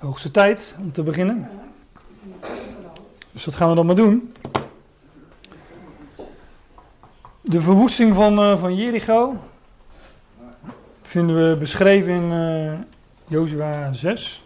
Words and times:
Hoogste 0.00 0.30
tijd 0.30 0.74
om 0.78 0.92
te 0.92 1.02
beginnen. 1.02 1.48
Dus 3.32 3.44
dat 3.44 3.54
gaan 3.54 3.68
we 3.68 3.74
dan 3.74 3.86
maar 3.86 3.94
doen. 3.94 4.32
De 7.40 7.60
verwoesting 7.60 8.14
van, 8.14 8.38
uh, 8.38 8.58
van 8.58 8.74
Jericho 8.76 9.36
vinden 11.02 11.50
we 11.50 11.56
beschreven 11.56 12.12
in 12.12 12.30
uh, 12.32 12.78
Jozua 13.26 13.92
6. 13.92 14.44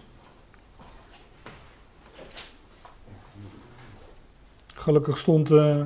Gelukkig 4.74 5.18
stond 5.18 5.50
uh, 5.50 5.80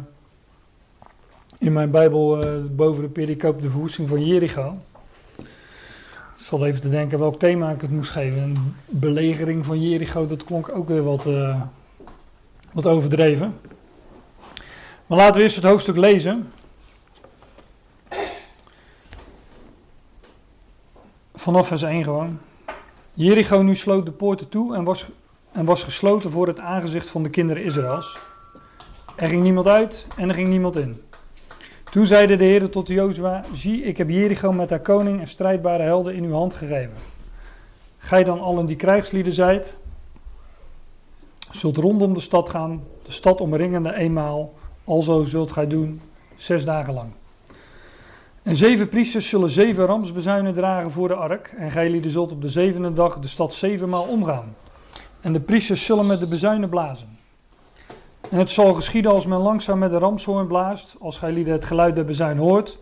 in 1.59 1.73
mijn 1.73 1.91
Bijbel 1.91 2.39
boven 2.71 3.03
de 3.03 3.09
pericoop 3.09 3.63
de 3.63 3.71
verwoesting 3.71 4.09
van 4.09 4.27
Jericho. 4.27 4.79
Zal 6.49 6.67
even 6.67 6.81
te 6.81 6.89
denken 6.89 7.19
welk 7.19 7.39
thema 7.39 7.71
ik 7.71 7.81
het 7.81 7.91
moest 7.91 8.11
geven. 8.11 8.43
Een 8.43 8.75
belegering 8.87 9.67
van 9.67 9.81
Jericho, 9.81 10.27
dat 10.27 10.45
klonk 10.45 10.69
ook 10.69 10.89
weer 10.89 11.03
wat, 11.03 11.27
uh, 11.27 11.63
wat 12.73 12.87
overdreven. 12.87 13.61
Maar 15.07 15.19
laten 15.19 15.35
we 15.35 15.43
eerst 15.43 15.57
het 15.57 15.65
hoofdstuk 15.65 15.97
lezen. 15.97 16.53
Vanaf 21.35 21.67
vers 21.67 21.83
1 21.83 22.05
gewoon. 22.05 22.39
Jericho 23.15 23.63
nu 23.63 23.77
sloot 23.77 24.05
de 24.05 24.13
poorten 24.13 24.49
toe 24.49 24.75
en 24.75 24.85
was, 24.85 25.07
en 25.53 25.65
was 25.65 25.83
gesloten 25.83 26.31
voor 26.31 26.47
het 26.47 26.59
aangezicht 26.59 27.09
van 27.09 27.23
de 27.23 27.31
kinderen 27.31 27.65
Israëls. 27.65 28.19
Er 29.17 29.29
ging 29.29 29.43
niemand 29.43 29.67
uit 29.67 30.07
en 30.17 30.29
er 30.29 30.35
ging 30.35 30.49
niemand 30.49 30.77
in. 30.77 31.03
Toen 31.99 32.07
zeide 32.07 32.37
de 32.37 32.45
Heer 32.45 32.71
tot 32.71 32.89
Jozua: 32.89 33.45
Zie, 33.53 33.83
ik 33.83 33.97
heb 33.97 34.09
Jericho 34.09 34.53
met 34.53 34.71
haar 34.71 34.81
koning 34.81 35.21
en 35.21 35.27
strijdbare 35.27 35.83
helden 35.83 36.15
in 36.15 36.25
uw 36.25 36.33
hand 36.33 36.55
gegeven. 36.55 36.97
Gij 37.99 38.25
dan 38.25 38.41
allen 38.41 38.67
die 38.67 38.77
krijgslieden 38.77 39.33
zijt, 39.33 39.77
zult 41.51 41.77
rondom 41.77 42.15
de 42.15 42.21
stad 42.21 42.49
gaan, 42.49 42.83
de 43.03 43.13
stad 43.13 43.41
omringende 43.41 43.95
eenmaal, 43.95 44.55
alzo 44.85 45.25
zult 45.25 45.51
gij 45.51 45.67
doen, 45.67 46.01
zes 46.37 46.65
dagen 46.65 46.95
lang. 46.95 47.11
En 48.43 48.57
zeven 48.57 48.89
priesters 48.89 49.29
zullen 49.29 49.51
zeven 49.51 49.87
ramsbezuinen 49.87 50.53
dragen 50.53 50.91
voor 50.91 51.09
de 51.09 51.15
ark, 51.15 51.55
en 51.57 51.71
gij 51.71 51.91
lieden 51.91 52.11
zult 52.11 52.33
op 52.33 52.43
de 52.43 52.49
zevende 52.49 52.93
dag 52.93 53.19
de 53.19 53.29
stad 53.29 53.55
zevenmaal 53.55 54.05
omgaan. 54.05 54.55
En 55.21 55.33
de 55.33 55.41
priesters 55.41 55.85
zullen 55.85 56.07
met 56.07 56.21
de 56.21 56.29
bezuinen 56.29 56.69
blazen. 56.69 57.18
En 58.31 58.39
het 58.39 58.51
zal 58.51 58.73
geschieden 58.73 59.11
als 59.11 59.27
men 59.27 59.39
langzaam 59.39 59.79
met 59.79 59.91
de 59.91 59.99
ramshoorn 59.99 60.47
blaast, 60.47 60.97
als 61.01 61.19
gij 61.19 61.33
lieden 61.33 61.53
het 61.53 61.65
geluid 61.65 61.95
der 61.95 62.05
bezuin 62.05 62.39
hoort. 62.39 62.79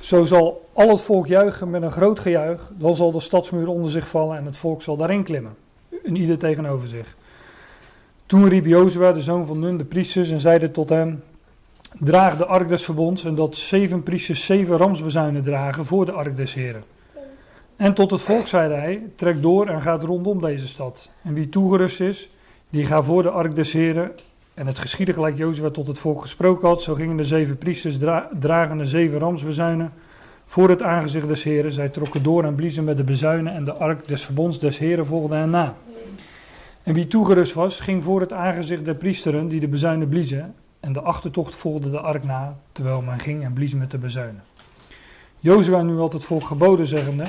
Zo 0.00 0.24
zal 0.24 0.68
al 0.72 0.88
het 0.88 1.00
volk 1.00 1.26
juichen 1.26 1.70
met 1.70 1.82
een 1.82 1.90
groot 1.90 2.20
gejuich. 2.20 2.70
Dan 2.74 2.94
zal 2.94 3.12
de 3.12 3.20
stadsmuur 3.20 3.68
onder 3.68 3.90
zich 3.90 4.08
vallen 4.08 4.36
en 4.36 4.44
het 4.44 4.56
volk 4.56 4.82
zal 4.82 4.96
daarin 4.96 5.22
klimmen. 5.22 5.56
En 6.04 6.16
ieder 6.16 6.38
tegenover 6.38 6.88
zich. 6.88 7.16
Toen 8.26 8.48
riep 8.48 8.66
Jozua, 8.66 9.12
de 9.12 9.20
zoon 9.20 9.46
van 9.46 9.58
Nun, 9.58 9.76
de 9.76 9.84
priesters, 9.84 10.30
en 10.30 10.40
zeide 10.40 10.70
tot 10.70 10.88
hem: 10.88 11.22
Draag 11.98 12.36
de 12.36 12.46
ark 12.46 12.68
des 12.68 12.84
verbonds, 12.84 13.24
en 13.24 13.34
dat 13.34 13.56
zeven 13.56 14.02
priesters 14.02 14.44
zeven 14.44 14.76
ramsbezuinen 14.76 15.42
dragen 15.42 15.84
voor 15.84 16.06
de 16.06 16.12
ark 16.12 16.36
des 16.36 16.54
Heren. 16.54 16.82
En 17.76 17.94
tot 17.94 18.10
het 18.10 18.20
volk 18.20 18.46
zeide 18.46 18.74
hij: 18.74 19.02
Trek 19.16 19.42
door 19.42 19.66
en 19.66 19.80
gaat 19.80 20.02
rondom 20.02 20.40
deze 20.40 20.68
stad. 20.68 21.10
En 21.22 21.34
wie 21.34 21.48
toegerust 21.48 22.00
is, 22.00 22.30
die 22.70 22.84
gaat 22.86 23.04
voor 23.04 23.22
de 23.22 23.30
ark 23.30 23.54
des 23.54 23.72
Heren 23.72 24.12
en 24.60 24.66
het 24.66 24.78
geschiedde 24.78 25.12
gelijk 25.12 25.36
Jozua 25.36 25.70
tot 25.70 25.86
het 25.86 25.98
volk 25.98 26.20
gesproken 26.20 26.68
had. 26.68 26.82
Zo 26.82 26.94
gingen 26.94 27.16
de 27.16 27.24
zeven 27.24 27.58
priesters 27.58 27.98
dra 27.98 28.28
dragen 28.40 28.78
de 28.78 28.84
zeven 28.84 29.18
ramsbezuinen 29.18 29.92
voor 30.44 30.68
het 30.68 30.82
aangezicht 30.82 31.28
des 31.28 31.42
heren. 31.42 31.72
Zij 31.72 31.88
trokken 31.88 32.22
door 32.22 32.44
en 32.44 32.54
bliezen 32.54 32.84
met 32.84 32.96
de 32.96 33.04
bezuinen 33.04 33.54
en 33.54 33.64
de 33.64 33.72
ark 33.72 34.08
des 34.08 34.24
verbonds 34.24 34.58
des 34.58 34.78
heren 34.78 35.06
volgde 35.06 35.34
hen 35.34 35.50
na. 35.50 35.74
En 36.82 36.94
wie 36.94 37.06
toegerust 37.06 37.54
was, 37.54 37.80
ging 37.80 38.04
voor 38.04 38.20
het 38.20 38.32
aangezicht 38.32 38.84
der 38.84 38.94
priesteren 38.94 39.48
die 39.48 39.60
de 39.60 39.68
bezuinen 39.68 40.08
bliezen. 40.08 40.54
En 40.80 40.92
de 40.92 41.00
achtertocht 41.00 41.54
volgde 41.54 41.90
de 41.90 42.00
ark 42.00 42.24
na, 42.24 42.56
terwijl 42.72 43.02
men 43.02 43.18
ging 43.18 43.44
en 43.44 43.52
blies 43.52 43.74
met 43.74 43.90
de 43.90 43.98
bezuinen. 43.98 44.42
Jozua 45.38 45.82
nu 45.82 45.98
had 45.98 46.12
het 46.12 46.24
volk 46.24 46.44
geboden, 46.44 46.86
zeggende... 46.86 47.24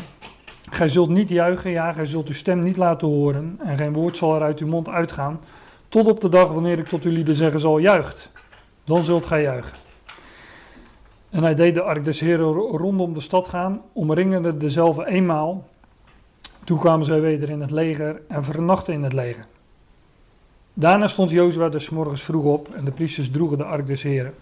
Gij 0.69 0.89
zult 0.89 1.09
niet 1.09 1.29
juichen, 1.29 1.71
ja, 1.71 1.93
gij 1.93 2.05
zult 2.05 2.27
uw 2.27 2.33
stem 2.33 2.59
niet 2.59 2.77
laten 2.77 3.07
horen, 3.07 3.59
en 3.65 3.77
geen 3.77 3.93
woord 3.93 4.17
zal 4.17 4.35
er 4.35 4.41
uit 4.41 4.59
uw 4.59 4.67
mond 4.67 4.89
uitgaan, 4.89 5.39
tot 5.91 6.07
op 6.07 6.21
de 6.21 6.29
dag 6.29 6.51
wanneer 6.51 6.79
ik 6.79 6.87
tot 6.87 7.03
jullie 7.03 7.23
de 7.23 7.35
zeggen 7.35 7.59
zal, 7.59 7.77
juicht. 7.79 8.29
Dan 8.83 9.03
zult 9.03 9.25
gij 9.25 9.41
juichen. 9.41 9.77
En 11.29 11.43
hij 11.43 11.55
deed 11.55 11.75
de 11.75 11.81
ark 11.81 12.05
des 12.05 12.19
heren 12.19 12.53
rondom 12.53 13.13
de 13.13 13.19
stad 13.19 13.47
gaan, 13.47 13.81
omringende 13.93 14.57
dezelfde 14.57 15.07
eenmaal. 15.07 15.67
Toen 16.63 16.79
kwamen 16.79 17.05
zij 17.05 17.21
weder 17.21 17.49
in 17.49 17.61
het 17.61 17.71
leger 17.71 18.21
en 18.27 18.43
vernachten 18.43 18.93
in 18.93 19.03
het 19.03 19.13
leger. 19.13 19.45
Daarna 20.73 21.07
stond 21.07 21.29
Jozua 21.29 21.69
des 21.69 21.89
morgens 21.89 22.23
vroeg 22.23 22.43
op 22.43 22.73
en 22.75 22.85
de 22.85 22.91
priesters 22.91 23.31
droegen 23.31 23.57
de 23.57 23.63
ark 23.63 23.87
des 23.87 24.03
heren. 24.03 24.33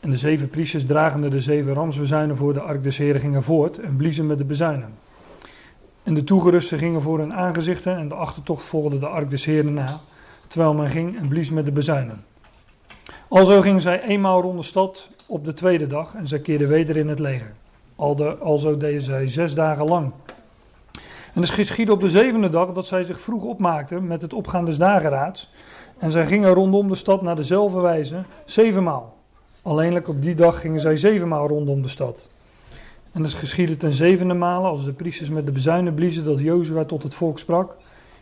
En 0.00 0.10
de 0.10 0.16
zeven 0.16 0.48
priesters 0.48 0.86
dragende 0.86 1.28
de 1.28 1.40
zeven 1.40 1.74
ramsbezuinen 1.74 2.36
voor 2.36 2.52
de 2.52 2.60
ark 2.60 2.82
des 2.82 2.96
heren 2.96 3.20
gingen 3.20 3.42
voort 3.42 3.78
en 3.78 3.96
bliezen 3.96 4.26
met 4.26 4.38
de 4.38 4.44
bezuinen. 4.44 4.94
En 6.02 6.14
de 6.14 6.24
toegerusten 6.24 6.78
gingen 6.78 7.00
voor 7.00 7.18
hun 7.18 7.34
aangezichten 7.34 7.96
en 7.96 8.08
de 8.08 8.14
achtertocht 8.14 8.64
volgde 8.64 8.98
de 8.98 9.06
ark 9.06 9.30
des 9.30 9.44
heren 9.44 9.74
na 9.74 10.00
terwijl 10.48 10.74
men 10.74 10.88
ging 10.88 11.18
en 11.18 11.28
blies 11.28 11.50
met 11.50 11.64
de 11.64 11.72
bezuinen. 11.72 12.24
Alzo 13.28 13.60
gingen 13.60 13.80
zij 13.80 14.02
eenmaal 14.02 14.40
rond 14.40 14.58
de 14.58 14.64
stad 14.64 15.08
op 15.26 15.44
de 15.44 15.54
tweede 15.54 15.86
dag 15.86 16.14
en 16.14 16.28
zij 16.28 16.40
keerden 16.40 16.68
weder 16.68 16.96
in 16.96 17.08
het 17.08 17.18
leger. 17.18 17.54
Alzo 18.40 18.76
deden 18.76 19.02
zij 19.02 19.26
zes 19.26 19.54
dagen 19.54 19.88
lang. 19.88 20.12
En 21.34 21.40
het 21.40 21.50
geschiedde 21.50 21.92
op 21.92 22.00
de 22.00 22.08
zevende 22.08 22.48
dag 22.48 22.72
dat 22.72 22.86
zij 22.86 23.04
zich 23.04 23.20
vroeg 23.20 23.42
opmaakten 23.42 24.06
met 24.06 24.22
het 24.22 24.32
opgaan 24.32 24.64
des. 24.64 25.48
En 25.98 26.10
zij 26.10 26.26
gingen 26.26 26.54
rondom 26.54 26.88
de 26.88 26.94
stad 26.94 27.22
naar 27.22 27.36
dezelfde 27.36 27.80
wijze, 27.80 28.22
zevenmaal. 28.44 29.16
Alleenlijk 29.62 30.08
op 30.08 30.22
die 30.22 30.34
dag 30.34 30.60
gingen 30.60 30.80
zij 30.80 30.96
zevenmaal 30.96 31.48
rondom 31.48 31.82
de 31.82 31.88
stad. 31.88 32.28
En 33.12 33.22
het 33.22 33.34
geschiedde 33.34 33.76
ten 33.76 33.92
zevende 33.92 34.34
malen, 34.34 34.70
als 34.70 34.84
de 34.84 34.92
priesters 34.92 35.30
met 35.30 35.46
de 35.46 35.52
bezuinen 35.52 35.94
bliezen, 35.94 36.24
dat 36.24 36.38
Jozua 36.38 36.84
tot 36.84 37.02
het 37.02 37.14
volk 37.14 37.38
sprak. 37.38 37.76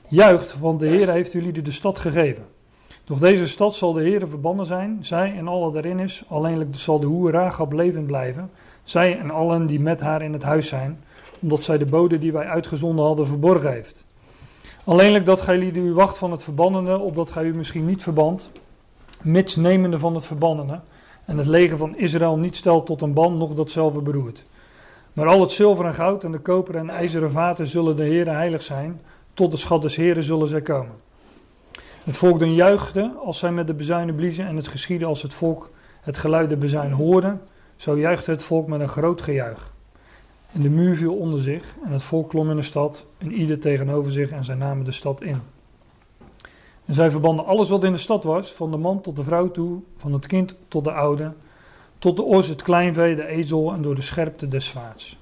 Juicht, 0.08 0.58
want 0.58 0.80
de 0.80 0.86
Heer 0.86 1.10
heeft 1.10 1.32
jullie 1.32 1.62
de 1.62 1.70
stad 1.70 1.98
gegeven. 1.98 2.44
Doch 3.04 3.18
deze 3.18 3.46
stad 3.46 3.74
zal 3.74 3.92
de 3.92 4.02
Heer 4.02 4.28
verbannen 4.28 4.66
zijn, 4.66 4.98
zij 5.00 5.34
en 5.36 5.48
al 5.48 5.60
wat 5.60 5.74
erin 5.74 5.98
is. 5.98 6.22
Alleenlijk 6.28 6.76
zal 6.76 7.00
de 7.00 7.06
hoer 7.06 7.30
Rahab 7.30 7.72
levend 7.72 8.06
blijven, 8.06 8.50
zij 8.84 9.18
en 9.18 9.30
allen 9.30 9.66
die 9.66 9.80
met 9.80 10.00
haar 10.00 10.22
in 10.22 10.32
het 10.32 10.42
huis 10.42 10.68
zijn, 10.68 11.00
omdat 11.40 11.62
zij 11.62 11.78
de 11.78 11.84
bode 11.84 12.18
die 12.18 12.32
wij 12.32 12.46
uitgezonden 12.46 13.04
hadden 13.04 13.26
verborgen 13.26 13.70
heeft. 13.70 14.04
Alleenlijk 14.84 15.26
dat 15.26 15.40
gij 15.40 15.58
lieden 15.58 15.86
u 15.86 15.92
wacht 15.92 16.18
van 16.18 16.30
het 16.30 16.42
verbannene, 16.42 16.98
opdat 16.98 17.30
gij 17.30 17.44
u 17.44 17.56
misschien 17.56 17.86
niet 17.86 18.02
verband, 18.02 18.50
mits 19.22 19.56
nemende 19.56 19.98
van 19.98 20.14
het 20.14 20.26
verbannene, 20.26 20.80
en 21.24 21.38
het 21.38 21.46
leger 21.46 21.76
van 21.76 21.96
Israël 21.96 22.36
niet 22.36 22.56
stelt 22.56 22.86
tot 22.86 23.02
een 23.02 23.12
ban, 23.12 23.38
nog 23.38 23.54
datzelfde 23.54 24.00
beroert. 24.00 24.44
Maar 25.12 25.26
al 25.26 25.40
het 25.40 25.50
zilver 25.50 25.84
en 25.84 25.94
goud 25.94 26.24
en 26.24 26.32
de 26.32 26.38
koper 26.38 26.76
en 26.76 26.90
ijzeren 26.90 27.30
vaten 27.30 27.66
zullen 27.66 27.96
de 27.96 28.04
Heer 28.04 28.28
heilig 28.28 28.62
zijn, 28.62 29.00
tot 29.36 29.50
de 29.50 29.56
schat 29.56 29.82
des 29.82 29.96
Heren 29.96 30.24
zullen 30.24 30.48
zij 30.48 30.60
komen. 30.60 30.94
Het 32.04 32.16
volk 32.16 32.38
dan 32.38 32.54
juichte 32.54 33.12
als 33.24 33.38
zij 33.38 33.52
met 33.52 33.66
de 33.66 33.74
bezuinen 33.74 34.14
bliezen 34.14 34.46
en 34.46 34.56
het 34.56 34.66
geschiedde 34.66 35.04
als 35.04 35.22
het 35.22 35.34
volk 35.34 35.70
het 36.00 36.16
geluid 36.16 36.48
der 36.48 36.58
bezuin 36.58 36.92
hoorde. 36.92 37.36
Zo 37.76 37.98
juichte 37.98 38.30
het 38.30 38.42
volk 38.42 38.66
met 38.66 38.80
een 38.80 38.88
groot 38.88 39.22
gejuich. 39.22 39.72
En 40.52 40.62
de 40.62 40.68
muur 40.68 40.96
viel 40.96 41.14
onder 41.14 41.40
zich 41.40 41.74
en 41.84 41.92
het 41.92 42.02
volk 42.02 42.28
klom 42.28 42.50
in 42.50 42.56
de 42.56 42.62
stad 42.62 43.06
en 43.18 43.32
ieder 43.32 43.58
tegenover 43.58 44.12
zich 44.12 44.30
en 44.30 44.44
zij 44.44 44.54
namen 44.54 44.84
de 44.84 44.92
stad 44.92 45.22
in. 45.22 45.40
En 46.84 46.94
zij 46.94 47.10
verbanden 47.10 47.44
alles 47.44 47.68
wat 47.68 47.84
in 47.84 47.92
de 47.92 47.98
stad 47.98 48.24
was, 48.24 48.52
van 48.52 48.70
de 48.70 48.76
man 48.76 49.00
tot 49.00 49.16
de 49.16 49.24
vrouw 49.24 49.50
toe, 49.50 49.80
van 49.96 50.12
het 50.12 50.26
kind 50.26 50.54
tot 50.68 50.84
de 50.84 50.92
oude, 50.92 51.32
tot 51.98 52.16
de 52.16 52.22
os, 52.22 52.48
het 52.48 52.62
kleinvee, 52.62 53.16
de 53.16 53.26
ezel 53.26 53.72
en 53.72 53.82
door 53.82 53.94
de 53.94 54.02
scherpte 54.02 54.48
des 54.48 54.66
zwaards. 54.66 55.18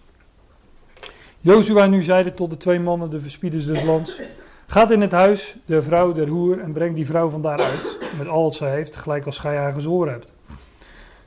Jozua 1.45 1.87
nu 1.87 2.03
zeide 2.03 2.35
tot 2.35 2.51
de 2.51 2.57
twee 2.57 2.81
mannen, 2.81 3.11
de 3.11 3.21
verspieders 3.21 3.67
des 3.67 3.85
lands, 3.85 4.21
gaat 4.67 4.91
in 4.91 5.01
het 5.01 5.13
huis 5.13 5.57
der 5.65 5.83
vrouw 5.83 6.13
der 6.13 6.29
hoer 6.29 6.61
en 6.61 6.73
breng 6.73 6.95
die 6.95 7.07
vrouw 7.07 7.29
vandaar 7.29 7.61
uit, 7.61 7.99
met 8.19 8.29
al 8.29 8.43
wat 8.43 8.55
zij 8.55 8.71
heeft, 8.71 8.97
gelijk 8.97 9.27
als 9.27 9.39
gij 9.39 9.57
haar 9.57 9.73
gezworen 9.73 10.13
hebt. 10.13 10.33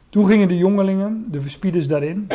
Toen 0.10 0.28
gingen 0.28 0.48
de 0.48 0.58
jongelingen, 0.58 1.26
de 1.30 1.42
verspieders 1.42 1.88
daarin, 1.88 2.28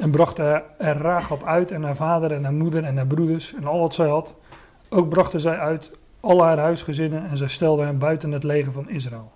en 0.00 0.10
brachten 0.10 0.62
er 0.78 0.96
Raagap 0.96 1.44
uit 1.44 1.70
en 1.70 1.82
haar 1.82 1.96
vader 1.96 2.32
en 2.32 2.44
haar 2.44 2.52
moeder 2.52 2.84
en 2.84 2.96
haar 2.96 3.06
broeders 3.06 3.54
en 3.54 3.66
al 3.66 3.80
wat 3.80 3.94
zij 3.94 4.08
had. 4.08 4.34
Ook 4.88 5.08
brachten 5.08 5.40
zij 5.40 5.58
uit 5.58 5.90
al 6.20 6.42
haar 6.42 6.58
huisgezinnen 6.58 7.28
en 7.30 7.36
zij 7.36 7.48
stelden 7.48 7.86
hen 7.86 7.98
buiten 7.98 8.32
het 8.32 8.44
leger 8.44 8.72
van 8.72 8.88
Israël. 8.88 9.32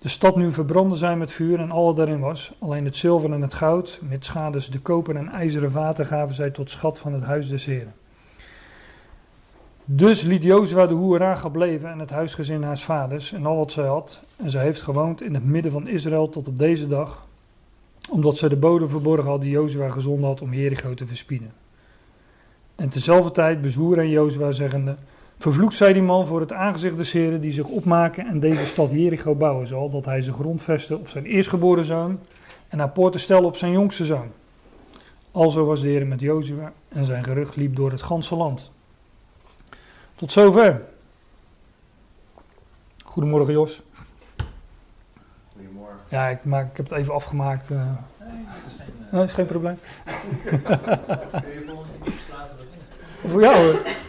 De 0.00 0.08
stad 0.08 0.36
nu 0.36 0.52
verbrandde 0.52 0.96
zij 0.96 1.16
met 1.16 1.32
vuur 1.32 1.60
en 1.60 1.70
al 1.70 1.94
daarin 1.94 2.20
was. 2.20 2.52
Alleen 2.58 2.84
het 2.84 2.96
zilver 2.96 3.32
en 3.32 3.40
het 3.40 3.54
goud, 3.54 4.00
met 4.08 4.24
schades 4.24 4.70
de 4.70 4.78
koper 4.78 5.16
en 5.16 5.28
ijzeren 5.28 5.70
vaten 5.70 6.06
gaven 6.06 6.34
zij 6.34 6.50
tot 6.50 6.70
schat 6.70 6.98
van 6.98 7.12
het 7.12 7.22
huis 7.22 7.48
des 7.48 7.64
heren. 7.64 7.94
Dus 9.84 10.22
liet 10.22 10.42
Jozua 10.42 10.86
de 10.86 10.94
hoer 10.94 11.18
Rahab 11.18 11.56
leven 11.56 11.90
en 11.90 11.98
het 11.98 12.10
huisgezin 12.10 12.62
haars 12.62 12.82
vaders 12.82 13.32
en 13.32 13.46
al 13.46 13.56
wat 13.56 13.72
zij 13.72 13.86
had. 13.86 14.20
En 14.36 14.50
zij 14.50 14.62
heeft 14.62 14.82
gewoond 14.82 15.22
in 15.22 15.34
het 15.34 15.44
midden 15.44 15.72
van 15.72 15.88
Israël 15.88 16.28
tot 16.28 16.48
op 16.48 16.58
deze 16.58 16.88
dag, 16.88 17.26
omdat 18.10 18.36
zij 18.36 18.48
de 18.48 18.56
bodem 18.56 18.88
verborgen 18.88 19.30
had 19.30 19.40
die 19.40 19.50
Jozua 19.50 19.88
gezonden 19.88 20.26
had 20.26 20.42
om 20.42 20.54
Jericho 20.54 20.94
te 20.94 21.06
verspieden. 21.06 21.52
En 22.76 22.88
tezelfde 22.88 23.30
tijd 23.30 23.62
bezwoer 23.62 23.96
hij 23.96 24.08
Jozua 24.08 24.52
zeggende, 24.52 24.96
Vervloekt 25.40 25.74
zij 25.74 25.92
die 25.92 26.02
man 26.02 26.26
voor 26.26 26.40
het 26.40 26.52
aangezicht 26.52 26.96
des 26.96 27.12
Heren 27.12 27.40
die 27.40 27.52
zich 27.52 27.66
opmaken 27.66 28.26
en 28.26 28.40
deze 28.40 28.66
stad 28.66 28.90
Jericho 28.90 29.34
bouwen 29.34 29.66
zal, 29.66 29.90
dat 29.90 30.04
hij 30.04 30.20
zich 30.22 30.34
grondvestte 30.34 30.96
op 30.98 31.08
zijn 31.08 31.24
eerstgeboren 31.24 31.84
zoon 31.84 32.18
en 32.68 32.78
haar 32.78 32.88
poorten 32.88 33.20
stelde 33.20 33.46
op 33.46 33.56
zijn 33.56 33.72
jongste 33.72 34.04
zoon. 34.04 34.30
Alzo 35.30 35.64
was 35.64 35.80
de 35.80 35.88
Heer 35.88 36.06
met 36.06 36.20
Jozua 36.20 36.72
en 36.88 37.04
zijn 37.04 37.24
gerucht 37.24 37.56
liep 37.56 37.76
door 37.76 37.90
het 37.90 38.02
ganse 38.02 38.36
land. 38.36 38.70
Tot 40.14 40.32
zover. 40.32 40.82
Goedemorgen 43.04 43.52
Jos. 43.52 43.82
Goedemorgen. 45.52 45.96
Ja, 46.08 46.28
ik, 46.28 46.44
maak, 46.44 46.70
ik 46.70 46.76
heb 46.76 46.88
het 46.88 46.98
even 46.98 47.14
afgemaakt. 47.14 47.70
Uh. 47.70 47.76
Nee, 47.76 48.44
dat 48.44 48.66
is 48.66 48.76
geen, 48.78 48.94
uh, 49.06 49.12
nee, 49.12 49.24
is 49.24 49.32
geen 49.32 49.46
probleem. 49.46 49.78
Kun 50.44 50.60
je 51.52 51.62
volgende 51.66 51.92
keer 52.02 52.12
iets 52.12 52.28
later 52.32 52.56
beginnen? 52.56 53.30
Voor 53.30 53.40
jou 53.40 53.56
hoor. 53.56 54.08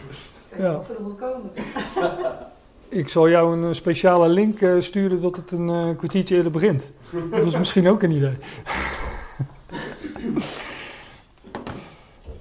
Ja. 0.58 0.74
Of 0.74 0.88
er 0.88 1.02
wel 1.02 1.14
komen. 1.14 1.50
Ik 2.92 3.08
zal 3.08 3.28
jou 3.28 3.56
een 3.56 3.68
eh, 3.68 3.74
speciale 3.74 4.28
link 4.28 4.60
uh, 4.60 4.80
sturen 4.80 5.20
dat 5.20 5.36
het 5.36 5.50
een 5.50 5.68
uh, 5.68 5.96
kwartiertje 5.96 6.36
eerder 6.36 6.52
begint. 6.52 6.92
Dat 7.30 7.46
is 7.46 7.58
misschien 7.58 7.88
ook 7.88 8.02
een 8.02 8.10
idee. 8.10 8.36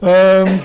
um, 0.02 0.60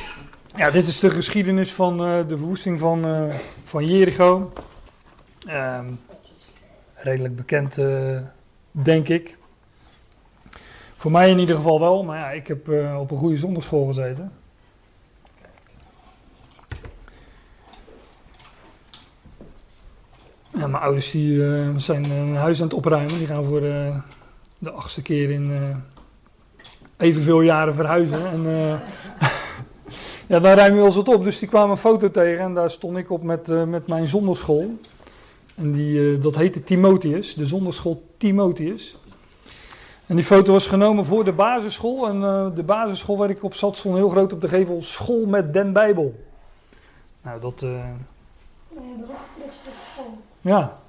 ja, 0.62 0.70
dit 0.70 0.86
is 0.86 1.00
de 1.00 1.10
geschiedenis 1.10 1.72
van 1.72 1.92
uh, 2.08 2.28
de 2.28 2.36
verwoesting 2.36 2.78
van, 2.78 3.08
uh, 3.08 3.34
van 3.64 3.84
Jericho. 3.84 4.52
Um, 5.48 6.00
redelijk 6.94 7.36
bekend, 7.36 7.78
uh, 7.78 8.20
denk 8.70 9.08
ik. 9.08 9.36
Voor 10.96 11.10
mij 11.10 11.30
in 11.30 11.38
ieder 11.38 11.56
geval 11.56 11.80
wel, 11.80 12.04
maar 12.04 12.18
ja, 12.18 12.30
ik 12.30 12.46
heb 12.46 12.68
op 12.98 13.10
een 13.10 13.18
goede 13.18 13.36
zondagschool 13.36 13.86
gezeten. 13.86 14.32
Ja, 20.54 20.66
mijn 20.66 20.82
ouders 20.82 21.10
die, 21.10 21.42
zijn 21.76 22.04
een 22.10 22.36
huis 22.36 22.58
aan 22.58 22.66
het 22.66 22.76
opruimen. 22.76 23.18
Die 23.18 23.26
gaan 23.26 23.44
voor 23.44 23.60
de 24.58 24.70
achtste 24.70 25.02
keer 25.02 25.30
in 25.30 25.76
evenveel 26.96 27.40
jaren 27.40 27.74
verhuizen. 27.74 28.26
En, 28.26 28.42
ja, 30.28 30.40
daar 30.40 30.56
ruim 30.56 30.70
je 30.70 30.76
wel 30.76 30.84
eens 30.84 30.96
wat 30.96 31.08
op. 31.08 31.24
Dus 31.24 31.38
die 31.38 31.48
kwamen 31.48 31.70
een 31.70 31.76
foto 31.76 32.10
tegen 32.10 32.44
en 32.44 32.54
daar 32.54 32.70
stond 32.70 32.96
ik 32.96 33.10
op 33.10 33.22
met, 33.22 33.66
met 33.66 33.88
mijn 33.88 34.06
zonderschool. 34.06 34.78
En 35.54 35.72
die, 35.72 36.18
dat 36.18 36.36
heette 36.36 36.64
Timotheus, 36.64 37.34
de 37.34 37.46
zonderschool 37.46 38.02
Timotheus. 38.16 38.96
En 40.06 40.16
die 40.16 40.24
foto 40.24 40.52
was 40.52 40.66
genomen 40.66 41.04
voor 41.04 41.24
de 41.24 41.32
basisschool. 41.32 42.08
En 42.08 42.20
de 42.54 42.62
basisschool 42.62 43.16
waar 43.16 43.30
ik 43.30 43.44
op 43.44 43.54
zat 43.54 43.76
stond 43.76 43.96
heel 43.96 44.08
groot 44.08 44.32
op 44.32 44.40
de 44.40 44.48
gevel 44.48 44.82
School 44.82 45.26
met 45.26 45.52
den 45.52 45.72
Bijbel. 45.72 46.24
Nou, 47.22 47.40
dat... 47.40 47.60
Nee, 47.60 48.96
dat. 49.00 49.08
Ja. 50.42 50.80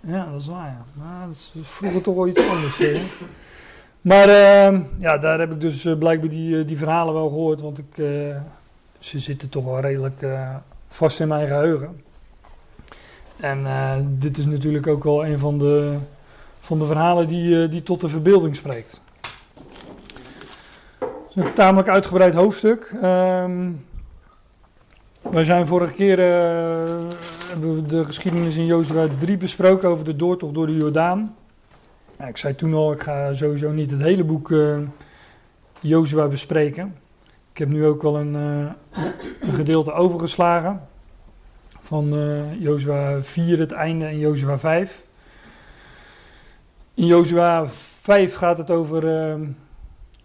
Ja, 0.00 0.28
dat 0.32 0.40
is 0.40 0.46
waar. 0.46 0.66
Ja. 0.66 1.02
Nou, 1.02 1.26
dat 1.26 1.34
is 1.34 1.52
vroeger 1.62 2.02
toch 2.02 2.14
wel 2.14 2.26
iets 2.26 2.48
anders. 2.48 2.78
Hè? 2.78 3.02
Maar 4.00 4.28
uh, 4.28 4.80
ja, 4.98 5.18
daar 5.18 5.38
heb 5.38 5.52
ik 5.52 5.60
dus 5.60 5.84
uh, 5.84 5.98
blijkbaar 5.98 6.28
die, 6.28 6.64
die 6.64 6.76
verhalen 6.76 7.14
wel 7.14 7.28
gehoord, 7.28 7.60
want 7.60 7.78
ik, 7.78 7.96
uh, 7.96 8.36
ze 8.98 9.18
zitten 9.18 9.48
toch 9.48 9.64
wel 9.64 9.80
redelijk 9.80 10.26
vast 10.88 11.20
in 11.20 11.28
mijn 11.28 11.46
geheugen. 11.46 12.02
En 13.36 13.66
dit 14.18 14.38
is 14.38 14.46
natuurlijk 14.46 14.86
ook 14.86 15.04
wel 15.04 15.26
een 15.26 15.38
van 15.38 15.58
de, 15.58 15.96
van 16.60 16.78
de 16.78 16.86
verhalen 16.86 17.28
die, 17.28 17.68
die 17.68 17.82
tot 17.82 18.00
de 18.00 18.08
verbeelding 18.08 18.56
spreekt. 18.56 19.02
Het 20.98 21.36
is 21.36 21.42
een 21.42 21.52
tamelijk 21.52 21.88
uitgebreid 21.88 22.34
hoofdstuk. 22.34 22.92
Um, 23.02 23.84
wij 25.20 25.44
zijn 25.44 25.66
vorige 25.66 25.92
keer 25.92 26.18
hebben 27.52 27.74
we 27.74 27.86
de 27.86 28.04
geschiedenis 28.04 28.56
in 28.56 28.66
Jozua 28.66 29.08
3 29.18 29.36
besproken 29.36 29.88
over 29.88 30.04
de 30.04 30.16
doortocht 30.16 30.54
door 30.54 30.66
de 30.66 30.76
Jordaan. 30.76 31.36
Ik 32.26 32.36
zei 32.36 32.54
toen 32.54 32.74
al, 32.74 32.92
ik 32.92 33.02
ga 33.02 33.34
sowieso 33.34 33.70
niet 33.70 33.90
het 33.90 34.00
hele 34.00 34.24
boek 34.24 34.50
uh, 34.50 34.78
Jozua 35.80 36.28
bespreken. 36.28 36.96
Ik 37.52 37.58
heb 37.58 37.68
nu 37.68 37.86
ook 37.86 38.02
wel 38.02 38.16
een, 38.16 38.34
een 38.34 39.52
gedeelte 39.52 39.92
overgeslagen. 39.92 40.80
Van 41.80 42.14
uh, 42.14 42.62
Jozua 42.62 43.22
4 43.22 43.58
het 43.58 43.72
einde 43.72 44.04
en 44.04 44.18
Jozua 44.18 44.58
5. 44.58 45.04
In 46.94 47.06
Jozua 47.06 47.66
5 47.66 48.34
gaat 48.34 48.58
het 48.58 48.70
over 48.70 49.38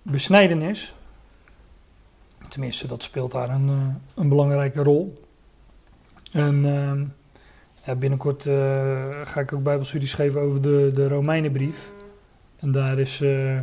besnijdenis. 0.02 0.94
Tenminste, 2.50 2.88
dat 2.88 3.04
speelt 3.04 3.32
daar 3.32 3.50
een, 3.50 4.02
een 4.16 4.30
belangrijke 4.30 4.84
rol. 4.84 5.26
En 6.32 6.66
binnenkort 7.96 8.46
uh, 8.46 8.54
ga 9.24 9.40
ik 9.40 9.54
ook 9.54 9.64
bijbelstudies 9.64 10.14
geven 10.14 10.42
over 10.42 10.62
de, 10.62 10.92
de 10.94 11.08
Romeinenbrief. 11.08 11.92
En 12.60 12.72
daar 12.72 13.00
is 13.00 13.22
uh, 13.22 13.56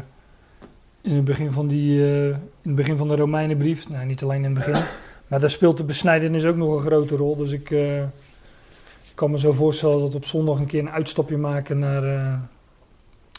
in, 1.01 1.15
het 1.15 1.25
begin 1.25 1.53
van 1.53 1.67
die, 1.67 1.99
uh, 1.99 2.27
in 2.27 2.41
het 2.63 2.75
begin 2.75 2.97
van 2.97 3.09
de 3.09 3.17
Romeinenbrief, 3.17 3.89
nou 3.89 4.07
niet 4.07 4.23
alleen 4.23 4.45
in 4.45 4.57
het 4.57 4.67
begin, 4.67 4.83
maar 5.27 5.41
daar 5.41 5.51
speelt 5.51 5.77
de 5.77 5.85
besnijdenis 5.85 6.45
ook 6.45 6.57
nog 6.57 6.77
een 6.77 6.87
grote 6.87 7.17
rol. 7.17 7.37
Dus 7.37 7.51
ik 7.51 7.75
kan 9.15 9.31
me 9.31 9.39
zo 9.39 9.53
voorstellen 9.53 10.01
dat 10.01 10.11
we 10.11 10.17
op 10.17 10.27
zondag 10.27 10.59
een 10.59 10.67
keer 10.67 10.81
een 10.81 10.91
uitstapje 10.91 11.37
maken 11.37 11.79
naar, 11.79 12.03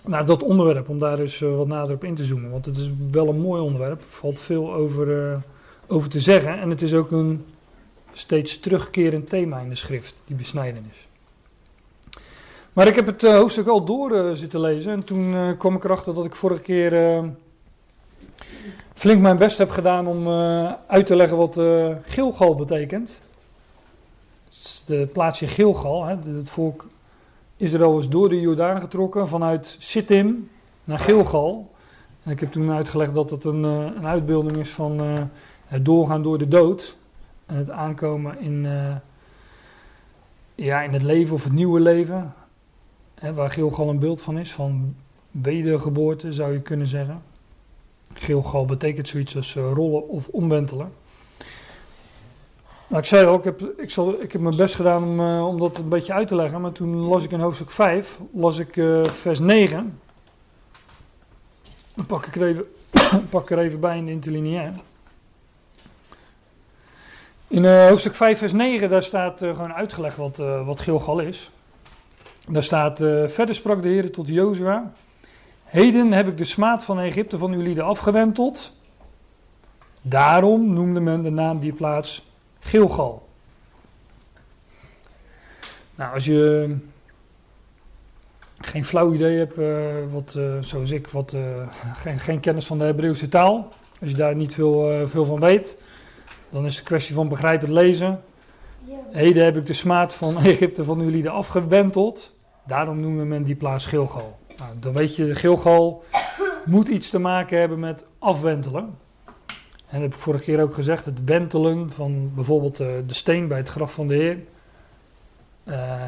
naar 0.06 0.26
dat 0.26 0.44
onderwerp. 0.44 0.90
Om 0.90 1.00
daar 1.00 1.18
dus 1.18 1.40
wat 1.40 1.68
nader 1.68 1.96
op 1.96 2.04
in 2.04 2.16
te 2.16 2.26
zoomen. 2.26 2.52
Want 2.52 2.66
het 2.66 2.78
is 2.78 2.92
wel 3.12 3.28
een 3.28 3.40
mooi 3.40 3.62
onderwerp. 3.62 4.02
Er 4.02 4.08
valt 4.08 4.40
veel 4.40 4.74
over, 4.74 5.38
over 5.88 6.10
te 6.10 6.20
zeggen. 6.20 6.60
En 6.60 6.70
het 6.70 6.82
is 6.82 6.94
ook 6.94 7.12
een 7.12 7.46
steeds 8.18 8.60
terugkerend 8.60 9.30
thema 9.30 9.60
in 9.60 9.70
de 9.70 9.76
schrift, 9.76 10.16
die 10.26 10.36
besnijdenis. 10.36 11.08
Maar 12.74 12.88
ik 12.88 12.96
heb 12.96 13.06
het 13.06 13.24
uh, 13.24 13.36
hoofdstuk 13.36 13.68
al 13.68 13.86
door 13.86 14.12
uh, 14.12 14.32
zitten 14.34 14.60
lezen 14.60 14.92
en 14.92 15.06
toen 15.06 15.34
uh, 15.34 15.50
kwam 15.58 15.76
ik 15.76 15.84
erachter 15.84 16.14
dat 16.14 16.26
ik 16.26 16.36
vorige 16.36 16.62
keer 16.62 17.24
flink 18.94 19.22
mijn 19.22 19.38
best 19.38 19.58
heb 19.58 19.70
gedaan 19.70 20.08
om 20.08 20.30
uit 20.88 21.06
te 21.06 21.16
leggen 21.16 21.38
wat 21.38 21.60
Gilgal 22.06 22.56
betekent. 22.56 23.22
Het 24.86 25.12
plaatsje 25.12 25.48
Gilgal, 25.48 26.06
het 26.06 26.50
volk 26.50 26.88
Israël 27.58 28.00
is 28.00 28.10
door 28.10 28.30
de 28.30 28.40
Jordaan 28.40 28.82
getrokken 28.82 29.28
vanuit 29.28 29.76
Sittim 29.80 30.50
naar 30.84 31.00
Gilgal. 31.00 31.72
En 32.24 32.32
ik 32.32 32.40
heb 32.40 32.52
toen 32.52 32.72
uitgelegd 32.72 33.14
dat 33.14 33.30
het 33.30 33.44
een, 33.44 33.64
een 33.64 34.06
uitbeelding 34.06 34.58
is 34.58 34.70
van 34.70 35.00
het 35.66 35.86
doorgaan 35.86 36.24
door 36.24 36.38
de 36.38 36.48
dood 36.48 36.96
en 37.46 37.56
het 37.56 37.70
aankomen 37.70 38.40
in, 38.40 38.64
uh, 38.64 38.96
ja, 40.56 40.82
in 40.82 40.94
het 40.94 41.04
leven 41.04 41.36
of 41.36 41.44
het 41.44 41.54
nieuwe 41.54 41.80
leven. 41.80 42.34
Hè, 43.16 43.34
waar 43.34 43.50
Gilgal 43.50 43.90
een 43.90 44.00
beeld 44.00 44.22
van 44.22 44.38
is, 44.38 44.52
van 44.52 44.96
wedergeboorte 45.32 46.34
zou 46.34 46.54
je 46.54 46.62
kunnen 46.62 46.88
zeggen. 46.88 47.24
Gilgal 48.14 48.66
betekent 48.66 49.08
zoiets 49.08 49.36
als 49.36 49.56
uh, 49.56 49.72
rollen 49.74 50.08
of 50.08 50.28
omwentelen. 50.28 50.92
Nou, 52.88 53.02
ik 53.02 53.08
zei 53.08 53.25
al, 53.25 53.38
ik 53.38 53.44
heb, 53.44 53.62
ik, 53.62 53.90
zal, 53.90 54.22
ik 54.22 54.32
heb 54.32 54.42
mijn 54.42 54.56
best 54.56 54.75
gedaan 54.75 55.04
om, 55.04 55.20
uh, 55.20 55.48
om 55.48 55.60
dat 55.60 55.78
een 55.78 55.90
beetje 55.90 56.14
uit 56.14 56.28
te 56.28 56.36
leggen. 56.36 56.62
Maar 56.62 56.72
toen 56.72 56.96
las 56.96 57.24
ik 57.24 57.32
in 57.32 57.40
hoofdstuk 57.40 57.72
5, 57.72 58.20
las 58.34 58.58
ik 58.58 58.74
vers 59.04 59.40
9. 59.40 60.00
Dan 61.94 62.06
pak 62.06 62.25
ik 62.25 62.36
er 62.36 62.48
even, 62.48 62.66
pak 63.30 63.44
ik 63.44 63.58
er 63.58 63.64
even 63.64 63.80
bij 63.80 63.98
in 63.98 64.06
de 64.06 64.12
interlineair. 64.12 64.74
In 67.48 67.64
uh, 67.64 67.88
hoofdstuk 67.88 68.16
5, 68.16 68.38
vers 68.38 68.54
9, 68.54 68.90
daar 68.90 69.04
staat 69.04 69.42
uh, 69.42 69.56
gewoon 69.56 69.74
uitgelegd 69.74 70.18
wat, 70.18 70.40
uh, 70.40 70.66
wat 70.66 71.22
is. 71.22 71.52
Daar 72.48 72.64
staat, 72.64 72.98
verder 73.25 73.56
sprak 73.56 73.82
de 73.82 73.88
Heer 73.88 74.12
tot 74.12 74.28
Jozua. 74.28 74.92
Heden 75.64 76.12
heb 76.12 76.28
ik 76.28 76.38
de 76.38 76.46
smaad 76.46 76.84
van 76.84 77.00
Egypte 77.00 77.38
van 77.38 77.52
uw 77.52 77.62
lieden 77.62 77.84
afgewenteld. 77.84 78.75
Daarom 80.02 80.74
noemde 80.74 81.00
men 81.00 81.22
de 81.22 81.30
naam 81.30 81.60
die 81.60 81.74
plaats 81.74 82.30
Gilgal. 82.60 83.28
Nou, 85.96 86.14
als 86.14 86.25
je 86.25 86.75
geen 88.58 88.86
flauw 88.86 89.14
idee 89.14 89.38
hebt, 89.38 89.56
wat, 90.12 90.38
zoals 90.60 90.92
ik, 90.92 91.08
wat, 91.08 91.36
geen, 91.96 92.20
geen 92.20 92.40
kennis 92.40 92.66
van 92.66 92.78
de 92.78 92.84
Hebreeuwse 92.84 93.30
taal. 93.30 93.70
Als 94.02 94.10
je 94.10 94.16
daar 94.16 94.36
niet 94.36 94.54
veel, 94.54 95.08
veel 95.08 95.25
van 95.25 95.40
weet 95.40 95.78
dan 96.56 96.66
is 96.66 96.72
het 96.72 96.80
een 96.80 96.86
kwestie 96.86 97.16
van 97.16 97.28
begrijpend 97.28 97.72
lezen. 97.72 98.22
Heden 99.12 99.44
heb 99.44 99.58
ik 99.58 99.66
de 99.66 99.74
smaad 99.74 100.14
van 100.14 100.38
Egypte 100.46 100.84
van 100.84 101.00
uw 101.00 101.10
lieden 101.10 101.32
afgewenteld. 101.32 102.36
Daarom 102.66 103.00
noemen 103.00 103.28
men 103.28 103.44
die 103.44 103.56
plaats 103.56 103.86
Gilgal. 103.86 104.38
Nou, 104.58 104.70
dan 104.80 104.94
weet 104.94 105.16
je, 105.16 105.36
Gilgal 105.36 106.04
moet 106.66 106.88
iets 106.88 107.10
te 107.10 107.20
maken 107.20 107.60
hebben 107.60 107.80
met 107.80 108.06
afwentelen. 108.20 108.84
En 108.84 109.92
dat 109.92 110.02
heb 110.02 110.14
ik 110.14 110.20
vorige 110.20 110.44
keer 110.44 110.62
ook 110.62 110.74
gezegd, 110.74 111.06
het 111.06 111.24
wentelen 111.24 111.90
van 111.90 112.32
bijvoorbeeld 112.36 112.80
uh, 112.80 112.88
de 113.08 113.14
steen 113.14 113.48
bij 113.48 113.58
het 113.58 113.70
graf 113.70 113.94
van 113.94 114.08
de 114.08 114.16
Heer. 114.16 114.38
Uh, 115.66 116.02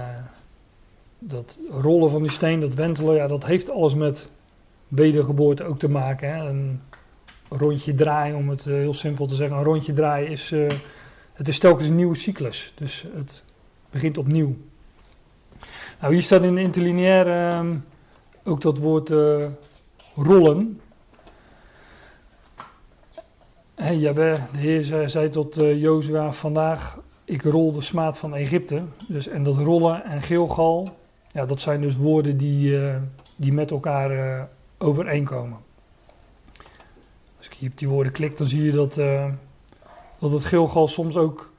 dat 1.19 1.59
rollen 1.69 2.09
van 2.09 2.21
die 2.21 2.31
steen, 2.31 2.59
dat 2.59 2.73
wentelen, 2.73 3.15
ja, 3.15 3.27
dat 3.27 3.45
heeft 3.45 3.69
alles 3.69 3.95
met 3.95 4.29
wedergeboorte 4.87 5.63
ook 5.63 5.79
te 5.79 5.89
maken. 5.89 6.33
Hè. 6.33 6.49
Een 6.49 6.81
rondje 7.49 7.93
draaien, 7.93 8.35
om 8.35 8.49
het 8.49 8.65
uh, 8.65 8.73
heel 8.73 8.93
simpel 8.93 9.25
te 9.25 9.35
zeggen. 9.35 9.57
Een 9.57 9.63
rondje 9.63 9.93
draaien 9.93 10.29
is 10.29 10.51
uh, 10.51 10.69
het 11.37 11.47
is 11.47 11.59
telkens 11.59 11.87
een 11.87 11.95
nieuwe 11.95 12.15
cyclus. 12.15 12.73
Dus 12.75 13.05
het 13.15 13.43
begint 13.89 14.17
opnieuw. 14.17 14.55
Nou, 16.01 16.13
hier 16.13 16.23
staat 16.23 16.43
in 16.43 16.57
interlineair 16.57 17.27
ehm, 17.27 17.75
ook 18.43 18.61
dat 18.61 18.77
woord 18.77 19.09
eh, 19.09 19.45
rollen. 20.15 20.81
Jawel, 23.75 24.37
de 24.51 24.57
Heer 24.57 25.09
zei, 25.09 25.29
tot 25.29 25.61
uh, 25.61 25.81
Jozua 25.81 26.31
vandaag, 26.31 26.99
ik 27.25 27.43
rol 27.43 27.71
de 27.71 27.81
smaad 27.81 28.17
van 28.17 28.35
Egypte. 28.35 28.81
Dus, 29.07 29.27
en 29.27 29.43
dat 29.43 29.57
rollen 29.57 30.03
en 30.03 30.21
Gilgal, 30.21 30.97
ja, 31.31 31.45
dat 31.45 31.61
zijn 31.61 31.81
dus 31.81 31.95
woorden 31.95 32.37
die, 32.37 32.79
die 33.35 33.53
met 33.53 33.71
elkaar 33.71 34.49
overeenkomen. 34.77 35.57
Hier 37.57 37.69
op 37.69 37.77
die 37.77 37.89
woorden 37.89 38.11
klik, 38.11 38.37
dan 38.37 38.47
zie 38.47 38.63
je 38.63 38.71
dat, 38.71 38.93
dat 40.19 40.31
het 40.31 40.43
Gilgal 40.43 40.87
soms 40.87 41.17
ook 41.17 41.51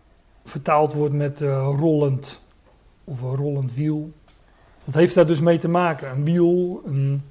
vertaald 0.45 0.93
wordt 0.93 1.15
met 1.15 1.41
rollend 1.41 2.41
of 3.05 3.23
een 3.23 3.37
rollend 3.37 3.75
wiel. 3.75 4.13
Dat 4.85 4.95
heeft 4.95 5.15
daar 5.15 5.27
dus 5.27 5.41
mee 5.41 5.59
te 5.59 5.69
maken. 5.69 6.11
Een 6.11 6.25
wiel, 6.25 6.83
een, 6.87 7.23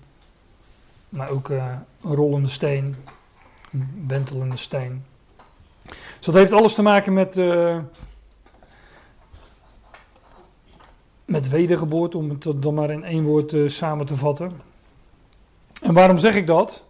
maar 1.09 1.29
ook 1.29 1.50
een 1.50 1.86
rollende 2.01 2.50
steen 2.50 2.95
wentelende 4.07 4.57
steen. 4.57 5.03
Dus 5.86 6.25
dat 6.25 6.36
heeft 6.36 6.53
alles 6.53 6.74
te 6.74 6.81
maken 6.81 7.13
met, 7.13 7.36
met 11.25 11.50
wedergeboorte, 11.50 12.17
om 12.17 12.29
het 12.29 12.62
dan 12.62 12.74
maar 12.74 12.89
in 12.89 13.03
één 13.03 13.24
woord 13.24 13.55
samen 13.65 14.05
te 14.05 14.15
vatten. 14.15 14.51
En 15.81 15.93
waarom 15.93 16.17
zeg 16.17 16.36
ik 16.36 16.47
dat? 16.47 16.86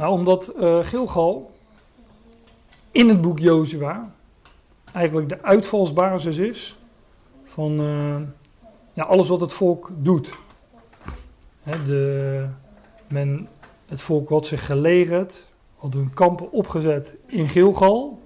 Nou, 0.00 0.12
omdat 0.12 0.52
uh, 0.56 0.84
Gilgal 0.84 1.50
in 2.90 3.08
het 3.08 3.20
boek 3.20 3.38
Jozua 3.38 4.10
eigenlijk 4.92 5.28
de 5.28 5.42
uitvalsbasis 5.42 6.36
is 6.36 6.78
van 7.44 7.72
ja, 8.92 9.04
alles 9.04 9.28
wat 9.28 9.40
het 9.40 9.52
volk 9.52 9.90
doet. 9.96 10.32
De, 11.86 12.46
men, 13.08 13.48
het 13.86 14.00
volk 14.00 14.28
had 14.28 14.46
zich 14.46 14.66
gelegerd, 14.66 15.46
hadden 15.76 16.00
hun 16.00 16.14
kampen 16.14 16.52
opgezet 16.52 17.14
in 17.26 17.48
Gilgal. 17.48 18.22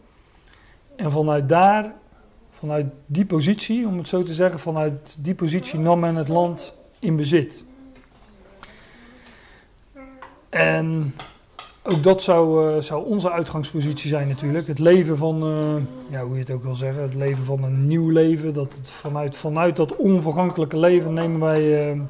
En 0.97 1.13
vanuit 1.13 1.49
daar, 1.49 1.95
vanuit 2.51 2.87
die 3.07 3.27
positie, 3.27 3.87
om 3.87 3.99
het 3.99 4.09
zo 4.09 4.23
te 4.23 4.35
zeggen, 4.35 4.61
vanuit 4.61 5.17
die 5.21 5.35
positie 5.35 5.79
nam 5.79 6.01
men 6.01 6.17
het 6.17 6.29
land 6.29 6.77
in 6.99 7.17
bezit. 7.17 7.65
En 10.49 11.15
ook 11.87 12.03
dat 12.03 12.23
zou, 12.23 12.75
uh, 12.75 12.83
zou 12.83 13.07
onze 13.07 13.31
uitgangspositie 13.31 14.09
zijn 14.09 14.29
natuurlijk. 14.29 14.67
Het 14.67 14.79
leven 14.79 15.17
van, 15.17 15.49
uh, 15.49 15.83
ja, 16.11 16.25
hoe 16.25 16.35
je 16.35 16.41
het 16.41 16.51
ook 16.51 16.63
wil 16.63 16.75
zeggen, 16.75 17.03
het 17.03 17.15
leven 17.15 17.45
van 17.45 17.63
een 17.63 17.87
nieuw 17.87 18.09
leven. 18.09 18.55
Dat 18.55 18.75
het 18.75 18.91
vanuit, 18.91 19.37
vanuit 19.37 19.77
dat 19.77 19.97
onvergankelijke 19.97 20.77
leven 20.77 21.13
nemen 21.13 21.41
wij 21.41 21.93
uh, 21.95 22.01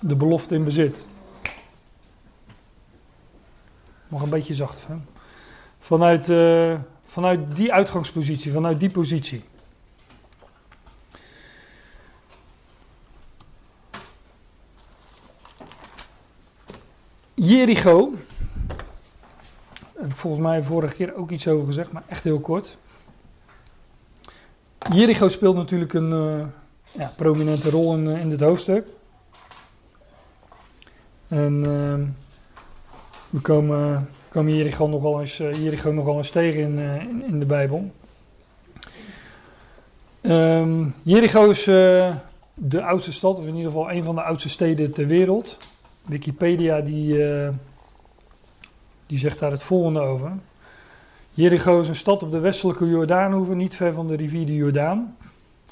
de 0.00 0.16
belofte 0.16 0.54
in 0.54 0.64
bezit. 0.64 1.04
Nog 4.08 4.22
een 4.22 4.28
beetje 4.28 4.54
zacht. 4.54 4.86
Hè? 4.86 4.94
Vanuit, 5.78 6.30
vanuit 7.04 7.56
die 7.56 7.72
uitgangspositie, 7.72 8.52
vanuit 8.52 8.80
die 8.80 8.90
positie. 8.90 9.42
Jericho. 17.34 18.12
Heb 20.02 20.10
ik 20.10 20.16
volgens 20.16 20.42
mij 20.42 20.62
vorige 20.62 20.94
keer 20.94 21.14
ook 21.14 21.30
iets 21.30 21.48
over 21.48 21.66
gezegd, 21.66 21.92
maar 21.92 22.02
echt 22.06 22.24
heel 22.24 22.40
kort. 22.40 22.76
Jericho 24.92 25.28
speelt 25.28 25.56
natuurlijk 25.56 25.92
een 25.92 26.10
uh, 26.10 26.44
ja, 26.92 27.12
prominente 27.16 27.70
rol 27.70 27.94
in, 27.94 28.06
in 28.06 28.28
dit 28.28 28.40
hoofdstuk. 28.40 28.86
En 31.28 31.54
uh, 31.56 31.94
we 33.30 33.40
komen, 33.40 34.08
komen 34.28 34.54
Jericho 34.56 34.86
nogal 34.88 35.20
eens, 35.20 35.36
Jericho 35.36 35.92
nogal 35.92 36.16
eens 36.16 36.30
tegen 36.30 36.60
in, 36.60 36.78
in, 36.78 37.24
in 37.26 37.38
de 37.38 37.46
Bijbel. 37.46 37.92
Um, 40.22 40.94
Jericho 41.02 41.50
is 41.50 41.64
de 42.54 42.82
oudste 42.82 43.12
stad, 43.12 43.38
of 43.38 43.46
in 43.46 43.54
ieder 43.54 43.70
geval 43.70 43.90
een 43.90 44.02
van 44.02 44.14
de 44.14 44.22
oudste 44.22 44.48
steden 44.48 44.92
ter 44.92 45.06
wereld. 45.06 45.58
Wikipedia 46.02 46.80
die, 46.80 47.24
die 49.12 49.20
zegt 49.20 49.38
daar 49.38 49.50
het 49.50 49.62
volgende 49.62 50.00
over. 50.00 50.32
Jericho 51.30 51.80
is 51.80 51.88
een 51.88 51.96
stad 51.96 52.22
op 52.22 52.30
de 52.30 52.38
westelijke 52.38 52.88
Jordaanhoever, 52.88 53.56
niet 53.56 53.74
ver 53.74 53.94
van 53.94 54.06
de 54.06 54.16
rivier 54.16 54.46
de 54.46 54.54
Jordaan. 54.54 55.16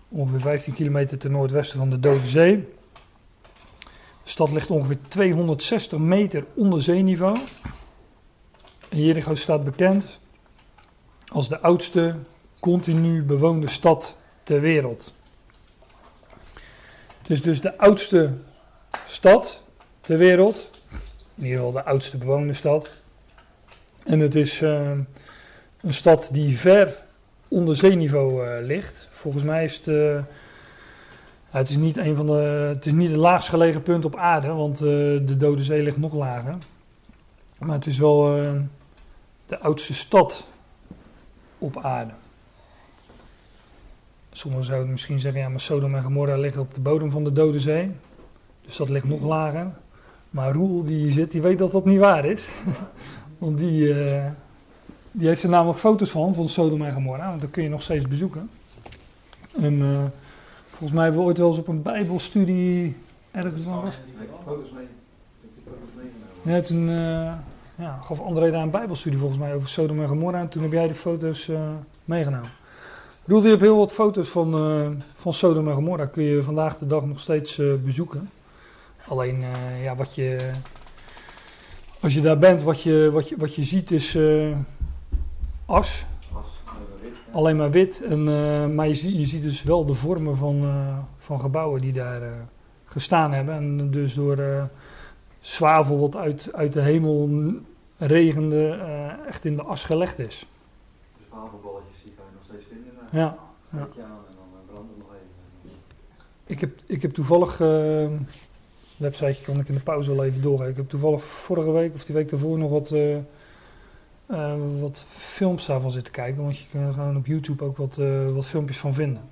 Ongeveer 0.08 0.40
15 0.40 0.72
kilometer 0.72 1.18
ten 1.18 1.30
noordwesten 1.30 1.78
van 1.78 1.90
de 1.90 2.00
Dode 2.00 2.26
Zee. 2.26 2.56
De 4.22 4.30
stad 4.30 4.50
ligt 4.50 4.70
ongeveer 4.70 4.98
260 5.08 5.98
meter 5.98 6.44
onder 6.54 6.82
zeeniveau. 6.82 7.38
En 8.88 9.00
Jericho 9.04 9.34
staat 9.34 9.64
bekend 9.64 10.18
als 11.28 11.48
de 11.48 11.60
oudste 11.60 12.14
continu 12.58 13.22
bewoonde 13.22 13.68
stad 13.68 14.16
ter 14.42 14.60
wereld. 14.60 15.14
Het 17.22 17.30
is 17.30 17.42
dus 17.42 17.60
de 17.60 17.78
oudste 17.78 18.32
stad 19.06 19.62
ter 20.00 20.18
wereld. 20.18 20.70
In 21.34 21.44
ieder 21.44 21.58
geval 21.58 21.72
de 21.72 21.84
oudste 21.84 22.16
bewoonde 22.16 22.52
stad. 22.52 22.99
En 24.10 24.20
het 24.20 24.34
is 24.34 24.60
uh, 24.60 24.90
een 25.80 25.94
stad 25.94 26.28
die 26.32 26.58
ver 26.58 26.96
onder 27.48 27.76
zeeniveau 27.76 28.46
uh, 28.46 28.66
ligt. 28.66 29.08
Volgens 29.10 29.44
mij 29.44 29.64
is 29.64 29.76
het. 29.76 29.86
Uh, 29.86 30.18
het 31.50 31.68
is 31.68 31.76
niet 31.76 31.96
een 31.96 32.16
van 32.16 32.26
de. 32.26 32.32
Het 32.74 32.86
is 32.86 32.92
niet 32.92 33.08
het 33.08 33.18
laagst 33.18 33.48
gelegen 33.48 33.82
punt 33.82 34.04
op 34.04 34.16
aarde, 34.16 34.48
want 34.48 34.78
de 34.78 35.34
Dode 35.38 35.64
Zee 35.64 35.82
ligt 35.82 35.96
nog 35.96 36.14
lager. 36.14 36.54
Maar 37.58 37.74
het 37.74 37.86
is 37.86 37.98
wel 37.98 38.24
de 39.46 39.58
oudste 39.58 39.94
stad 39.94 40.46
op 41.58 41.78
aarde. 41.78 42.12
Sommigen 44.32 44.64
zouden 44.64 44.90
misschien 44.90 45.20
zeggen, 45.20 45.40
ja, 45.40 45.48
maar 45.48 45.60
Sodom 45.60 45.94
en 45.94 46.02
Gomorra 46.02 46.36
liggen 46.36 46.62
op 46.62 46.74
de 46.74 46.80
bodem 46.80 47.10
van 47.10 47.24
de 47.24 47.32
Dode 47.32 47.60
Zee. 47.60 47.90
Dus 48.60 48.76
dat 48.76 48.88
ligt 48.88 49.08
nog 49.08 49.22
lager. 49.22 49.66
Maar 50.30 50.52
Roel 50.52 50.84
die 50.84 50.96
hier 50.96 51.12
zit, 51.12 51.30
die 51.30 51.42
weet 51.42 51.58
dat 51.58 51.72
dat 51.72 51.84
niet 51.84 51.98
waar 51.98 52.24
is. 52.24 52.44
want 53.40 53.58
die, 53.58 53.88
uh, 53.88 54.24
die 55.10 55.28
heeft 55.28 55.42
er 55.42 55.48
namelijk 55.48 55.78
foto's 55.78 56.10
van, 56.10 56.34
van 56.34 56.48
Sodom 56.48 56.82
en 56.82 56.92
Gomorra. 56.92 57.28
Want 57.28 57.40
dat 57.40 57.50
kun 57.50 57.62
je 57.62 57.68
nog 57.68 57.82
steeds 57.82 58.08
bezoeken. 58.08 58.50
En 59.56 59.74
uh, 59.74 59.98
volgens 60.68 60.92
mij 60.92 61.02
hebben 61.02 61.20
we 61.20 61.26
ooit 61.26 61.38
wel 61.38 61.48
eens 61.48 61.58
op 61.58 61.68
een 61.68 61.82
bijbelstudie 61.82 62.96
ergens 63.30 63.62
van 63.62 63.82
was. 63.82 63.98
foto's 64.44 64.70
mee. 64.74 66.54
Ja, 66.54 66.60
toen 66.60 66.88
uh, 66.88 67.32
ja, 67.74 67.98
gaf 68.02 68.20
André 68.20 68.50
daar 68.50 68.62
een 68.62 68.70
bijbelstudie 68.70 69.18
volgens 69.18 69.40
mij 69.40 69.54
over 69.54 69.68
Sodom 69.68 70.00
en 70.00 70.08
Gomorra. 70.08 70.40
En 70.40 70.48
toen 70.48 70.62
heb 70.62 70.72
jij 70.72 70.88
de 70.88 70.94
foto's 70.94 71.50
meegenomen. 72.04 72.50
Roel, 73.30 73.42
je 73.42 73.48
hebt 73.48 73.60
heel 73.60 73.76
wat 73.76 73.92
foto's 73.92 74.28
van, 74.28 74.80
uh, 74.80 74.88
van 75.14 75.32
Sodom 75.32 75.68
en 75.68 75.74
Gomorra. 75.74 76.06
Kun 76.06 76.22
je 76.22 76.42
vandaag 76.42 76.78
de 76.78 76.86
dag 76.86 77.04
nog 77.04 77.20
steeds 77.20 77.58
uh, 77.58 77.74
bezoeken. 77.84 78.30
Alleen, 79.08 79.40
uh, 79.40 79.84
ja, 79.84 79.96
wat 79.96 80.14
je... 80.14 80.50
Als 82.00 82.14
je 82.14 82.20
daar 82.20 82.38
bent, 82.38 82.62
wat 82.62 82.82
je, 82.82 83.10
wat 83.12 83.28
je, 83.28 83.36
wat 83.36 83.54
je 83.54 83.64
ziet 83.64 83.90
is 83.90 84.18
as. 85.66 86.04
Alleen 87.32 87.56
maar 87.56 87.70
wit. 87.70 88.02
En, 88.02 88.24
maar 88.74 88.88
je, 88.88 89.18
je 89.18 89.24
ziet 89.24 89.42
dus 89.42 89.62
wel 89.62 89.86
de 89.86 89.94
vormen 89.94 90.36
van, 90.36 90.64
van 91.18 91.40
gebouwen 91.40 91.80
die 91.80 91.92
daar 91.92 92.22
gestaan 92.84 93.32
hebben. 93.32 93.54
En 93.54 93.90
dus 93.90 94.14
door 94.14 94.68
zwavel 95.40 95.98
wat 95.98 96.16
uit, 96.16 96.52
uit 96.52 96.72
de 96.72 96.80
hemel 96.80 97.28
regende, 97.96 98.78
echt 99.26 99.44
in 99.44 99.56
de 99.56 99.62
as 99.62 99.84
gelegd 99.84 100.18
is. 100.18 100.46
De 101.16 101.24
zwavelballetjes 101.28 102.02
die 102.04 102.12
kan 102.14 102.24
je 102.24 102.32
nog 102.34 102.44
steeds 102.44 102.64
vinden. 102.68 102.92
Ja. 103.10 103.36
ja. 103.70 103.78
En 103.78 103.86
dan 103.92 104.64
brandt 104.66 104.88
het 104.88 104.98
nog 104.98 105.08
even. 105.08 105.76
Ik 106.46 106.60
heb, 106.60 106.80
ik 106.86 107.02
heb 107.02 107.10
toevallig, 107.10 107.56
websiteje 109.00 109.44
kan 109.44 109.60
ik 109.60 109.68
in 109.68 109.74
de 109.74 109.80
pauze 109.80 110.14
wel 110.14 110.24
even 110.24 110.42
doorgeven. 110.42 110.70
Ik 110.70 110.76
heb 110.76 110.88
toevallig 110.88 111.22
vorige 111.22 111.72
week 111.72 111.94
of 111.94 112.04
die 112.04 112.14
week 112.14 112.30
daarvoor 112.30 112.58
nog 112.58 112.70
wat, 112.70 112.90
uh, 112.90 113.16
uh, 114.30 114.52
wat 114.80 115.04
films 115.08 115.66
daarvan 115.66 115.90
zitten 115.90 116.12
kijken. 116.12 116.42
Want 116.42 116.58
je 116.58 116.64
kunt 116.70 116.86
er 116.86 116.92
gewoon 116.92 117.16
op 117.16 117.26
YouTube 117.26 117.64
ook 117.64 117.76
wat, 117.76 117.98
wat 118.32 118.46
filmpjes 118.46 118.78
van 118.78 118.94
vinden. 118.94 119.22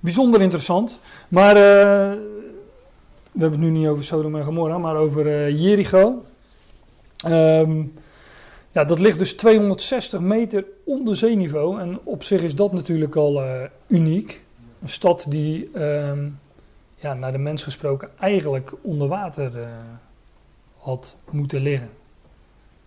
Bijzonder 0.00 0.40
interessant. 0.40 0.98
Maar 1.28 1.54
we 1.54 3.40
hebben 3.40 3.60
het 3.60 3.70
nu 3.70 3.78
niet 3.78 3.88
over 3.88 4.04
Sodom 4.04 4.36
en 4.36 4.44
Gomorra, 4.44 4.78
maar 4.78 4.96
over 4.96 5.50
Jericho. 5.50 6.22
Um, 7.26 7.92
ja, 8.72 8.84
dat 8.84 8.98
ligt 8.98 9.18
dus 9.18 9.34
260 9.34 10.20
meter 10.20 10.64
onder 10.84 11.16
zeeniveau. 11.16 11.80
En 11.80 11.98
op 12.04 12.24
zich 12.24 12.42
is 12.42 12.54
dat 12.54 12.72
natuurlijk 12.72 13.16
al 13.16 13.42
uniek. 13.86 14.40
Een 14.82 14.88
stad 14.88 15.26
die, 15.28 15.70
uh, 15.74 16.12
ja, 17.00 17.14
naar 17.14 17.32
de 17.32 17.38
mens 17.38 17.62
gesproken, 17.62 18.10
eigenlijk 18.18 18.72
onder 18.80 19.08
water 19.08 19.56
uh, 19.56 19.68
had 20.76 21.16
moeten 21.30 21.60
liggen. 21.60 21.90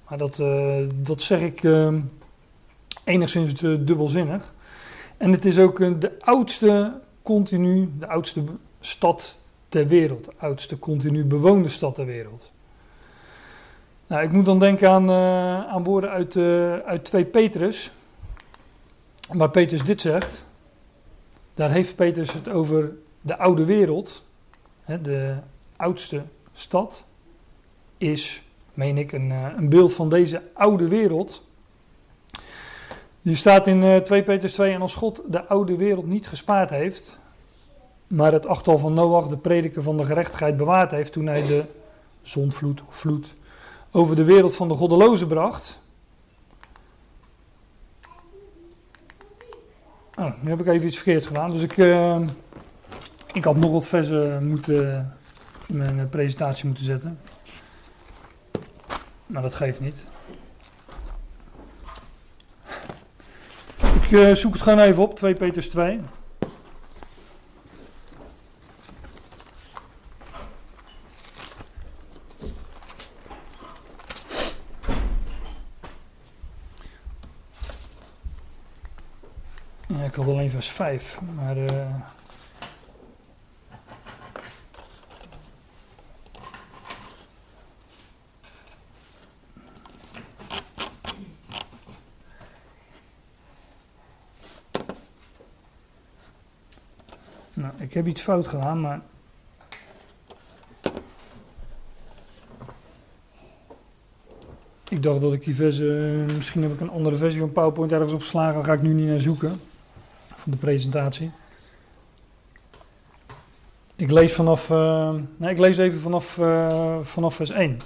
Maar 0.07 0.17
dat, 0.17 0.39
uh, 0.39 0.87
dat 0.95 1.21
zeg 1.21 1.39
ik 1.39 1.63
enigszins 3.03 3.53
dubbelzinnig. 3.59 4.53
En 5.17 5.31
het 5.31 5.45
is 5.45 5.57
ook 5.57 5.79
een, 5.79 5.99
de 5.99 6.19
oudste 6.19 6.99
continu, 7.21 7.89
de 7.99 8.07
oudste 8.07 8.43
stad 8.79 9.39
ter 9.69 9.87
wereld. 9.87 10.25
De 10.25 10.33
oudste 10.37 10.79
continu 10.79 11.25
bewoonde 11.25 11.69
stad 11.69 11.95
ter 11.95 12.05
wereld. 12.05 12.51
Nou, 14.07 14.23
ik 14.23 14.31
moet 14.31 14.45
dan 14.45 14.59
denken 14.59 14.89
aan, 14.89 15.09
eh, 15.09 15.67
aan 15.67 15.83
woorden 15.83 16.09
uit, 16.09 16.35
eh, 16.35 16.77
uit 16.77 17.03
2 17.05 17.25
Petrus. 17.25 17.91
Waar 19.31 19.49
Petrus 19.49 19.83
dit 19.83 20.01
zegt. 20.01 20.45
Daar 21.53 21.71
heeft 21.71 21.95
Petrus 21.95 22.33
het 22.33 22.49
over 22.49 22.91
de 23.23 23.37
oude 23.37 23.65
wereld. 23.65 24.23
De 25.01 25.35
oudste 25.75 26.23
stad 26.53 27.03
is, 27.97 28.43
meen 28.73 28.97
ik, 28.97 29.11
een, 29.11 29.31
eh, 29.31 29.45
een 29.57 29.69
beeld 29.69 29.93
van 29.93 30.09
deze 30.09 30.41
oude 30.53 30.87
wereld. 30.87 31.45
Die 33.21 33.35
staat 33.35 33.67
in 33.67 33.83
eh 33.83 33.97
2 33.97 34.23
Petrus 34.23 34.53
2. 34.53 34.73
En 34.73 34.81
als 34.81 34.95
God 34.95 35.21
de 35.27 35.45
oude 35.45 35.77
wereld 35.77 36.05
niet 36.05 36.27
gespaard 36.27 36.69
heeft, 36.69 37.19
maar 38.07 38.31
het 38.31 38.45
achtal 38.45 38.77
van 38.77 38.93
Noach, 38.93 39.27
de 39.27 39.37
prediker 39.37 39.83
van 39.83 39.97
de 39.97 40.03
gerechtigheid, 40.03 40.57
bewaard 40.57 40.91
heeft 40.91 41.11
toen 41.11 41.25
hij 41.25 41.47
de 41.47 41.63
zondvloed 42.21 42.83
vloed 42.89 43.33
over 43.91 44.15
de 44.15 44.23
wereld 44.23 44.55
van 44.55 44.67
de 44.67 44.73
goddelozen 44.73 45.27
bracht. 45.27 45.81
Oh, 50.19 50.31
nu 50.41 50.49
heb 50.49 50.59
ik 50.59 50.67
even 50.67 50.87
iets 50.87 50.95
verkeerd 50.95 51.25
gedaan. 51.25 51.51
Dus 51.51 51.61
ik, 51.61 51.77
eh, 51.77 52.21
ik 53.33 53.43
had 53.43 53.57
nog 53.57 53.71
wat 53.71 53.87
versen 53.87 54.47
moeten, 54.47 55.13
in 55.67 55.77
mijn 55.77 55.99
eh, 55.99 56.05
presentatie 56.09 56.65
moeten 56.65 56.83
zetten. 56.83 57.19
Maar 59.25 59.41
dat 59.41 59.53
geeft 59.55 59.79
niet. 59.79 60.05
Ik 64.01 64.11
eh, 64.11 64.33
zoek 64.33 64.53
het 64.53 64.61
gewoon 64.61 64.79
even 64.79 65.03
op, 65.03 65.15
2 65.15 65.33
Petrus 65.33 65.69
2. 65.69 65.99
Ja, 79.87 80.03
ik 80.03 80.15
had 80.15 80.27
alleen 80.27 80.51
vers 80.51 80.71
5, 80.71 81.19
maar... 81.35 81.57
eh, 81.57 81.85
Nou, 97.53 97.73
ik 97.93 97.99
heb 97.99 98.07
iets 98.07 98.21
fout 98.21 98.47
gedaan, 98.47 98.81
maar. 98.81 99.01
Ik 104.89 105.03
dacht 105.03 105.21
dat 105.21 105.33
ik 105.33 105.43
die 105.43 105.55
versie. 105.55 105.85
Misschien 106.35 106.61
heb 106.61 106.73
ik 106.73 106.79
een 106.79 106.89
andere 106.89 107.15
versie 107.15 107.39
van 107.39 107.51
PowerPoint 107.51 107.91
ergens 107.91 108.13
opgeslagen. 108.13 108.53
Daar 108.53 108.63
ga 108.63 108.73
ik 108.73 108.81
nu 108.81 108.93
niet 108.93 109.07
naar 109.07 109.21
zoeken. 109.21 109.61
Van 110.35 110.51
de 110.51 110.57
presentatie. 110.57 111.31
Ik 113.95 114.11
lees 114.11 114.33
vanaf. 114.33 114.69
eh, 114.69 115.13
nee, 115.37 115.51
ik 115.51 115.59
lees 115.59 115.77
even 115.77 115.99
vanaf, 115.99 116.37
eh, 116.37 116.99
vanaf 117.01 117.35
vers 117.35 117.49
1. 117.49 117.81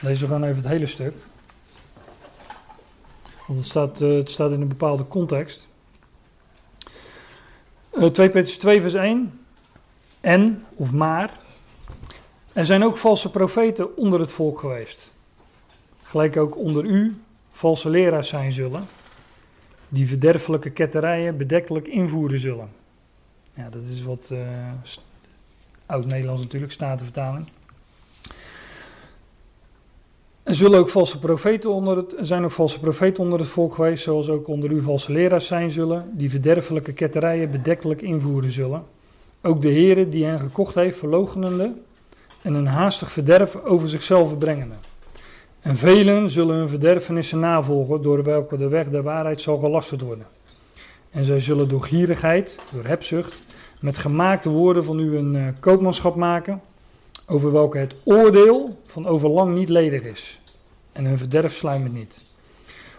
Lees 0.00 0.20
we 0.20 0.26
gewoon 0.26 0.44
even 0.44 0.62
het 0.62 0.70
hele 0.70 0.86
stuk. 0.86 1.14
Want 3.46 3.58
het 3.58 3.68
staat, 3.68 4.00
eh, 4.00 4.16
het 4.16 4.30
staat 4.30 4.50
in 4.50 4.60
een 4.60 4.68
bepaalde 4.68 5.08
context. 5.08 5.65
Eh 7.96 8.06
2 8.06 8.30
Petrus 8.30 8.58
2 8.58 8.80
vers 8.80 8.94
1. 8.94 9.40
En, 10.20 10.64
of 10.74 10.92
maar, 10.92 11.30
er 12.52 12.66
zijn 12.66 12.84
ook 12.84 12.96
valse 12.96 13.30
profeten 13.30 13.96
onder 13.96 14.20
het 14.20 14.32
volk 14.32 14.58
geweest. 14.58 15.10
Gelijk 16.02 16.36
ook 16.36 16.56
onder 16.56 16.84
u 16.84 17.20
valse 17.52 17.90
leraars 17.90 18.28
zijn 18.28 18.52
zullen, 18.52 18.84
die 19.88 20.08
verderfelijke 20.08 20.70
ketterijen 20.70 21.36
bedekkelijk 21.36 21.86
invoeren 21.86 22.40
zullen. 22.40 22.68
Ja, 23.54 23.68
dat 23.70 23.82
is 23.92 24.02
wat 24.02 24.28
eh, 24.32 24.38
oud-Nederlands 25.86 26.42
natuurlijk, 26.42 26.72
statenvertaling. 26.72 27.46
Er 30.46 30.54
zullen 30.54 30.78
ook 30.78 30.88
valse 30.88 31.18
profeten 31.18 31.70
onder 31.70 31.96
het, 31.96 32.14
zijn 32.20 32.44
ook 32.44 32.50
valse 32.50 32.80
profeten 32.80 33.22
onder 33.22 33.38
het 33.38 33.48
volk 33.48 33.74
geweest, 33.74 34.02
zoals 34.02 34.28
ook 34.28 34.48
onder 34.48 34.70
u 34.70 34.82
valse 34.82 35.12
leraars 35.12 35.46
zijn 35.46 35.70
zullen, 35.70 36.10
die 36.12 36.30
verderfelijke 36.30 36.92
ketterijen 36.92 37.50
bedekkelijk 37.50 38.02
invoeren 38.02 38.50
zullen. 38.50 38.82
Ook 39.42 39.62
de 39.62 39.70
Heere 39.70 40.08
die 40.08 40.24
hen 40.24 40.38
gekocht 40.38 40.74
heeft, 40.74 40.98
verloochenende 40.98 41.72
en 42.42 42.54
een 42.54 42.66
haastig 42.66 43.12
verderf 43.12 43.56
over 43.56 43.88
zichzelf 43.88 44.38
brengende. 44.38 44.74
En 45.60 45.76
velen 45.76 46.30
zullen 46.30 46.56
hun 46.56 46.68
verderfenissen 46.68 47.40
navolgen, 47.40 48.02
door 48.02 48.22
welke 48.22 48.56
de 48.56 48.68
weg 48.68 48.88
der 48.88 49.02
waarheid 49.02 49.40
zal 49.40 49.56
gelasterd 49.56 50.00
worden. 50.00 50.26
En 51.10 51.24
zij 51.24 51.40
zullen 51.40 51.68
door 51.68 51.82
gierigheid, 51.82 52.58
door 52.72 52.84
hebzucht, 52.84 53.42
met 53.80 53.98
gemaakte 53.98 54.48
woorden 54.48 54.84
van 54.84 54.98
u 54.98 55.16
een 55.16 55.36
eh, 55.36 55.42
koopmanschap 55.60 56.16
maken, 56.16 56.60
over 57.26 57.52
welke 57.52 57.78
het 57.78 57.94
oordeel 58.04 58.78
van 58.86 59.06
overlang 59.06 59.54
niet 59.54 59.68
ledig 59.68 60.02
is. 60.02 60.40
En 60.92 61.04
hun 61.04 61.18
verderf 61.18 61.54
sluimert 61.54 61.92
niet. 61.92 62.22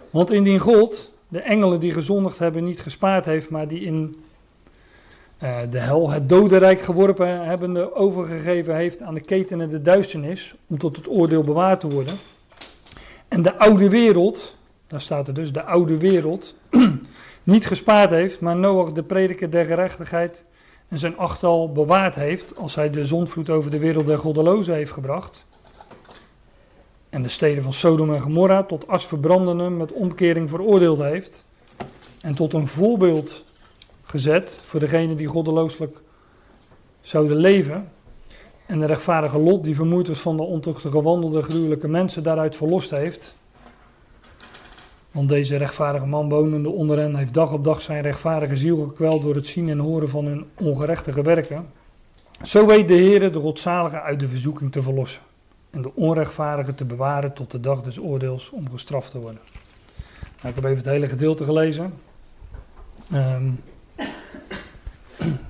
Want 0.10 0.32
indien 0.32 0.60
God 0.60 1.12
de 1.28 1.40
engelen 1.40 1.80
die 1.80 1.92
gezondigd 1.92 2.40
hebben 2.40 2.64
niet 2.64 2.80
gespaard 2.80 3.26
heeft, 3.26 3.50
maar 3.50 3.68
die 3.68 3.82
in 3.82 4.16
eh, 5.38 5.58
de 5.70 5.80
hel, 5.80 6.10
het 6.10 6.30
dodenrijk 6.30 6.82
geworpen 6.82 7.46
hebbende, 7.46 7.96
overgegeven 7.96 8.76
heeft 8.76 9.02
aan 9.02 9.14
de 9.14 9.20
ketenen 9.20 9.70
de 9.70 9.82
duisternis, 9.82 10.56
om 10.68 10.78
tot 10.78 10.96
het 10.96 11.10
oordeel 11.10 11.44
bewaard 11.44 11.80
te 11.80 11.90
worden. 11.90 12.18
En 13.28 13.42
de 13.42 13.58
oude 13.58 13.90
wereld, 13.90 14.56
daar 14.88 15.02
staat 15.02 15.28
er 15.28 15.34
dus, 15.34 15.52
de 15.52 15.64
oude 15.64 15.98
wereld, 15.98 16.56
niet 17.44 17.68
gespaard 17.68 18.10
heeft, 18.10 18.40
maar 18.40 18.56
Noach 18.56 18.92
de 18.92 19.04
prediker 19.04 19.50
der 19.50 19.66
gerechtigheid 19.66 20.44
en 20.88 21.00
zijn 21.00 21.18
achtal 21.18 21.72
bewaard 21.72 22.16
heeft, 22.16 22.58
als 22.58 22.76
hij 22.76 22.90
de 22.90 23.06
zonvloed 23.06 23.50
over 23.50 23.72
de 23.72 23.80
wereld 23.80 24.06
der 24.06 24.20
goddelozen 24.20 24.76
heeft 24.76 24.92
gebracht. 24.92 25.46
En 27.10 27.22
de 27.22 27.30
steden 27.30 27.64
van 27.64 27.74
Sodom 27.74 28.14
en 28.14 28.22
Gomorra 28.22 28.64
tot 28.64 28.88
as 28.88 29.08
verbrandende 29.08 29.70
met 29.70 29.92
omkering 29.92 30.50
veroordeeld 30.50 31.00
heeft. 31.00 31.46
En 32.22 32.36
tot 32.36 32.54
een 32.54 32.68
voorbeeld 32.68 33.44
gezet 34.04 34.60
voor 34.62 34.80
degene 34.80 35.16
die 35.16 35.28
goddelooselijk 35.28 35.98
zouden 37.02 37.38
leven. 37.38 37.92
En 38.66 38.80
de 38.80 38.86
rechtvaardige 38.86 39.40
lot 39.40 39.64
die 39.64 39.76
vermoeid 39.76 40.18
van 40.20 40.38
de 40.38 40.44
ontuchtige 40.44 41.02
wandelde 41.02 41.42
gruwelijke 41.42 41.88
mensen 41.88 42.24
daaruit 42.24 42.56
verlost 42.56 42.90
heeft. 42.92 43.36
Want 45.18 45.30
deze 45.30 45.56
rechtvaardige 45.56 46.06
man 46.06 46.30
wonende 46.30 46.70
onder 46.70 46.98
hen 47.00 47.16
heeft 47.16 47.34
dag 47.34 47.52
op 47.52 47.64
dag 47.64 47.82
zijn 47.82 48.02
rechtvaardige 48.02 48.58
ziel 48.58 48.84
gekweld 48.84 49.22
door 49.22 49.36
het 49.36 49.48
zien 49.48 49.70
en 49.70 49.80
horen 49.80 50.10
van 50.10 50.26
hun 50.26 50.46
ongerechtige 50.56 51.22
werken. 51.22 51.68
Zo 52.42 52.66
weet 52.66 52.88
de 52.88 52.94
Heer 52.94 53.32
de 53.32 53.40
godzalige 53.40 54.02
uit 54.02 54.20
de 54.20 54.28
verzoeking 54.28 54.72
te 54.72 54.82
verlossen. 54.82 55.22
En 55.70 55.82
de 55.82 55.96
onrechtvaardige 55.96 56.76
te 56.76 56.86
bewaren 56.86 57.34
tot 57.34 57.52
de 57.52 57.60
dag 57.60 57.82
des 57.82 58.00
oordeels 58.00 58.50
om 58.50 58.70
gestraft 58.70 59.12
te 59.12 59.20
worden. 59.20 59.42
Nou, 60.42 60.50
ik 60.50 60.56
heb 60.56 60.64
even 60.64 60.78
het 60.78 60.86
hele 60.86 61.08
gedeelte 61.08 61.44
gelezen. 61.44 61.94
Ehm, 63.12 63.50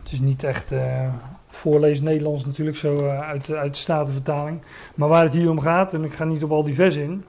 het 0.01 0.11
is 0.11 0.19
niet 0.19 0.43
echt 0.43 0.71
eh 0.71 1.09
voorlees 1.47 2.01
Nederlands 2.01 2.45
natuurlijk, 2.45 2.77
zo 2.77 2.97
eh, 2.97 3.19
uit, 3.19 3.51
uit 3.51 3.73
de 3.73 3.79
Statenvertaling. 3.79 4.61
Maar 4.95 5.09
waar 5.09 5.23
het 5.23 5.33
hier 5.33 5.49
om 5.49 5.59
gaat, 5.59 5.93
en 5.93 6.03
ik 6.03 6.13
ga 6.13 6.23
niet 6.23 6.43
op 6.43 6.51
al 6.51 6.63
die 6.63 6.75
vers 6.75 6.95
in, 6.95 7.23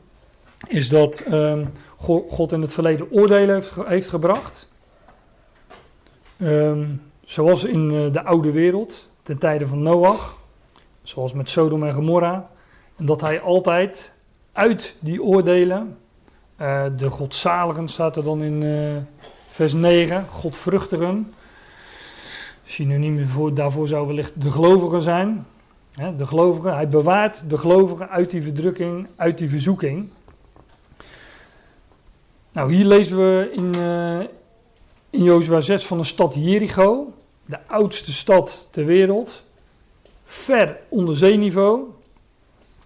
is 0.67 0.89
dat 0.89 1.19
ehm, 1.21 1.65
Go- 1.97 2.27
God 2.31 2.53
in 2.53 2.61
het 2.61 2.73
verleden 2.73 3.11
oordelen 3.11 3.55
heeft, 3.55 3.71
ge- 3.71 3.85
heeft 3.87 4.09
gebracht. 4.09 4.69
Ehm, 6.37 6.85
zoals 7.25 7.65
in 7.65 7.91
eh, 7.91 8.13
de 8.13 8.25
oude 8.25 8.51
wereld, 8.51 9.09
ten 9.23 9.39
tijde 9.39 9.67
van 9.67 9.83
Noach. 9.83 10.37
Zoals 11.03 11.33
met 11.33 11.51
Sodom 11.51 11.85
en 11.85 11.93
Gomorra. 11.93 12.51
En 12.97 13.07
dat 13.07 13.21
hij 13.21 13.41
altijd 13.41 14.13
uit 14.53 14.95
die 15.01 15.23
oordelen, 15.23 15.99
eh, 16.57 16.85
de 16.97 17.11
godzaligen 17.11 17.89
staat 17.89 18.17
er 18.17 18.23
dan 18.23 18.43
in 18.43 18.63
eh, 18.63 18.97
vers 19.49 19.73
9, 19.73 20.27
godvruchtigen. 20.31 21.33
Synoniem 22.65 23.29
voor, 23.29 23.55
daarvoor 23.55 23.89
zou 23.89 24.07
wellicht 24.07 24.43
de 24.43 24.51
gelovigen 24.51 25.03
zijn. 25.03 25.47
De 26.17 26.27
gelovigen, 26.27 26.75
hij 26.75 26.89
bewaart 26.89 27.43
de 27.51 27.59
gelovigen 27.59 28.09
uit 28.09 28.31
die 28.31 28.43
verdrukking, 28.43 29.09
uit 29.17 29.39
die 29.39 29.49
verzoeking. 29.49 30.11
Nou, 32.53 32.73
hier 32.73 32.85
lezen 32.85 33.17
we 33.17 33.51
in, 33.53 33.75
eh 33.75 34.37
in 35.11 35.23
Jozua 35.23 35.61
6 35.61 35.87
van 35.87 35.99
de 35.99 36.05
stad 36.05 36.35
Jericho, 36.35 37.13
de 37.47 37.59
oudste 37.67 38.13
stad 38.13 38.69
ter 38.71 38.85
wereld, 38.85 39.45
ver 40.25 40.81
onder 40.89 41.17
zeeniveau. 41.17 41.83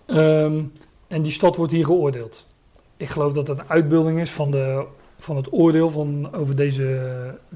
Ehm, 0.07 0.63
en 1.09 1.23
die 1.23 1.33
stad 1.33 1.57
wordt 1.57 1.73
hier 1.73 1.85
geoordeeld. 1.85 2.47
Ik 2.97 3.09
geloof 3.09 3.33
dat 3.33 3.47
dat 3.47 3.59
een 3.59 3.69
uitbeelding 3.69 4.21
is 4.21 4.31
van 4.31 4.51
de, 4.51 4.85
van 5.19 5.37
het 5.37 5.53
oordeel 5.53 5.91
van, 5.91 6.35
over 6.35 6.57
deze 6.57 7.01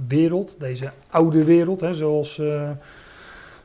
wereld, 0.08 0.56
deze 0.58 0.92
oude 1.10 1.44
wereld, 1.44 1.80
hè, 1.80 1.94
zoals, 1.94 2.38
eh, 2.38 2.70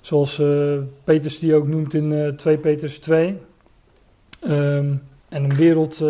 zoals 0.02 0.40
eh, 0.40 0.78
Petrus 1.04 1.40
die 1.40 1.56
ook 1.56 1.68
noemt 1.68 1.94
in 1.94 2.14
eh 2.14 2.28
2 2.28 2.58
Petrus 2.58 3.00
2. 3.00 3.38
Ehm, 4.42 4.94
en 5.30 5.44
een 5.44 5.56
wereld 5.56 6.04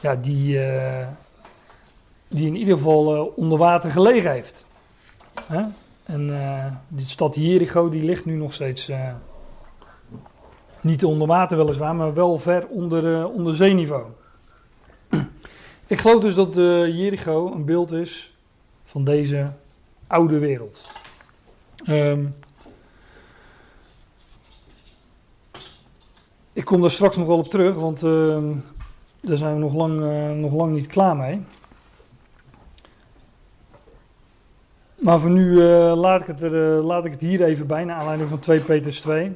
ja, 0.00 0.16
die, 0.16 0.64
eh, 0.64 1.06
die 2.28 2.46
in 2.46 2.56
ieder 2.56 2.76
geval 2.76 3.14
eh, 3.14 3.36
onder 3.36 3.58
water 3.58 3.90
gelegen 3.90 4.30
heeft. 4.30 4.66
En 6.04 6.40
eh, 6.40 6.66
die 6.88 7.06
stad 7.06 7.34
Jericho 7.34 7.88
die 7.88 8.02
ligt 8.02 8.24
nu 8.24 8.36
nog 8.36 8.52
steeds 8.52 8.90
niet 10.80 11.04
onder 11.04 11.28
water 11.28 11.56
weliswaar, 11.56 11.94
maar 11.94 12.14
wel 12.14 12.38
ver 12.38 12.66
onder, 12.66 13.28
onder 13.28 13.56
zeeniveau. 13.56 14.04
Ik 15.86 16.00
geloof 16.00 16.20
dus 16.20 16.34
dat 16.34 16.54
Jericho 16.54 17.52
een 17.52 17.64
beeld 17.64 17.92
is 17.92 18.34
van 18.84 19.04
deze 19.04 19.50
oude 20.06 20.38
wereld. 20.38 20.90
Ehm, 21.84 22.24
ik 26.52 26.64
kom 26.64 26.80
daar 26.80 26.90
straks 26.90 27.16
nog 27.16 27.26
wel 27.26 27.38
op 27.38 27.46
terug, 27.46 27.74
want 27.74 28.02
ehm, 28.02 28.52
daar 29.28 29.36
zijn 29.36 29.54
we 29.54 29.60
nog 29.60 29.74
lang, 29.74 30.00
eh, 30.00 30.30
nog 30.30 30.52
lang 30.52 30.72
niet 30.72 30.86
klaar 30.86 31.16
mee. 31.16 31.40
Maar 34.94 35.20
voor 35.20 35.30
nu 35.30 35.60
eh, 35.60 35.92
laat, 35.96 36.20
ik 36.20 36.26
het 36.26 36.42
eh, 36.42 36.84
laat 36.84 37.04
ik 37.04 37.12
het 37.12 37.20
hier 37.20 37.42
even 37.42 37.66
bij, 37.66 37.84
naar 37.84 37.96
aanleiding 37.96 38.28
van 38.28 38.38
2 38.38 38.60
Petrus 38.60 39.00
2. 39.00 39.32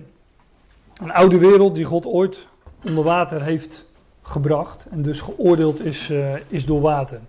Een 0.95 1.13
oude 1.13 1.39
wereld 1.39 1.75
die 1.75 1.85
God 1.85 2.07
ooit 2.07 2.47
onder 2.87 3.05
water 3.05 3.43
heeft 3.43 3.91
gebracht 4.23 4.87
en 4.91 5.03
dus 5.03 5.21
geoordeeld 5.21 5.85
is, 5.85 6.13
is 6.49 6.67
door 6.67 6.81
water. 6.81 7.21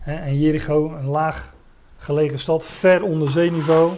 En 0.00 0.38
Jericho, 0.38 0.94
een 0.94 1.06
laag 1.06 1.54
gelegen 1.96 2.38
stad, 2.38 2.64
ver 2.64 3.02
onder 3.02 3.30
zeeniveau. 3.30 3.92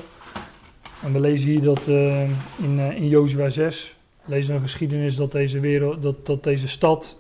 En 1.05 1.13
we 1.13 1.21
lezen 1.21 1.49
hier 1.49 1.63
dat 1.63 1.87
in, 1.87 2.79
eh, 2.79 2.97
in 2.97 3.09
Jozua 3.09 3.51
6, 3.51 3.97
lezen 4.25 4.51
we 4.51 4.57
een 4.57 4.63
geschiedenis 4.63 5.17
dat 5.17 5.33
deze, 5.33 5.61
wereld, 5.61 6.03
dat, 6.03 6.27
dat 6.27 6.45
deze 6.45 6.69
stad 6.69 7.17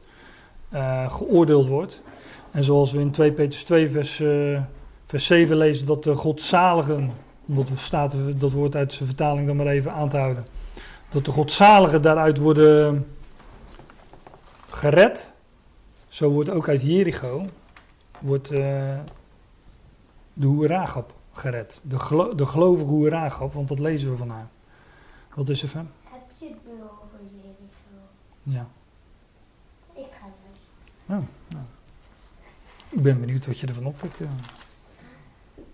eh, 0.68 1.10
geoordeeld 1.10 1.66
wordt. 1.66 2.02
En 2.50 2.64
zoals 2.64 2.92
we 2.92 3.00
in 3.00 3.10
2 3.10 3.32
Petrus 3.32 3.64
2 3.64 3.90
vers, 3.90 4.20
eh, 4.20 4.60
vers 5.06 5.26
7 5.26 5.56
lezen 5.56 5.86
dat 5.86 6.04
de 6.04 6.14
godzaligen, 6.14 7.10
omdat 7.46 7.68
we 7.68 7.76
staat 7.76 8.16
dat 8.36 8.52
woord 8.52 8.76
uit 8.76 8.92
zijn 8.92 9.08
vertaling 9.08 9.46
dan 9.46 9.56
maar 9.56 9.66
even 9.66 9.92
aan 9.92 10.08
te 10.08 10.16
houden, 10.16 10.46
dat 11.10 11.24
de 11.24 11.30
godzaligen 11.30 12.02
daaruit 12.02 12.38
worden 12.38 13.06
gered. 14.70 15.32
Zo 16.08 16.30
wordt 16.30 16.50
ook 16.50 16.68
uit 16.68 16.82
Jericho 16.82 17.44
wordt, 18.20 18.50
eh, 18.50 18.98
de 20.32 20.46
hoer 20.46 20.68
Rahab 20.68 21.12
gered. 21.32 21.80
De, 21.82 21.98
gelo- 21.98 22.34
de 22.34 22.46
gelovige 22.46 22.90
hoer 22.90 23.08
Rahab, 23.10 23.52
want 23.52 23.68
dat 23.68 23.78
lezen 23.78 24.10
we 24.10 24.16
van 24.16 24.28
haar. 24.30 24.48
Wat 25.34 25.48
is 25.48 25.62
er 25.62 25.68
van? 25.68 25.88
Heb 26.04 26.20
je 26.38 26.46
het 26.46 26.56
nu 26.66 26.72
over 26.82 27.18
Jericho? 27.34 28.06
Ja. 28.42 28.66
Ik 32.90 33.02
ben 33.02 33.20
benieuwd 33.20 33.46
wat 33.46 33.58
je 33.58 33.66
ervan 33.66 33.86
oppikt. 33.86 34.18
ja. 34.18 34.26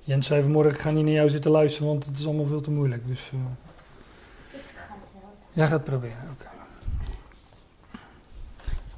Jens 0.01 0.27
zei 0.27 0.43
vanmorgen, 0.43 0.73
ik 0.73 0.79
ga 0.81 0.91
niet 0.91 1.05
naar 1.05 1.13
jou 1.13 1.29
zitten 1.29 1.51
luisteren, 1.51 1.89
want 1.89 2.05
het 2.07 2.19
is 2.19 2.25
allemaal 2.27 2.47
veel 2.47 2.61
te 2.61 2.71
moeilijk. 2.71 3.07
Dus 3.07 3.31
eh, 3.33 3.39
Ik 4.59 4.61
ga 4.77 4.95
het 4.95 5.09
wel. 5.13 5.31
jij 5.53 5.65
gaat 5.67 5.73
het 5.73 5.85
proberen. 5.85 6.29
oké. 6.33 6.49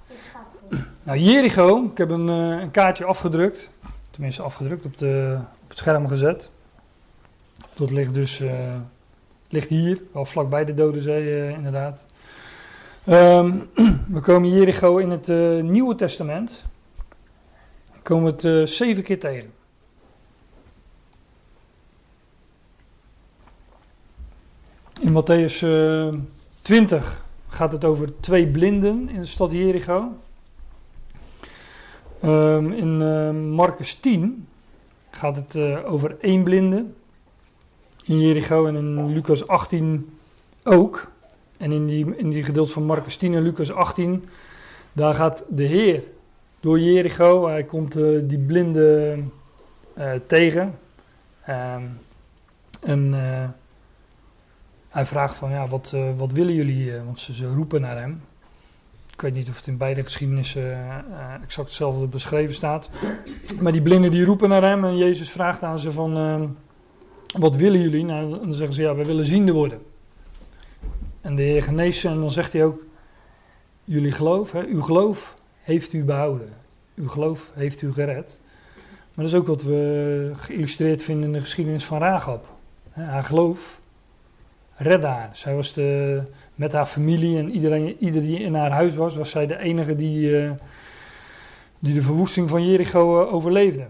Ik 0.09 0.17
ga 0.33 0.39
het 0.39 0.79
wel. 0.79 0.81
Nou, 1.03 1.19
Jericho, 1.19 1.85
ik 1.85 1.99
heb 1.99 2.11
een, 2.11 2.29
eh, 2.29 2.61
een 2.63 2.71
kaartje 2.71 3.05
afgedrukt. 3.05 3.69
Tenminste, 4.11 4.43
afgedrukt, 4.43 4.85
op, 4.85 4.99
de, 4.99 5.39
op 5.63 5.69
het 5.69 5.79
scherm 5.79 6.09
gezet. 6.09 6.51
Dat 7.75 7.91
ligt 7.91 8.15
dus 8.15 8.41
eh, 8.41 8.77
ligt 9.49 9.69
hier, 9.69 10.03
wel 10.13 10.25
vlakbij 10.25 10.65
de 10.65 10.75
Dode 10.75 11.01
Zee, 11.01 11.53
inderdaad. 11.53 12.05
Ehm, 13.05 13.59
we 14.15 14.21
komen 14.21 14.51
Jericho 14.51 14.97
in 14.97 15.11
het 15.11 15.29
eh, 15.29 15.61
Nieuwe 15.61 15.95
Testament. 15.95 16.63
Komen 18.03 18.25
we 18.25 18.31
het 18.31 18.45
eh, 18.45 18.75
zeven 18.75 19.03
keer 19.03 19.19
tegen. 19.19 19.53
In 25.01 25.13
Matthäus 25.13 25.63
eh 25.63 26.09
20 26.63 27.25
gaat 27.49 27.73
het 27.73 27.85
over 27.85 28.21
twee 28.21 28.47
blinden 28.47 29.09
in 29.09 29.21
de 29.21 29.27
stad 29.27 29.51
Jericho. 29.51 30.17
Ehm, 32.21 32.73
in 32.73 32.97
Marcus 33.51 33.95
10 33.95 34.49
gaat 35.11 35.37
het 35.37 35.57
over 35.85 36.17
één 36.21 36.43
blinde 36.43 36.87
in 38.05 38.21
Jericho 38.21 38.67
en 38.67 38.77
in 38.77 39.13
Lucas 39.13 39.47
18 39.47 40.19
ook. 40.63 41.12
En 41.63 41.73
in 41.73 41.87
die, 41.87 42.17
in 42.17 42.31
die 42.31 42.45
gedeelte 42.45 42.73
van 42.73 42.85
Marcus 42.85 43.17
10 43.17 43.35
en 43.35 43.43
Lucas 43.43 43.73
18, 43.73 44.29
daar 44.93 45.15
gaat 45.15 45.45
de 45.49 45.63
Heer 45.63 46.03
door 46.61 46.81
Jericho. 46.81 47.47
Hij 47.47 47.65
komt 47.65 47.97
eh, 47.97 48.05
die 48.23 48.39
blinde 48.39 49.19
eh, 49.95 50.11
tegen. 50.27 50.79
Ehm, 51.45 51.83
en 52.81 53.15
eh, 53.15 53.49
hij 54.89 55.07
vraagt 55.07 55.37
van, 55.37 55.51
ja, 55.51 55.69
wat, 55.69 55.95
wat 56.17 56.33
willen 56.33 56.55
jullie? 56.55 56.93
want 57.05 57.21
ze, 57.21 57.35
ze 57.35 57.55
roepen 57.55 57.81
naar 57.81 57.99
hem. 57.99 58.23
Ik 59.13 59.21
weet 59.21 59.35
niet 59.35 59.49
of 59.49 59.57
het 59.57 59.67
in 59.67 59.77
beide 59.77 60.03
geschiedenissen 60.03 60.79
exact 61.43 61.69
hetzelfde 61.69 62.07
beschreven 62.07 62.55
staat. 62.55 62.91
Maar 63.61 63.73
die 63.73 63.83
blinden 63.83 64.11
die 64.11 64.25
roepen 64.25 64.49
naar 64.49 64.63
hem 64.63 64.85
en 64.85 64.97
Jezus 64.97 65.31
vraagt 65.31 65.63
aan 65.63 65.79
ze 65.79 65.93
van, 65.93 66.17
eh, 66.17 66.43
wat 67.41 67.57
willen 67.57 67.81
jullie? 67.81 68.05
Nou, 68.05 68.31
dan 68.31 68.55
zeggen 68.55 68.75
ze, 68.75 68.83
ja, 68.83 68.95
we 68.95 69.05
willen 69.05 69.25
ziende 69.25 69.53
worden. 69.53 69.79
En 71.23 71.35
de 71.35 71.43
Heer 71.43 71.63
geneest 71.63 72.01
ze 72.01 72.09
en 72.09 72.21
dan 72.21 72.31
zegt 72.31 72.53
hij 72.53 72.65
ook, 72.65 72.85
jullie 73.85 74.13
geloof, 74.13 74.53
hè, 74.53 74.65
uw 74.65 74.83
geloof 74.83 75.37
heeft 75.61 75.93
u 75.93 76.05
behouden. 76.05 76.49
Uw 76.95 77.09
geloof 77.09 77.51
heeft 77.55 77.83
u 77.83 77.93
gered. 77.93 78.41
Maar 79.15 79.25
dat 79.25 79.35
is 79.35 79.41
ook 79.41 79.47
wat 79.47 79.63
we 79.63 80.31
geïllustreerd 80.37 81.03
vinden 81.03 81.25
in 81.25 81.33
de 81.33 81.41
geschiedenis 81.41 81.85
van 81.85 81.99
Rahab. 81.99 82.47
Haar 82.93 83.25
geloof 83.25 83.81
redde 84.75 85.07
haar. 85.07 85.31
Zij 85.33 85.55
was 85.55 85.73
de, 85.73 86.23
met 86.55 86.73
haar 86.73 86.87
familie 86.87 87.39
en 87.39 87.51
iedereen, 87.51 87.97
ieder 87.99 88.23
die 88.23 88.39
in 88.39 88.55
haar 88.55 88.71
huis 88.71 88.95
was, 88.95 89.17
was 89.17 89.31
zij 89.31 89.47
de 89.47 89.59
enige 89.59 89.97
die, 89.97 90.43
eh, 90.43 90.51
die 91.79 91.95
de 91.95 92.03
verwoesting 92.03 92.49
van 92.49 92.67
Jericho 92.67 93.23
eh, 93.23 93.35
overleefde. 93.35 93.87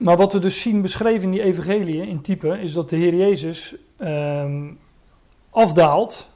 Maar 0.00 0.16
wat 0.16 0.32
we 0.32 0.38
dus 0.38 0.60
zien 0.60 0.82
beschreven 0.82 1.22
in 1.22 1.30
die 1.30 1.42
evangeliën, 1.42 2.08
in 2.08 2.20
type, 2.20 2.60
is 2.60 2.72
dat 2.72 2.88
de 2.88 2.96
Heer 2.96 3.14
Jezus 3.14 3.74
ehm, 3.96 4.70
afdaalt 5.50 6.30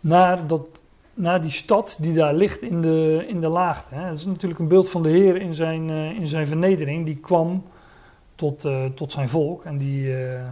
naar, 0.00 0.46
dat, 0.46 0.68
naar 1.14 1.42
die 1.42 1.50
stad 1.50 1.96
die 2.00 2.14
daar 2.14 2.34
ligt 2.34 2.62
in 2.62 2.80
de, 2.80 3.24
in 3.28 3.40
de 3.40 3.48
laagte. 3.48 3.94
Hè. 3.94 4.08
Dat 4.08 4.18
is 4.18 4.24
natuurlijk 4.24 4.60
een 4.60 4.68
beeld 4.68 4.88
van 4.88 5.02
de 5.02 5.08
Heer 5.08 5.36
in 5.36 5.54
zijn, 5.54 5.90
eh, 5.90 6.10
in 6.10 6.28
zijn 6.28 6.46
vernedering. 6.46 7.04
Die 7.04 7.16
kwam 7.16 7.64
tot, 8.34 8.64
eh, 8.64 8.84
tot 8.84 9.12
zijn 9.12 9.28
volk 9.28 9.64
en 9.64 9.76
die, 9.76 10.16
eh, 10.16 10.42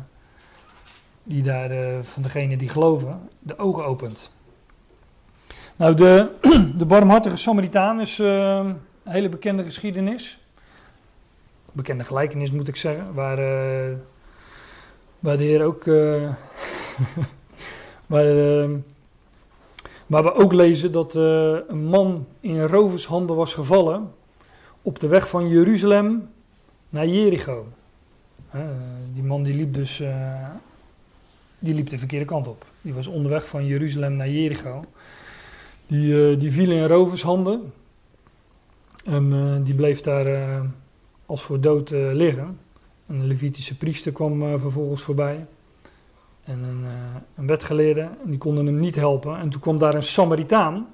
die 1.23 1.43
daar 1.43 2.05
van 2.05 2.23
degenen 2.23 2.59
die 2.59 2.69
geloven 2.69 3.21
de 3.39 3.59
ogen 3.59 3.85
opent. 3.85 4.31
Nou, 5.77 5.95
de, 5.95 6.31
de 6.79 6.87
barmhartige 6.87 7.37
Samaritaan 7.37 8.01
is 8.01 8.19
een 8.19 8.77
hele 9.05 9.29
bekende 9.29 9.65
geschiedenis. 9.65 10.41
Bekende 11.73 12.05
gelijkenis 12.05 12.51
moet 12.51 12.69
ik 12.69 12.77
zeggen, 12.77 13.15
waar, 13.15 13.39
eh, 13.39 13.97
waar 15.19 15.37
de 15.37 15.43
Heer 15.43 15.65
ook. 15.65 15.87
eh, 15.87 16.31
waar, 20.07 20.23
we 20.23 20.35
ook 20.35 20.53
lezen 20.53 20.93
dat 20.93 21.15
een 21.15 21.85
man 21.85 22.27
in 22.41 22.65
rovershanden 22.65 23.37
was 23.37 23.55
gevallen 23.55 24.13
op 24.83 24.99
de 24.99 25.07
weg 25.07 25.29
van 25.29 25.49
Jeruzalem 25.49 26.29
naar 26.89 27.07
Jericho. 27.07 27.67
Die 29.15 29.23
man 29.23 29.43
die 29.43 29.55
liep 29.55 29.75
dus 29.75 30.03
die 31.59 31.75
liep 31.75 31.89
de 31.89 31.99
verkeerde 31.99 32.25
kant 32.25 32.49
op. 32.49 32.65
Die 32.81 32.95
was 32.95 33.07
onderweg 33.07 33.47
van 33.47 33.67
Jeruzalem 33.67 34.13
naar 34.13 34.29
Jericho. 34.29 34.85
Die, 35.87 36.37
die 36.37 36.53
viel 36.53 36.71
in 36.71 36.87
rovershanden. 36.87 37.73
En 39.05 39.63
die 39.65 39.75
bleef 39.75 40.01
daar 40.01 40.27
als 41.33 41.43
voor 41.43 41.61
dood 41.61 41.91
eh, 41.91 42.13
liggen. 42.13 42.59
Een 43.07 43.27
Levitische 43.27 43.77
priester 43.77 44.13
kwam 44.13 44.43
eh, 44.43 44.61
vervolgens 44.61 45.03
voorbij. 45.03 45.47
En 46.45 46.63
een, 46.63 46.85
eh, 46.85 47.21
een 47.37 47.47
wetgeleerde. 47.47 48.01
En 48.01 48.31
die 48.31 48.39
konden 48.39 48.67
hem 48.67 48.77
niet 48.77 48.95
helpen. 48.95 49.39
En 49.39 49.49
toen 49.49 49.61
kwam 49.61 49.79
daar 49.79 49.95
een 49.95 50.03
Samaritaan. 50.03 50.89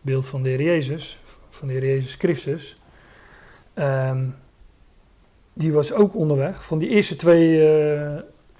Beeld 0.00 0.26
van 0.26 0.42
de 0.42 0.48
Heer 0.48 0.62
Jezus. 0.62 1.20
Van 1.48 1.68
de 1.68 1.74
Heer 1.74 1.84
Jezus 1.84 2.14
Christus. 2.14 2.80
Ehm, 3.74 4.24
die 5.52 5.72
was 5.72 5.92
ook 5.92 6.14
onderweg. 6.14 6.64
Van 6.64 6.78
die 6.78 6.88
eerste 6.88 7.16
twee, 7.16 7.62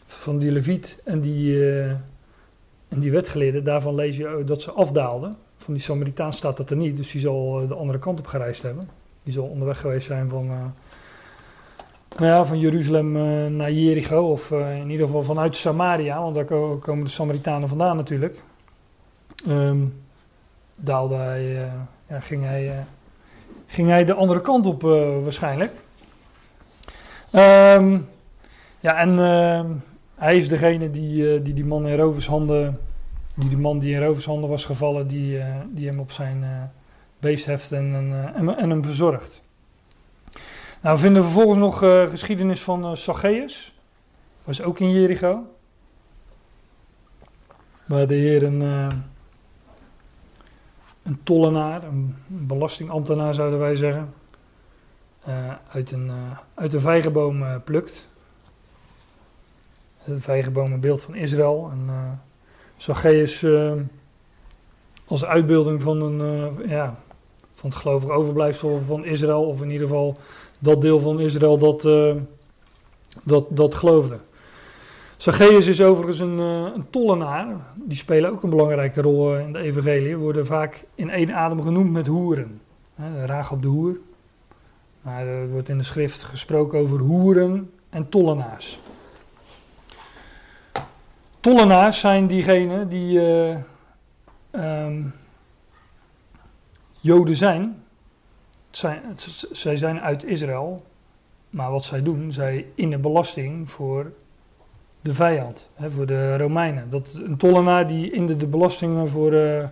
van 0.04 0.38
die 0.38 0.50
Leviet 0.50 0.98
en 1.04 1.20
die, 1.20 1.70
eh, 1.70 1.90
en 2.88 2.98
die 2.98 3.10
wetgeleerde, 3.10 3.62
daarvan 3.62 3.94
lees 3.94 4.16
je 4.16 4.42
dat 4.46 4.62
ze 4.62 4.70
afdaalden 4.70 5.36
van 5.56 5.74
die 5.74 5.82
Samaritaan 5.82 6.32
staat 6.32 6.56
dat 6.56 6.70
er 6.70 6.76
niet, 6.76 6.96
dus 6.96 7.10
die 7.10 7.20
zal 7.20 7.66
de 7.68 7.74
andere 7.74 7.98
kant 7.98 8.18
op 8.18 8.26
gereisd 8.26 8.62
hebben. 8.62 8.88
Die 9.28 9.36
zal 9.36 9.46
onderweg 9.46 9.80
geweest 9.80 10.06
zijn 10.06 10.28
van, 10.28 10.46
eh, 10.50 10.64
nou 12.18 12.30
ja, 12.30 12.44
van 12.44 12.58
Jeruzalem 12.58 13.16
eh, 13.16 13.46
naar 13.46 13.72
Jericho, 13.72 14.30
of 14.30 14.50
eh, 14.50 14.78
in 14.78 14.90
ieder 14.90 15.06
geval 15.06 15.22
vanuit 15.22 15.56
Samaria, 15.56 16.22
want 16.22 16.34
daar 16.34 16.44
ko- 16.44 16.76
komen 16.76 17.04
de 17.04 17.10
Samaritanen 17.10 17.68
vandaan 17.68 17.96
natuurlijk. 17.96 18.42
Ehm, 19.46 19.76
daalde 20.78 21.14
hij, 21.14 21.70
ja, 22.08 22.20
ging, 22.20 22.44
hij, 22.44 22.84
ging 23.66 23.88
hij 23.88 24.04
de 24.04 24.14
andere 24.14 24.40
kant 24.40 24.66
op 24.66 24.82
waarschijnlijk. 25.22 25.72
Ehm, 27.30 27.98
ja, 28.80 28.96
en 28.96 29.18
ehm, 29.18 29.66
hij 30.14 30.36
is 30.36 30.48
degene 30.48 30.90
die, 30.90 31.42
die 31.42 31.54
die 31.54 31.64
man 31.64 31.86
in 31.86 31.98
rovershanden, 31.98 32.78
die 33.36 33.48
die 33.48 33.58
man 33.58 33.78
die 33.78 33.94
in 33.94 34.02
rovershanden 34.02 34.50
was 34.50 34.64
gevallen, 34.64 35.08
die, 35.08 35.42
die 35.70 35.86
hem 35.86 35.98
op 36.00 36.12
zijn 36.12 36.44
beest 37.20 37.44
heft 37.44 37.72
eh, 37.72 37.78
en, 37.78 38.56
en 38.56 38.70
hem 38.70 38.84
verzorgt. 38.84 39.40
Nou, 40.80 40.96
we 40.96 41.02
vinden 41.02 41.22
vervolgens 41.22 41.58
nog 41.58 41.82
eh, 41.82 42.08
geschiedenis 42.08 42.62
van 42.62 42.84
eh 42.84 42.94
Zacchaeus. 42.94 43.74
Was 44.44 44.62
ook 44.62 44.78
in 44.78 44.90
Jericho. 44.90 45.46
Waar 47.84 48.06
de 48.06 48.14
Heer 48.14 48.42
een, 48.42 48.60
een 51.02 51.20
tollenaar, 51.22 51.82
een 51.82 52.16
belastingambtenaar 52.26 53.34
zouden 53.34 53.58
wij 53.58 53.76
zeggen, 53.76 54.14
uit, 55.72 55.90
een, 55.90 56.10
uit 56.54 56.74
een 56.74 56.80
vijgenboom 56.80 57.62
plukt. 57.64 58.06
De 60.04 60.20
vijgenboom 60.20 60.72
een 60.72 60.80
beeld 60.80 61.02
van 61.02 61.14
Israël. 61.14 61.70
En 61.72 62.20
Zacchaeus 62.76 63.46
als 65.04 65.24
uitbeelding 65.24 65.82
van, 65.82 66.00
een, 66.00 66.68
ja, 66.68 66.96
van 67.58 67.70
het 67.70 67.78
gelovige 67.78 68.12
overblijfsel 68.12 68.80
van 68.86 69.04
Israël, 69.04 69.44
of 69.44 69.62
in 69.62 69.70
ieder 69.70 69.86
geval 69.86 70.16
dat 70.58 70.80
deel 70.80 71.00
van 71.00 71.20
Israël 71.20 71.58
dat, 71.58 71.84
eh, 71.84 72.14
dat, 73.22 73.44
dat 73.50 73.74
geloofde. 73.74 74.18
Zacchaeus 75.16 75.66
is 75.66 75.82
overigens 75.82 76.18
een, 76.18 76.38
eh, 76.38 76.74
een 76.74 76.90
tollenaar. 76.90 77.46
Die 77.74 77.96
spelen 77.96 78.30
ook 78.30 78.42
een 78.42 78.50
belangrijke 78.50 79.00
rol 79.00 79.34
eh, 79.34 79.40
in 79.40 79.52
de 79.52 79.58
evangelie. 79.58 80.16
Worden 80.16 80.46
vaak 80.46 80.84
in 80.94 81.10
één 81.10 81.34
adem 81.34 81.62
genoemd 81.62 81.92
met 81.92 82.06
hoeren. 82.06 82.60
Hè, 82.94 83.26
raag 83.26 83.52
op 83.52 83.62
de 83.62 83.68
hoer. 83.68 83.96
Maar 85.02 85.26
er 85.26 85.48
wordt 85.48 85.68
in 85.68 85.78
de 85.78 85.84
schrift 85.84 86.22
gesproken 86.22 86.78
over 86.78 86.98
hoeren 86.98 87.70
en 87.90 88.08
tollenaars. 88.08 88.80
Tollenaars 91.40 92.00
zijn 92.00 92.26
diegenen 92.26 92.88
die 92.88 93.20
eh, 93.20 93.56
ehm, 94.50 95.02
Joden 97.08 97.36
zijn. 97.36 97.82
Zij 99.50 99.76
zijn 99.76 100.00
uit 100.00 100.24
Israël. 100.24 100.82
Maar 101.50 101.70
wat 101.70 101.84
zij 101.84 102.02
doen, 102.02 102.32
zij 102.32 102.66
innen 102.74 103.00
belasting 103.00 103.70
voor 103.70 104.12
de 105.00 105.14
vijand, 105.14 105.70
hè, 105.74 105.90
voor 105.90 106.06
de 106.06 106.36
Romeinen. 106.36 106.90
Dat 106.90 107.20
een 107.24 107.36
tollenaar 107.36 107.86
die 107.86 108.10
inde 108.10 108.36
de 108.36 108.46
belastingen 108.46 109.08
voor, 109.08 109.32
eh, 109.32 109.64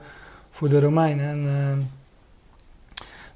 voor 0.51 0.69
de 0.69 0.81
Romeinen. 0.81 1.29
En, 1.29 1.47
eh, 1.47 1.85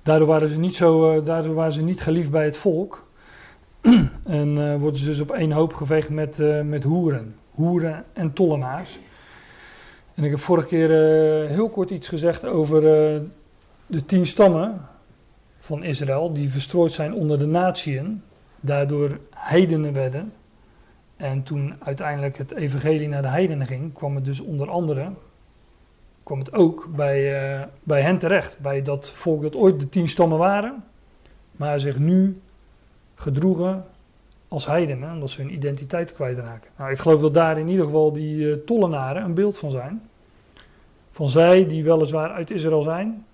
daardoor, 0.03 0.27
waren 0.27 0.49
ze 0.49 0.59
niet 0.59 0.77
zo, 0.77 1.17
eh, 1.17 1.25
daardoor 1.25 1.55
waren 1.55 1.73
ze 1.73 1.83
niet 1.83 2.01
geliefd 2.01 2.31
bij 2.31 2.45
het 2.45 2.57
volk. 2.57 3.07
en 4.39 4.79
worden 4.79 5.01
ze 5.01 5.07
dus 5.07 5.21
op 5.21 5.31
één 5.31 5.53
hoop 5.53 5.75
geveegd 5.75 6.09
met, 6.09 6.39
met 6.65 6.83
hoeren. 6.83 7.35
Hoeren 7.51 8.05
en 8.13 8.33
tollenaars. 8.33 8.99
En 10.15 10.25
ik 10.25 10.31
heb 10.31 10.41
vorige 10.41 10.67
keer 10.67 10.91
heel 11.49 11.69
kort 11.69 11.91
iets 11.91 12.09
gezegd 12.09 12.47
over 12.47 12.83
de 13.91 14.05
tien 14.05 14.27
stammen 14.27 14.89
van 15.59 15.83
Israël, 15.83 16.33
die 16.33 16.51
verstrooid 16.51 16.93
zijn 16.93 17.15
onder 17.15 17.39
de 17.39 17.47
natieën, 17.47 18.23
daardoor 18.61 19.19
heidenen 19.31 19.93
werden. 19.93 20.33
En 21.17 21.43
toen 21.43 21.75
uiteindelijk 21.79 22.39
het 22.39 22.55
evangelie 22.55 23.09
naar 23.09 23.23
de 23.23 23.29
heidenen 23.29 23.67
ging, 23.67 23.93
kwam 23.93 24.15
het 24.15 24.25
dus 24.25 24.41
onder 24.41 24.71
andere, 24.71 25.11
kwam 26.23 26.39
het 26.39 26.53
ook 26.53 26.89
bij, 26.97 27.43
eh, 27.43 27.67
bij 27.83 28.03
hen 28.03 28.19
terecht. 28.19 28.59
Bij 28.59 28.83
dat 28.83 29.09
volk 29.09 29.43
dat 29.43 29.57
ooit 29.57 29.81
de 29.81 29.89
tien 29.89 30.09
stammen 30.09 30.39
waren, 30.39 30.85
maar 31.53 31.81
zich 31.81 31.99
nu 31.99 32.41
gedroegen 33.15 33.85
als 34.49 34.67
heidenen, 34.67 35.13
omdat 35.13 35.31
ze 35.31 35.41
hun 35.41 35.53
identiteit 35.53 36.13
kwijtraken. 36.13 36.71
Nou, 36.77 36.91
ik 36.91 36.99
geloof 36.99 37.21
dat 37.21 37.35
daar 37.35 37.59
in 37.59 37.69
ieder 37.69 37.85
geval 37.85 38.13
die 38.13 38.51
eh, 38.51 38.57
tollenaren 38.67 39.23
een 39.25 39.35
beeld 39.35 39.59
van 39.59 39.71
zijn. 39.71 40.03
Van 41.11 41.29
zij 41.29 41.67
die 41.67 41.85
weliswaar 41.85 42.31
uit 42.31 42.51
Israël 42.51 42.83
zijn, 42.83 43.25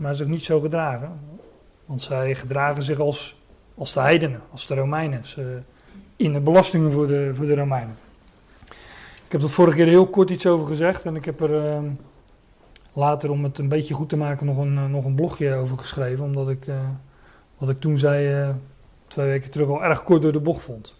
maar 0.00 0.14
zich 0.14 0.26
niet 0.26 0.44
zo 0.44 0.60
gedragen. 0.60 1.20
Want 1.86 2.02
zij 2.02 2.34
gedragen 2.34 2.82
zich 2.82 2.98
als, 2.98 3.36
als 3.74 3.92
de 3.92 4.00
heidenen, 4.00 4.40
als 4.52 4.66
de 4.66 4.74
Romeinen. 4.74 5.26
Ze 5.26 5.58
in 6.16 6.32
de 6.32 6.40
belastingen 6.40 6.92
voor 6.92 7.06
de, 7.06 7.30
voor 7.34 7.46
de 7.46 7.54
Romeinen. 7.54 7.96
Ik 9.24 9.32
heb 9.32 9.40
dat 9.40 9.50
vorige 9.50 9.76
keer 9.76 9.86
heel 9.86 10.06
kort 10.06 10.30
iets 10.30 10.46
over 10.46 10.66
gezegd 10.66 11.04
en 11.04 11.16
ik 11.16 11.24
heb 11.24 11.40
er 11.40 11.66
eh, 11.66 11.78
later, 12.92 13.30
om 13.30 13.44
het 13.44 13.58
een 13.58 13.68
beetje 13.68 13.94
goed 13.94 14.08
te 14.08 14.16
maken, 14.16 14.46
nog 14.46 14.56
een, 14.56 14.90
nog 14.90 15.04
een 15.04 15.14
blogje 15.14 15.54
over 15.54 15.78
geschreven. 15.78 16.24
Omdat 16.24 16.48
ik 16.48 16.66
eh, 16.66 16.74
wat 17.58 17.68
ik 17.68 17.80
toen 17.80 17.98
zei, 17.98 18.42
eh, 18.42 18.54
twee 19.06 19.26
weken 19.26 19.50
terug, 19.50 19.68
al 19.68 19.84
erg 19.84 20.02
kort 20.02 20.22
door 20.22 20.32
de 20.32 20.40
bocht 20.40 20.62
vond. 20.62 20.94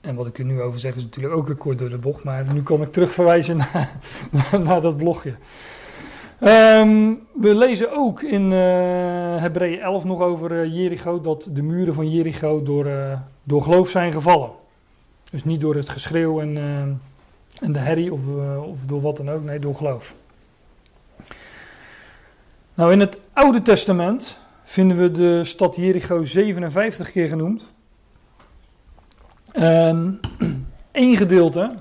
En 0.00 0.14
wat 0.14 0.26
ik 0.26 0.38
er 0.38 0.44
nu 0.44 0.60
over 0.60 0.80
zeg 0.80 0.94
is 0.94 1.02
natuurlijk 1.02 1.34
ook 1.34 1.46
weer 1.46 1.56
kort 1.56 1.78
door 1.78 1.90
de 1.90 1.98
bocht, 1.98 2.24
maar 2.24 2.52
nu 2.54 2.62
kan 2.62 2.82
ik 2.82 2.92
terugverwijzen 2.92 3.56
naar, 3.62 3.98
naar 4.60 4.80
dat 4.80 4.96
blogje. 4.96 5.34
Ehm, 6.40 7.14
we 7.32 7.54
lezen 7.54 7.92
ook 7.92 8.22
in 8.22 8.42
uh, 8.42 8.58
Hebreeën 9.40 9.80
11 9.80 10.04
nog 10.04 10.20
over 10.20 10.50
uh, 10.52 10.74
Jericho 10.74 11.20
dat 11.20 11.48
de 11.52 11.62
muren 11.62 11.94
van 11.94 12.10
Jericho 12.10 12.62
door, 12.62 12.86
uh, 12.86 13.20
door 13.42 13.62
geloof 13.62 13.88
zijn 13.88 14.12
gevallen. 14.12 14.50
Dus 15.30 15.44
niet 15.44 15.60
door 15.60 15.74
het 15.74 15.88
geschreeuw 15.88 16.40
en, 16.40 16.56
en 17.60 17.72
de 17.72 17.78
herrie 17.78 18.12
of, 18.12 18.20
of 18.62 18.78
door 18.86 19.00
wat 19.00 19.16
dan 19.16 19.30
ook, 19.30 19.44
nee, 19.44 19.58
door 19.58 19.74
geloof. 19.74 20.16
Nou, 22.74 22.92
in 22.92 23.00
het 23.00 23.18
Oude 23.32 23.62
Testament 23.62 24.38
vinden 24.64 24.96
we 24.96 25.10
de 25.10 25.44
stad 25.44 25.76
Jericho 25.76 26.24
57 26.24 27.10
keer 27.12 27.28
genoemd. 27.28 27.64
En 29.52 30.20
één 30.90 31.16
gedeelte 31.16 31.74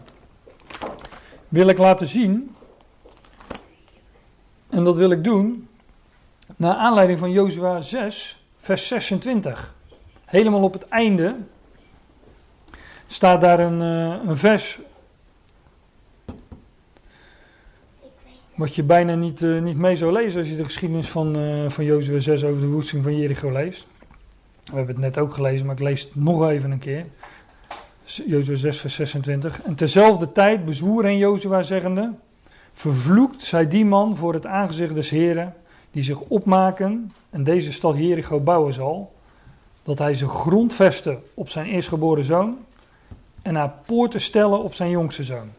wil 1.48 1.68
ik 1.68 1.78
laten 1.78 2.08
zien. 2.08 2.56
En 4.70 4.84
dat 4.84 4.96
wil 4.96 5.12
ik 5.12 5.24
doen 5.24 5.68
naar 6.56 6.76
aanleiding 6.76 7.20
van 7.20 7.32
Jozua 7.32 7.82
6, 7.82 8.44
vers 8.58 8.88
26. 8.88 9.76
Helemaal 10.26 10.64
op 10.64 10.74
het 10.74 10.88
einde 10.88 11.36
staat 13.08 13.42
daar 13.42 13.60
een, 13.60 13.82
uh, 13.82 14.30
een 14.30 14.38
vers. 14.38 14.80
Wat 18.56 18.76
je 18.76 18.84
bijna 18.84 19.16
niet, 19.16 19.42
uh, 19.42 19.62
niet 19.62 19.78
mee 19.78 19.96
zou 19.96 20.12
lezen 20.12 20.40
als 20.40 20.50
je 20.50 20.56
de 20.56 20.64
geschiedenis 20.64 21.10
van, 21.10 21.38
uh, 21.38 21.70
van 21.70 21.86
Jozua 21.86 22.20
6 22.20 22.44
over 22.44 22.62
de 22.62 22.68
woesting 22.68 23.04
van 23.04 23.18
Jericho 23.18 23.52
leest. 23.52 23.88
We 24.64 24.76
hebben 24.76 24.96
het 24.96 25.04
net 25.04 25.18
ook 25.18 25.34
gelezen, 25.34 25.66
maar 25.66 25.76
ik 25.76 25.82
lees 25.82 26.02
het 26.02 26.16
nog 26.16 26.50
even 26.50 26.72
een 26.72 26.80
keer. 26.80 27.06
Jozua 28.06 28.56
6, 28.56 28.80
vers 28.80 28.96
26. 28.96 29.62
En 29.62 29.76
terzelfde 29.76 30.32
tijd 30.32 30.66
bezwoer 30.66 31.04
hen 31.04 31.18
Jozua 31.18 31.64
zeggende... 31.64 32.14
Vervloekt 32.78 33.44
zij 33.44 33.68
die 33.68 33.86
man 33.86 34.16
voor 34.16 34.34
het 34.34 34.46
aangezicht 34.46 34.94
des 34.94 35.10
Heren, 35.10 35.56
die 35.92 36.04
zich 36.04 36.20
opmaken 36.20 37.12
en 37.30 37.44
deze 37.44 37.72
stad 37.72 37.98
Jericho 37.98 38.40
bouwen 38.40 38.74
zal, 38.74 39.14
dat 39.84 40.00
hij 40.00 40.16
zijn 40.16 40.30
grondvesten 40.30 41.24
op 41.34 41.50
zijn 41.50 41.66
eerstgeboren 41.66 42.24
zoon 42.24 42.58
en 43.42 43.56
haar 43.56 43.74
poorten 43.86 44.22
stellen 44.22 44.64
op 44.64 44.74
zijn 44.74 44.90
jongste 44.90 45.24
zoon. 45.24 45.50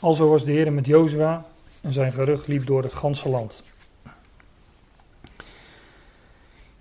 Alzo 0.00 0.28
was 0.28 0.44
de 0.44 0.52
Heer 0.52 0.72
met 0.72 0.86
Jozua 0.86 1.44
en 1.80 1.92
zijn 1.92 2.12
gerucht 2.12 2.46
liep 2.46 2.66
door 2.66 2.82
het 2.82 2.92
ganse 2.92 3.28
land. 3.28 3.62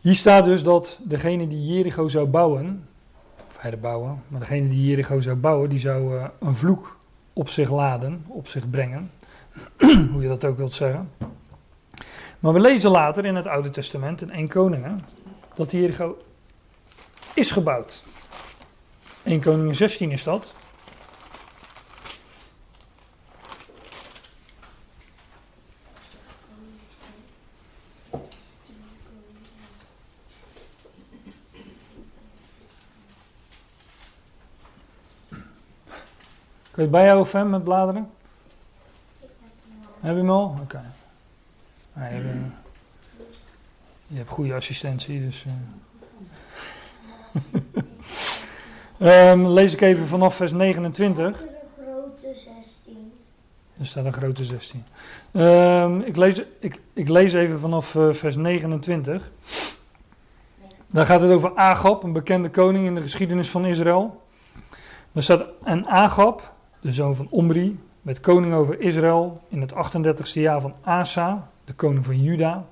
Hier 0.01 0.15
staat 0.15 0.45
dus 0.45 0.63
dat 0.63 0.99
degene 1.03 1.47
die 1.47 1.73
Jericho 1.73 2.07
zou 2.07 2.27
bouwen, 2.27 2.87
of 3.37 3.79
bouwen, 3.79 4.23
maar 4.27 4.39
degene 4.39 4.69
die 4.69 4.87
Jericho 4.87 5.19
zou 5.19 5.35
bouwen, 5.35 5.69
die 5.69 5.79
zou 5.79 6.15
uh, 6.15 6.25
een 6.39 6.55
vloek 6.55 6.97
op 7.33 7.49
zich 7.49 7.71
laden, 7.71 8.23
op 8.27 8.47
zich 8.47 8.69
brengen. 8.69 9.11
hoe 10.11 10.21
je 10.21 10.27
dat 10.27 10.45
ook 10.45 10.57
wilt 10.57 10.73
zeggen. 10.73 11.11
Maar 12.39 12.53
we 12.53 12.59
lezen 12.59 12.91
later 12.91 13.25
in 13.25 13.35
het 13.35 13.47
Oude 13.47 13.69
Testament, 13.69 14.21
in 14.21 14.31
1 14.31 14.47
Koningen, 14.47 15.05
dat 15.55 15.71
Jericho 15.71 16.17
is 17.33 17.51
gebouwd. 17.51 18.03
1 19.23 19.41
Koningen 19.41 19.75
16 19.75 20.11
is 20.11 20.23
dat. 20.23 20.53
Kun 36.75 36.83
je 36.83 36.89
het 36.89 36.99
bijhouden, 36.99 37.27
Fem, 37.27 37.49
met 37.49 37.63
bladeren? 37.63 38.14
Heb 40.05 40.13
je 40.13 40.19
hem 40.19 40.29
al? 40.29 40.45
Oké. 40.61 40.61
Okay. 40.61 40.81
Je, 41.93 42.13
hebt, 42.13 42.25
eh, 42.25 42.35
je 44.07 44.17
hebt 44.17 44.29
goede 44.29 44.53
assistentie, 44.53 45.25
dus... 45.25 45.45
eh. 45.45 45.53
Ehm, 49.29 49.45
lees 49.47 49.73
ik 49.73 49.81
even 49.81 50.07
vanaf 50.07 50.35
vers 50.35 50.51
29. 50.51 51.41
Een 51.41 51.47
grote 51.83 52.39
16. 52.39 53.13
Er 53.79 53.85
staat 53.85 54.05
een 54.05 54.13
grote 54.13 54.43
16. 54.45 54.83
Ehm, 55.31 55.99
ik, 55.99 56.15
lees, 56.15 56.41
ik, 56.59 56.81
ik 56.93 57.09
lees 57.09 57.33
even 57.33 57.59
vanaf 57.59 57.95
eh, 57.95 58.13
vers 58.13 58.35
29. 58.35 59.31
Daar 60.87 61.05
gaat 61.05 61.21
het 61.21 61.31
over 61.31 61.55
Agab, 61.55 62.03
een 62.03 62.13
bekende 62.13 62.49
koning 62.49 62.85
in 62.85 62.95
de 62.95 63.01
geschiedenis 63.01 63.49
van 63.49 63.65
Israël. 63.65 64.21
Daar 65.11 65.23
staat, 65.23 65.45
en 65.63 65.87
Agab, 65.87 66.53
de 66.79 66.93
zoon 66.93 67.15
van 67.15 67.27
Omri, 67.29 67.79
werd 68.05 68.19
koning 68.19 68.53
over 68.53 68.79
Israël 68.79 69.41
in 69.47 69.61
het 69.61 69.73
38e 69.73 70.31
jaar 70.33 70.61
van 70.61 70.73
Asa, 70.81 71.49
de 71.63 71.73
koning 71.73 72.05
van 72.05 72.21
Juda. 72.21 72.65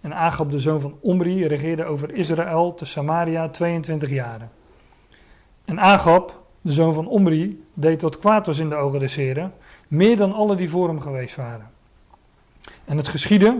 En 0.00 0.14
Agab, 0.14 0.50
de 0.50 0.58
zoon 0.58 0.80
van 0.80 0.96
Omri, 1.00 1.46
regeerde 1.46 1.84
over 1.84 2.14
Israël 2.14 2.74
te 2.74 2.84
Samaria 2.84 3.48
22 3.48 4.08
jaren. 4.10 4.50
En 5.64 5.80
Agab, 5.80 6.42
de 6.60 6.72
zoon 6.72 6.94
van 6.94 7.08
Omri, 7.08 7.64
deed 7.74 8.02
wat 8.02 8.18
kwaad 8.18 8.46
was 8.46 8.58
in 8.58 8.68
de 8.68 8.74
ogen 8.74 9.00
des 9.00 9.14
heren, 9.14 9.52
meer 9.88 10.16
dan 10.16 10.32
alle 10.32 10.56
die 10.56 10.70
voor 10.70 10.88
hem 10.88 11.00
geweest 11.00 11.36
waren. 11.36 11.70
En 12.84 12.96
het 12.96 13.08
geschiedde, 13.08 13.56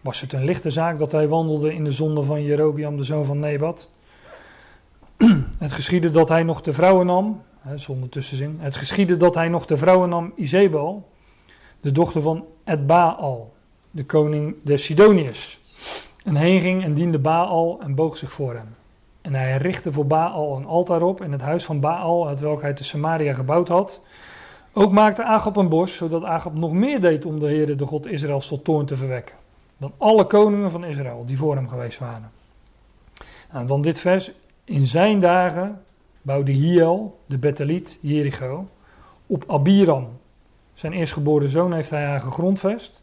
was 0.00 0.20
het 0.20 0.32
een 0.32 0.44
lichte 0.44 0.70
zaak 0.70 0.98
dat 0.98 1.12
hij 1.12 1.28
wandelde 1.28 1.74
in 1.74 1.84
de 1.84 1.92
zonde 1.92 2.22
van 2.22 2.42
Jerobiam, 2.42 2.96
de 2.96 3.04
zoon 3.04 3.24
van 3.24 3.38
Nebat. 3.38 3.88
Het 5.58 5.72
geschiedde 5.72 6.10
dat 6.10 6.28
hij 6.28 6.42
nog 6.42 6.60
de 6.60 6.72
vrouwen 6.72 7.06
nam, 7.06 7.42
zonder 7.74 8.08
tussenzin. 8.08 8.56
Het 8.60 8.76
geschiedde 8.76 9.16
dat 9.16 9.34
hij 9.34 9.48
nog 9.48 9.66
de 9.66 9.76
vrouwen 9.76 10.08
nam 10.08 10.32
Izebel, 10.36 11.08
de 11.80 11.92
dochter 11.92 12.22
van 12.22 12.44
Edbaal, 12.64 13.52
de 13.90 14.04
koning 14.04 14.56
der 14.62 14.78
Sidoniërs. 14.78 15.58
En 16.24 16.36
heen 16.36 16.60
ging 16.60 16.84
en 16.84 16.94
diende 16.94 17.18
Baal 17.18 17.80
en 17.80 17.94
boog 17.94 18.16
zich 18.16 18.32
voor 18.32 18.54
hem. 18.54 18.76
En 19.20 19.34
hij 19.34 19.56
richtte 19.56 19.92
voor 19.92 20.06
Baal 20.06 20.56
een 20.56 20.66
altaar 20.66 21.02
op 21.02 21.22
in 21.22 21.32
het 21.32 21.40
huis 21.40 21.64
van 21.64 21.80
Baal, 21.80 22.28
uit 22.28 22.40
welk 22.40 22.62
hij 22.62 22.72
te 22.72 22.84
Samaria 22.84 23.34
gebouwd 23.34 23.68
had. 23.68 24.02
Ook 24.72 24.92
maakte 24.92 25.24
Agab 25.24 25.56
een 25.56 25.68
bos, 25.68 25.94
zodat 25.94 26.24
Agab 26.24 26.54
nog 26.54 26.72
meer 26.72 27.00
deed 27.00 27.24
om 27.24 27.38
de 27.38 27.46
Heere, 27.46 27.74
de 27.74 27.86
God 27.86 28.06
Israëls, 28.06 28.46
tot 28.46 28.64
toorn 28.64 28.86
te 28.86 28.96
verwekken. 28.96 29.34
Dan 29.76 29.92
alle 29.98 30.26
koningen 30.26 30.70
van 30.70 30.84
Israël 30.84 31.24
die 31.26 31.36
voor 31.36 31.54
hem 31.54 31.68
geweest 31.68 31.98
waren. 31.98 32.30
En 33.50 33.66
dan 33.66 33.80
dit 33.80 33.98
vers. 33.98 34.30
In 34.64 34.86
zijn 34.86 35.20
dagen 35.20 35.82
bouwde 36.22 36.52
Hiel, 36.52 37.18
de 37.26 37.38
Beteliet, 37.38 37.98
Jericho, 38.00 38.68
op 39.26 39.44
Abiram. 39.46 40.08
Zijn 40.74 40.92
eerstgeboren 40.92 41.48
zoon 41.48 41.72
heeft 41.72 41.90
hij 41.90 42.04
haar 42.04 42.20
gegrondvest. 42.20 43.02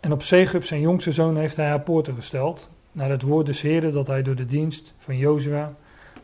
En 0.00 0.12
op 0.12 0.22
Segub, 0.22 0.64
zijn 0.64 0.80
jongste 0.80 1.12
zoon, 1.12 1.36
heeft 1.36 1.56
hij 1.56 1.66
haar 1.66 1.80
poorten 1.80 2.14
gesteld. 2.14 2.70
Naar 2.92 3.10
het 3.10 3.22
woord 3.22 3.46
des 3.46 3.60
Heren 3.60 3.92
dat 3.92 4.06
hij 4.06 4.22
door 4.22 4.34
de 4.34 4.46
dienst 4.46 4.94
van 4.98 5.16
Jozua, 5.16 5.74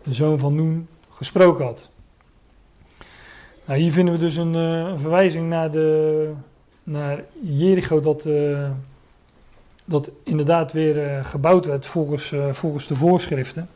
de 0.03 0.13
zoon 0.13 0.39
van 0.39 0.55
Noen, 0.55 0.89
gesproken 1.11 1.65
had. 1.65 1.91
Nou, 3.65 3.81
hier 3.81 3.93
vinden 3.93 4.15
we 4.15 4.21
dus 4.21 4.37
een, 4.37 4.55
een 4.55 4.99
verwijzing 4.99 5.49
naar, 5.49 5.71
de, 5.71 6.33
naar 6.83 7.25
Jericho 7.43 8.01
dat, 8.01 8.25
uh, 8.25 8.71
dat 9.85 10.11
inderdaad 10.23 10.73
weer 10.73 10.97
uh, 10.97 11.25
gebouwd 11.25 11.67
werd 11.67 11.87
volgens, 11.87 12.35
volgens 12.51 12.87
de 12.87 12.97
voorschriften. 12.97 13.69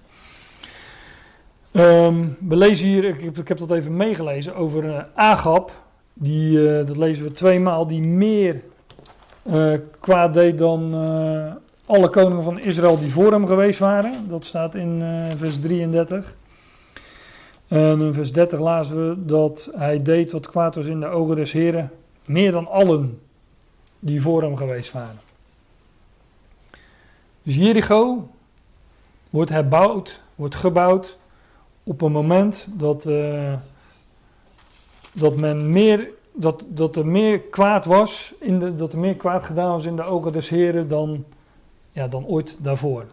Um, 1.76 2.36
we 2.40 2.56
lezen 2.56 2.86
hier, 2.86 3.04
ik 3.04 3.20
heb, 3.20 3.38
ik 3.38 3.48
heb 3.48 3.58
dat 3.58 3.70
even 3.70 3.96
meegelezen, 3.96 4.54
over 4.54 5.06
Agab. 5.14 5.72
Die, 6.12 6.84
dat 6.84 6.96
lezen 6.96 7.24
we 7.24 7.30
tweemaal, 7.30 7.86
die 7.86 8.00
meer 8.02 8.62
kwaad 10.00 10.34
deed 10.34 10.58
dan 10.58 10.94
alle 11.86 12.08
koningen 12.08 12.42
van 12.42 12.58
Israël 12.58 12.98
die 12.98 13.12
voor 13.12 13.32
hem 13.32 13.46
geweest 13.46 13.78
waren. 13.78 14.28
Dat 14.28 14.44
staat 14.44 14.74
in 14.74 15.02
vers 15.36 15.60
33. 15.60 16.34
En 17.68 18.00
in 18.00 18.14
vers 18.14 18.32
30 18.32 18.58
lazen 18.60 19.08
we 19.08 19.24
dat 19.24 19.70
hij 19.74 20.02
deed 20.02 20.32
wat 20.32 20.48
kwaad 20.48 20.74
was 20.74 20.86
in 20.86 21.00
de 21.00 21.06
ogen 21.06 21.36
des 21.36 21.52
Heren, 21.52 21.90
meer 22.24 22.52
dan 22.52 22.68
allen 22.68 23.20
die 23.98 24.22
voor 24.22 24.42
hem 24.42 24.56
geweest 24.56 24.92
waren. 24.92 25.20
Dus 27.42 27.56
Jericho 27.56 28.28
wordt 29.30 29.50
herbouwd, 29.50 30.20
wordt 30.34 30.54
gebouwd 30.54 31.18
op 31.88 32.02
een 32.02 32.12
moment 32.12 32.66
dat, 32.72 33.04
uh, 33.04 33.52
dat 35.12 35.36
men 35.36 35.70
meer, 35.70 36.08
dat, 36.32 36.64
dat 36.68 36.96
er 36.96 37.06
meer 37.06 37.40
kwaad 37.40 37.84
was, 37.84 38.34
in 38.40 38.58
de, 38.58 38.76
dat 38.76 38.92
er 38.92 38.98
meer 38.98 39.16
kwaad 39.16 39.42
gedaan 39.42 39.70
was 39.70 39.84
in 39.84 39.96
de 39.96 40.02
ogen 40.02 40.32
des 40.32 40.48
Heren 40.48 40.88
dan, 40.88 41.24
ja, 41.92 42.08
dan 42.08 42.26
ooit 42.26 42.56
daarvoor. 42.58 43.04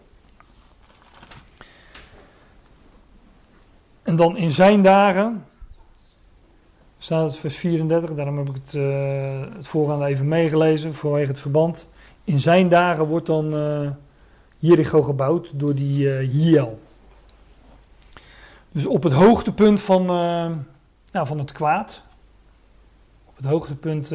En 4.04 4.16
dan 4.16 4.38
in 4.38 4.52
zijn 4.52 4.82
dagen, 4.82 5.46
staat 6.98 7.26
het 7.26 7.36
vers 7.36 7.58
34, 7.58 8.16
daarom 8.16 8.38
heb 8.38 8.50
ik 8.50 8.62
het, 8.66 8.74
uh, 8.74 9.42
het 9.56 9.68
voorgaande 9.68 10.06
even 10.06 10.28
meegelezen 10.28 10.94
vanwege 10.94 11.28
het 11.28 11.40
verband. 11.40 11.90
In 12.24 12.40
zijn 12.40 12.70
dagen 12.70 13.06
wordt 13.06 13.26
dan 13.26 13.54
uh, 13.54 13.90
Jericho 14.58 15.02
gebouwd 15.02 15.52
door 15.54 15.76
die 15.76 16.06
uh, 16.06 16.30
Hiel. 16.30 16.80
Dus 18.74 18.86
op 18.86 19.04
het 19.04 19.14
hoogtepunt 19.14 19.82
van, 19.82 20.06
nou, 21.12 21.28
van 21.28 21.40
het 21.40 21.52
kwaad, 21.52 22.04
op 23.26 23.36
het 23.36 23.46
hoogtepunt, 23.46 24.12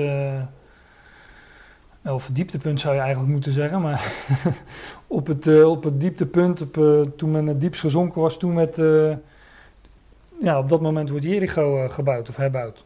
of 2.02 2.26
het 2.26 2.34
dieptepunt 2.34 2.80
zou 2.80 2.94
je 2.94 3.00
eigenlijk 3.00 3.32
moeten 3.32 3.52
zeggen, 3.52 3.80
maar 3.80 4.12
op, 5.06 5.26
het, 5.26 5.64
op 5.64 5.84
het 5.84 6.00
dieptepunt, 6.00 6.62
op, 6.62 6.72
toen 7.16 7.30
men 7.30 7.46
het 7.46 7.60
diepst 7.60 7.80
gezonken 7.80 8.20
was, 8.20 8.38
toen 8.38 8.52
met 8.52 8.78
ja, 10.40 10.58
op 10.58 10.68
dat 10.68 10.80
moment 10.80 11.10
wordt 11.10 11.24
Jericho 11.24 11.84
uh, 11.84 11.90
gebouwd 11.90 12.28
of 12.28 12.36
herbouwd. 12.36 12.84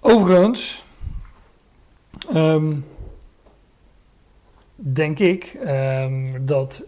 Overigens, 0.00 0.84
um, 2.34 2.84
denk 4.92 5.18
ik 5.18 5.56
um, 5.66 6.46
dat 6.46 6.86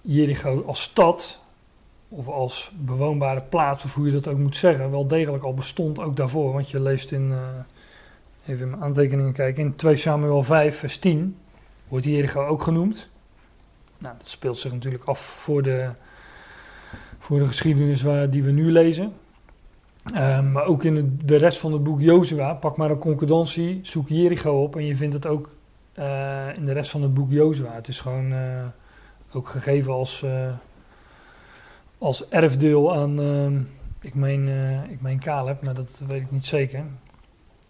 Jericho 0.00 0.62
als 0.66 0.82
stad, 0.82 1.40
of 2.08 2.28
als 2.28 2.72
bewoonbare 2.78 3.40
plaats, 3.40 3.84
of 3.84 3.94
hoe 3.94 4.06
je 4.06 4.12
dat 4.12 4.28
ook 4.28 4.38
moet 4.38 4.56
zeggen, 4.56 4.90
wel 4.90 5.06
degelijk 5.06 5.44
al 5.44 5.54
bestond 5.54 5.98
ook 5.98 6.16
daarvoor. 6.16 6.52
Want 6.52 6.70
je 6.70 6.82
leest 6.82 7.12
in, 7.12 7.30
uh, 7.30 7.38
even 8.46 8.64
in 8.64 8.70
mijn 8.70 8.82
aantekeningen 8.82 9.32
kijken, 9.32 9.62
in 9.62 9.76
2 9.76 9.96
Samuel 9.96 10.42
5, 10.42 10.78
vers 10.78 10.98
10 10.98 11.36
wordt 11.88 12.04
Jericho 12.04 12.46
ook 12.46 12.62
genoemd. 12.62 13.08
Nou, 13.98 14.14
dat 14.18 14.28
speelt 14.28 14.58
zich 14.58 14.72
natuurlijk 14.72 15.04
af 15.04 15.20
voor 15.20 15.62
de, 15.62 15.90
voor 17.18 17.38
de 17.38 17.46
geschiedenis 17.46 18.02
waar, 18.02 18.30
die 18.30 18.42
we 18.42 18.50
nu 18.50 18.72
lezen. 18.72 19.12
Um, 20.14 20.52
maar 20.52 20.64
ook 20.64 20.84
in 20.84 20.96
het, 20.96 21.28
de 21.28 21.36
rest 21.36 21.58
van 21.58 21.72
het 21.72 21.82
boek 21.82 22.00
Jozua, 22.00 22.54
pak 22.54 22.76
maar 22.76 22.90
een 22.90 22.98
concordantie, 22.98 23.80
zoek 23.82 24.08
Jericho 24.08 24.62
op 24.62 24.76
en 24.76 24.84
je 24.84 24.96
vindt 24.96 25.14
het 25.14 25.26
ook 25.26 25.48
uh, 25.98 26.56
in 26.56 26.66
de 26.66 26.72
rest 26.72 26.90
van 26.90 27.02
het 27.02 27.14
boek 27.14 27.30
Jozua. 27.30 27.74
Het 27.74 27.88
is 27.88 28.00
gewoon 28.00 28.32
uh, 28.32 28.64
ook 29.32 29.48
gegeven 29.48 29.92
als, 29.92 30.22
uh, 30.24 30.50
als 31.98 32.28
erfdeel 32.28 32.94
aan, 32.94 33.20
ehm, 33.20 33.60
ik 34.00 34.14
meen, 34.14 34.48
ik 34.90 35.00
meen 35.00 35.20
Caleb, 35.20 35.62
maar 35.62 35.74
dat 35.74 36.02
weet 36.08 36.20
ik 36.20 36.30
niet 36.30 36.46
zeker. 36.46 36.84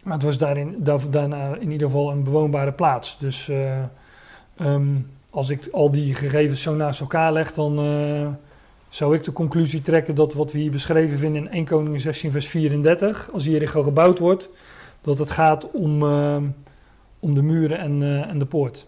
Maar 0.03 0.15
het 0.15 0.23
was 0.23 0.39
daarin, 0.39 0.77
daar, 0.79 1.11
daarna 1.11 1.57
in 1.57 1.71
ieder 1.71 1.87
geval 1.87 2.11
een 2.11 2.25
bewoonbare 2.25 2.73
plaats. 2.73 3.19
Dus 3.19 3.51
um, 4.61 5.11
als 5.31 5.49
ik 5.49 5.69
al 5.73 5.91
die 5.91 6.15
gegevens 6.15 6.63
zo 6.63 6.75
naast 6.75 7.01
elkaar 7.01 7.33
leg, 7.33 7.53
dan 7.53 7.77
zou 8.89 9.15
ik 9.15 9.25
de 9.25 9.33
conclusie 9.33 9.81
trekken 9.81 10.15
dat 10.15 10.35
wat 10.35 10.53
we 10.53 10.59
hier 10.59 10.71
beschreven 10.71 11.19
vinden 11.19 11.43
in 11.43 11.51
1 11.51 11.65
Koningen 11.65 12.01
16 12.01 12.31
vers 12.31 12.47
34, 12.47 13.31
als 13.33 13.45
Jericho 13.45 13.83
gebouwd 13.83 14.19
wordt, 14.19 14.49
dat 15.01 15.19
het 15.19 15.31
gaat 15.31 15.71
om, 15.71 16.03
uh, 16.03 16.37
om 17.21 17.35
de 17.35 17.43
muren 17.43 17.79
en, 17.79 18.01
uh, 18.01 18.29
en 18.29 18.39
de 18.39 18.47
poort. 18.47 18.87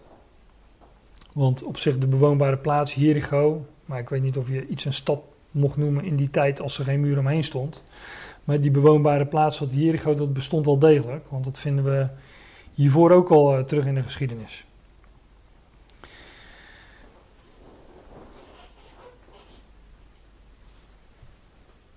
Want 1.33 1.63
op 1.63 1.77
zich 1.77 1.97
de 1.97 2.07
bewoonbare 2.07 2.57
plaats 2.57 2.93
Jericho, 2.93 3.65
maar 3.85 3.99
ik 3.99 4.09
weet 4.09 4.21
niet 4.21 4.37
of 4.37 4.49
je 4.49 4.67
iets 4.67 4.85
een 4.85 4.93
stad 4.93 5.21
mocht 5.51 5.77
noemen 5.77 6.03
in 6.03 6.15
die 6.15 6.29
tijd 6.29 6.61
als 6.61 6.77
er 6.77 6.85
geen 6.85 6.99
muur 6.99 7.19
omheen 7.19 7.43
stond. 7.43 7.83
Maar 8.43 8.59
die 8.59 8.71
bewoonbare 8.71 9.25
plaats 9.25 9.57
van 9.57 9.67
Jericho, 9.71 10.15
dat 10.15 10.33
bestond 10.33 10.65
wel 10.65 10.79
degelijk, 10.79 11.25
want 11.29 11.43
dat 11.43 11.57
vinden 11.57 11.83
we 11.83 12.07
hiervoor 12.73 13.11
ook 13.11 13.29
al 13.29 13.65
terug 13.65 13.85
in 13.85 13.95
de 13.95 14.03
geschiedenis. 14.03 14.65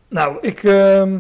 Nou, 0.09 0.39
ik, 0.41 0.63
uh, 0.63 1.13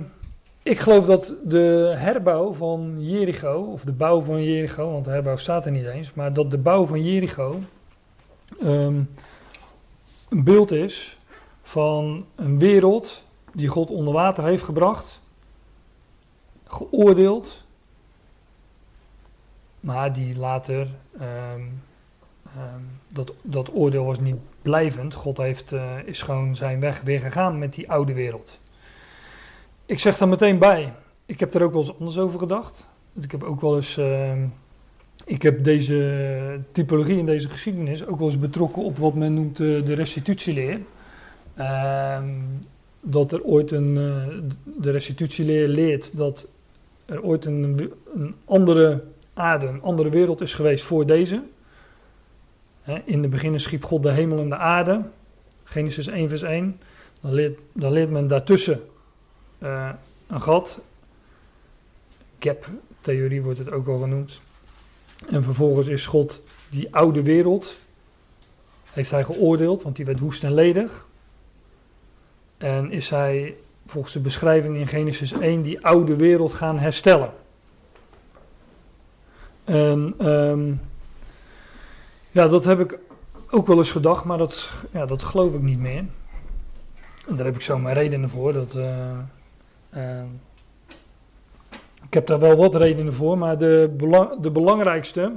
ik 0.64 0.78
geloof 0.78 1.06
dat 1.06 1.34
de 1.44 1.94
herbouw 1.96 2.52
van 2.52 2.96
Jericho, 2.98 3.62
of 3.62 3.82
de 3.82 3.92
bouw 3.92 4.20
van 4.20 4.44
Jericho, 4.44 4.92
want 4.92 5.04
de 5.04 5.10
herbouw 5.10 5.36
staat 5.36 5.66
er 5.66 5.72
niet 5.72 5.86
eens, 5.86 6.14
maar 6.14 6.32
dat 6.32 6.50
de 6.50 6.58
bouw 6.58 6.86
van 6.86 7.04
Jericho 7.04 7.60
um, 8.62 9.10
een 10.28 10.44
beeld 10.44 10.70
is 10.70 11.18
van 11.62 12.26
een 12.34 12.58
wereld 12.58 13.22
die 13.52 13.68
God 13.68 13.90
onder 13.90 14.14
water 14.14 14.44
heeft 14.44 14.62
gebracht, 14.62 15.20
geoordeeld 16.64 17.64
maar 19.84 20.12
die 20.12 20.38
later, 20.38 20.88
ehm, 21.18 21.60
ehm, 22.56 22.80
dat, 23.08 23.32
dat 23.42 23.74
oordeel 23.74 24.04
was 24.04 24.20
niet 24.20 24.36
blijvend. 24.62 25.14
God 25.14 25.36
heeft, 25.36 25.72
eh, 25.72 25.96
is 26.04 26.22
gewoon 26.22 26.56
zijn 26.56 26.80
weg 26.80 27.00
weer 27.00 27.20
gegaan 27.20 27.58
met 27.58 27.72
die 27.72 27.90
oude 27.90 28.12
wereld. 28.12 28.58
Ik 29.86 29.98
zeg 29.98 30.20
er 30.20 30.28
meteen 30.28 30.58
bij, 30.58 30.92
ik 31.26 31.40
heb 31.40 31.54
er 31.54 31.62
ook 31.62 31.72
wel 31.72 31.80
eens 31.80 31.98
anders 31.98 32.18
over 32.18 32.38
gedacht. 32.38 32.84
Ik 33.20 33.30
heb 33.30 33.42
ook 33.42 33.60
wel 33.60 33.76
eens, 33.76 33.96
ehm, 33.96 34.46
ik 35.24 35.42
heb 35.42 35.64
deze 35.64 36.60
typologie 36.72 37.18
in 37.18 37.26
deze 37.26 37.48
geschiedenis 37.48 38.06
ook 38.06 38.18
wel 38.18 38.26
eens 38.26 38.38
betrokken 38.38 38.82
op 38.82 38.98
wat 38.98 39.14
men 39.14 39.34
noemt 39.34 39.60
eh, 39.60 39.84
de 39.84 39.92
restitutieleer. 39.92 40.80
Ehm, 41.54 42.28
dat 43.00 43.32
er 43.32 43.42
ooit 43.42 43.70
een, 43.70 43.96
eh, 43.96 44.50
de 44.82 44.90
restitutieleer 44.90 45.68
leert 45.68 46.16
dat 46.16 46.48
er 47.06 47.22
ooit 47.22 47.44
een, 47.44 47.92
een 48.14 48.34
andere 48.44 49.02
aarde, 49.34 49.66
een 49.66 49.82
andere 49.82 50.08
wereld 50.08 50.40
is 50.40 50.54
geweest 50.54 50.84
voor 50.84 51.06
deze. 51.06 51.42
In 53.04 53.22
de 53.22 53.28
beginnen 53.28 53.60
schiep 53.60 53.84
God 53.84 54.02
de 54.02 54.12
hemel 54.12 54.38
en 54.38 54.48
de 54.48 54.56
aarde. 54.56 55.02
Genesis 55.64 56.06
1 56.06 56.28
vers 56.28 56.42
1. 56.42 56.80
Dan 57.20 57.34
leert, 57.34 57.58
dan 57.72 57.92
leert 57.92 58.10
men 58.10 58.26
daartussen 58.26 58.80
eh, 59.64 59.88
een 60.26 60.42
gat. 60.42 60.80
Gap-theorie 62.38 63.42
wordt 63.42 63.58
het 63.58 63.70
ook 63.70 63.86
wel 63.86 63.98
genoemd. 63.98 64.40
En 65.28 65.42
vervolgens 65.42 65.86
is 65.86 66.06
God 66.06 66.42
die 66.70 66.94
oude 66.94 67.22
wereld, 67.22 67.76
heeft 68.90 69.10
hij 69.10 69.24
geoordeeld, 69.24 69.82
want 69.82 69.96
die 69.96 70.04
werd 70.04 70.20
woest 70.20 70.44
en 70.44 70.54
ledig. 70.54 71.06
En 72.56 72.90
is 72.90 73.10
hij 73.10 73.56
volgens 73.86 74.12
de 74.12 74.20
beschrijving 74.20 74.76
in 74.76 74.86
Genesis 74.86 75.32
1 75.32 75.62
die 75.62 75.86
oude 75.86 76.16
wereld 76.16 76.52
gaan 76.52 76.78
herstellen. 76.78 77.32
En 79.64 80.14
ehm, 80.18 80.72
ja, 82.30 82.48
dat 82.48 82.64
heb 82.64 82.80
ik 82.80 82.98
ook 83.50 83.66
wel 83.66 83.78
eens 83.78 83.90
gedacht, 83.90 84.24
maar 84.24 84.38
dat, 84.38 84.70
ja, 84.90 85.06
dat 85.06 85.22
geloof 85.22 85.54
ik 85.54 85.62
niet 85.62 85.78
meer. 85.78 86.04
En 87.26 87.36
daar 87.36 87.44
heb 87.44 87.54
ik 87.54 87.62
zo 87.62 87.78
mijn 87.78 87.94
redenen 87.94 88.28
voor. 88.28 88.52
Dat, 88.52 88.74
eh, 88.74 89.18
ik 92.04 92.14
heb 92.14 92.26
daar 92.26 92.38
wel 92.38 92.56
wat 92.56 92.74
redenen 92.74 93.12
voor, 93.12 93.38
maar 93.38 93.58
de, 93.58 93.96
de 94.40 94.50
belangrijkste 94.50 95.32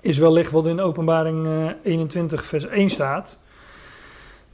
is 0.00 0.18
wellicht 0.18 0.50
wat 0.50 0.66
in 0.66 0.80
openbaring 0.80 1.46
uh, 1.46 1.70
21 1.82 2.46
vers 2.46 2.66
1 2.66 2.90
staat. 2.90 3.38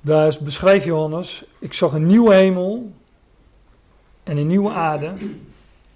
Daar 0.00 0.36
beschrijft 0.40 0.84
Johannes, 0.84 1.44
ik 1.58 1.72
zag 1.72 1.92
een 1.92 2.06
nieuwe 2.06 2.34
hemel 2.34 2.92
en 4.22 4.36
een 4.36 4.46
nieuwe 4.46 4.70
aarde. 4.70 5.12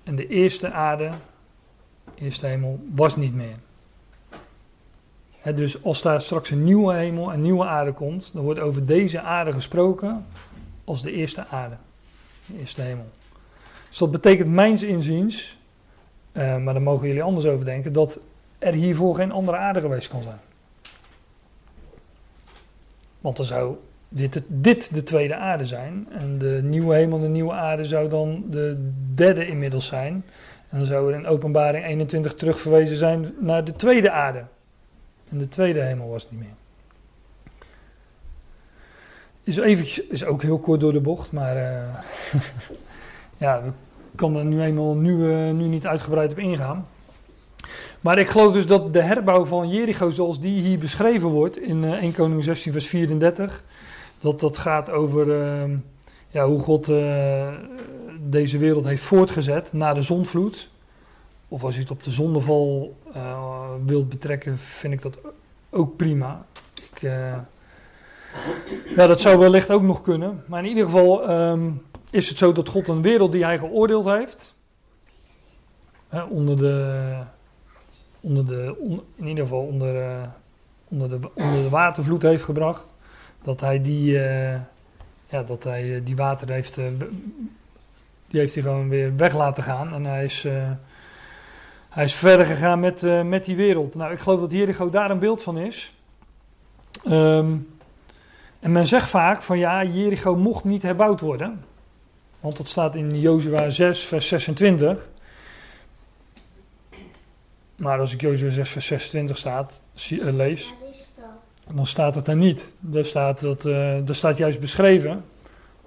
En 0.03 0.17
de 0.17 0.27
eerste 0.27 0.71
aarde, 0.71 1.11
eerste 2.15 2.47
hemel, 2.47 2.85
was 2.95 3.17
niet 3.17 3.35
meer. 3.35 3.57
dus 5.55 5.85
als 5.85 6.03
daar 6.03 6.21
straks 6.21 6.51
een 6.51 6.65
nieuwe 6.65 6.95
hemel 6.95 7.33
en 7.33 7.43
nieuwe 7.43 7.65
aarde 7.65 7.93
komt, 7.93 8.31
dan 8.33 8.45
wordt 8.45 8.61
over 8.61 8.87
deze 8.87 9.21
aarde 9.21 9.53
gesproken 9.53 10.27
als 10.85 11.03
de 11.03 11.13
eerste 11.13 11.47
aarde, 11.51 11.77
de 12.47 12.59
eerste 12.59 12.83
hemel. 12.83 13.07
Dus 13.89 13.99
dat 13.99 14.11
betekent 14.11 14.51
mijns 14.51 14.83
inziens, 14.83 15.59
uh, 16.33 16.57
maar 16.57 16.75
daar 16.75 16.83
mogen 16.83 17.07
jullie 17.07 17.23
anders 17.23 17.47
over 17.47 17.65
denken, 17.65 17.93
dat 17.93 18.19
er 18.59 18.73
hiervoor 18.73 19.15
geen 19.15 19.33
andere 19.33 19.57
aarde 19.57 19.81
geweest 19.81 20.09
kan 20.09 20.23
zijn. 20.23 20.39
Want 23.21 23.37
dan 23.37 23.47
zou 23.47 23.77
dit, 24.09 24.43
dit 24.47 24.95
de 24.95 25.03
tweede 25.03 25.37
aarde 25.37 25.67
zijn. 25.67 26.07
En 26.11 26.39
de 26.39 26.61
nieuwe 26.63 26.95
hemel 26.95 27.17
en 27.17 27.23
de 27.23 27.29
nieuwe 27.29 27.53
aarde 27.53 27.85
zou 27.85 28.09
dan 28.09 28.45
de 28.51 28.91
derde 29.15 29.47
inmiddels 29.47 29.87
zijn. 29.87 30.25
En 30.69 30.79
dan 30.79 30.87
zou 30.87 31.13
er 31.13 31.19
in 31.19 31.27
openbaring 31.27 31.85
21 31.85 32.35
terugverwezen 32.35 32.97
zijn 32.97 33.35
naar 33.41 33.65
de 33.65 33.73
tweede 33.73 34.11
aarde. 34.11 34.45
En 35.31 35.39
de 35.39 35.49
tweede 35.49 35.81
hemel 35.81 36.09
was 36.09 36.31
niet 36.31 36.41
meer. 36.41 36.55
Is, 39.45 39.57
even, 39.57 40.11
is 40.11 40.25
ook 40.25 40.43
heel 40.43 40.59
kort 40.59 40.81
door 40.81 40.93
de 40.93 41.01
bocht, 41.01 41.33
maar 41.33 41.57
uh, 41.57 42.41
ja, 43.45 43.63
we 43.63 43.71
kan 44.15 44.37
er 44.37 44.45
nu 44.45 44.63
eenmaal 44.63 44.95
nu, 44.95 45.13
nu 45.53 45.65
niet 45.65 45.87
uitgebreid 45.87 46.31
op 46.31 46.39
ingaan. 46.39 46.87
Maar 48.05 48.19
ik 48.19 48.29
geloof 48.29 48.53
dus 48.53 48.67
dat 48.67 48.93
de 48.93 49.03
herbouw 49.03 49.45
van 49.45 49.69
Jericho 49.69 50.11
zoals 50.11 50.41
die 50.41 50.61
hier 50.61 50.79
beschreven 50.79 51.29
wordt 51.29 51.59
in 51.59 51.83
uh, 51.83 51.93
1 51.93 52.13
Koning 52.13 52.45
16 52.45 52.73
vers 52.73 52.87
34, 52.87 53.63
dat 54.21 54.41
dat 54.41 54.59
gaat 54.59 54.91
over 54.91 55.27
uh, 55.27 55.77
ja, 56.31 56.47
hoe 56.47 56.59
God 56.59 56.89
uh, 56.89 57.49
deze 58.21 58.59
wereld 58.59 58.85
heeft 58.85 59.03
voortgezet 59.03 59.73
na 59.73 59.95
de 59.95 60.03
zondvloed. 60.03 60.69
Of 61.49 61.65
als 61.65 61.77
u 61.77 61.81
het 61.81 61.91
op 61.91 62.03
de 62.03 62.11
zondeval 62.11 62.97
wilt 63.85 64.09
betrekken, 64.09 64.59
vind 64.59 64.93
ik 64.93 65.03
dat 65.03 65.19
ook 65.71 65.97
prima. 65.97 66.47
Ik, 66.75 67.11
ja, 68.97 69.07
dat 69.07 69.21
zou 69.21 69.39
wellicht 69.39 69.71
ook 69.71 69.83
nog 69.83 70.03
kunnen. 70.03 70.45
Maar 70.47 70.63
in 70.63 70.69
ieder 70.69 70.85
geval 70.85 71.31
um, 71.31 71.83
is 72.11 72.29
het 72.29 72.39
zo 72.39 72.53
dat 72.53 72.69
God 72.69 72.89
een 72.89 73.03
wereld 73.03 73.33
die 73.33 73.45
hij 73.45 73.59
geoordeeld 73.59 74.05
heeft, 74.05 74.55
onder 76.29 76.57
de, 76.57 77.21
onder 78.21 78.47
de, 78.47 78.75
in 79.17 79.27
ieder 79.27 79.45
geval 79.45 79.67
onder, 79.67 80.19
onder, 80.89 81.09
de, 81.09 81.29
onder 81.35 81.63
de 81.63 81.69
watervloed 81.69 82.23
heeft 82.23 82.45
gebracht 82.45 82.87
dat 83.43 83.61
hij 83.61 83.81
die, 83.81 84.13
uh, 84.13 84.55
ja, 85.27 85.43
dat 85.47 85.65
hij 85.65 86.01
die 86.05 86.17
water 86.17 86.49
heeft, 86.49 86.75
die 88.29 88.41
heeft 88.41 88.55
hij 88.55 88.63
gewoon 88.63 88.89
weer 88.89 89.17
weg 89.17 89.35
laten 89.35 89.63
gaan. 89.63 89.93
En 89.93 90.05
hij 90.05 90.25
is, 90.25 90.47
hij 91.89 92.05
is 92.05 92.15
verder 92.15 92.47
gegaan 92.47 92.81
met, 92.81 93.25
met 93.25 93.45
die 93.45 93.57
wereld. 93.57 93.95
Nou, 93.95 94.13
ik 94.13 94.19
geloof 94.19 94.41
dat 94.41 94.51
Jericho 94.51 94.91
daar 94.91 95.11
een 95.11 95.19
beeld 95.19 95.43
van 95.43 95.59
is. 95.59 95.95
Um, 97.07 97.74
en 98.65 98.73
men 98.73 98.87
zegt 98.87 99.09
vaak 99.09 99.43
van 99.43 99.59
ja, 99.59 99.85
Jericho 99.85 100.37
mocht 100.37 100.65
niet 100.65 100.83
herbouwd 100.83 101.21
worden. 101.21 101.65
Want 102.41 102.57
dat 102.57 102.69
staat 102.69 102.95
in 102.95 103.21
Jozua 103.21 103.71
6, 103.71 104.05
vers 104.05 104.29
26. 104.29 105.09
Maar 107.77 107.99
als 107.99 108.13
ik 108.13 108.21
Jozua 108.21 108.51
6, 108.51 108.71
vers 108.71 108.87
26 108.87 109.39
staat, 109.39 109.81
lees, 110.09 110.75
dan 111.75 111.87
staat 111.87 112.15
het 112.15 112.29
er 112.29 112.37
niet. 112.37 112.71
Er 112.93 113.05
staat, 113.05 113.41
dat, 113.41 113.65
uh, 113.65 114.09
er 114.09 114.15
staat 114.15 114.37
juist 114.37 114.61
beschreven 114.61 115.25